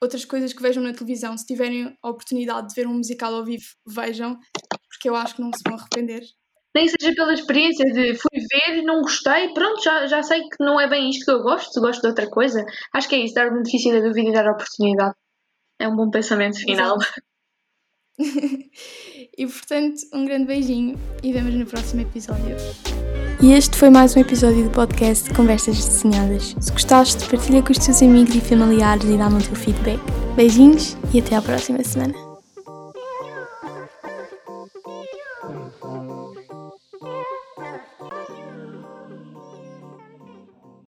outras 0.03 0.25
coisas 0.25 0.53
que 0.53 0.62
vejam 0.62 0.83
na 0.83 0.93
televisão, 0.93 1.37
se 1.37 1.47
tiverem 1.47 1.97
a 2.03 2.11
oportunidade 2.11 2.69
de 2.69 2.75
ver 2.75 2.87
um 2.87 2.95
musical 2.95 3.35
ao 3.35 3.45
vivo, 3.45 3.65
vejam, 3.87 4.39
porque 4.89 5.09
eu 5.09 5.17
acho 5.17 5.37
que 5.37 5.41
não 5.41 5.51
se 5.53 5.62
vão 5.67 5.79
arrepender. 5.79 6.23
Nem 6.77 6.89
seja 6.89 7.15
pela 7.15 7.33
experiência 7.33 7.85
de 7.87 8.15
fui 8.15 8.41
ver, 8.53 8.83
não 8.83 9.01
gostei, 9.01 9.53
pronto, 9.55 9.83
já, 9.83 10.07
já 10.07 10.23
sei 10.23 10.41
que 10.41 10.62
não 10.62 10.81
é 10.81 10.89
bem 10.89 11.09
isto 11.09 11.25
que 11.25 11.31
eu 11.31 11.43
gosto, 11.43 11.81
gosto 11.81 12.03
de 12.03 12.09
outra 12.09 12.29
coisa. 12.29 12.65
Acho 12.93 13.09
que 13.09 13.15
é 13.15 13.19
isso, 13.19 13.35
dar 13.35 13.49
o 13.49 13.53
benefício 13.53 13.93
da 13.93 14.01
dúvida 14.07 14.29
e 14.29 14.33
dar 14.33 14.49
a 14.49 14.53
oportunidade. 14.53 15.15
É 15.79 15.89
um 15.89 15.97
bom 15.97 16.11
pensamento 16.11 16.59
final. 16.59 16.99
e 19.39 19.47
portanto, 19.47 20.01
um 20.12 20.25
grande 20.25 20.47
beijinho 20.47 20.99
e 21.23 21.33
vemos 21.33 21.55
no 21.55 21.67
próximo 21.67 22.03
episódio. 22.03 22.57
E 23.45 23.53
este 23.53 23.76
foi 23.76 23.90
mais 23.90 24.16
um 24.16 24.20
episódio 24.20 24.64
do 24.64 24.70
podcast 24.70 25.28
Conversas 25.34 25.76
Desenhadas. 25.76 26.57
Se 26.59 26.72
gostaste, 26.72 27.28
partilha 27.28 27.62
com 27.62 27.72
os 27.72 27.78
teus 27.78 28.03
amigos 28.03 28.34
e 28.34 28.40
familiares 28.40 29.05
e 29.05 29.18
dá-me 29.18 29.36
o 29.36 29.42
teu 29.42 29.55
feedback. 29.55 30.01
Beijinhos 30.34 30.97
e 31.12 31.18
até 31.18 31.36
à 31.36 31.42
próxima 31.42 31.84
semana. 31.84 32.24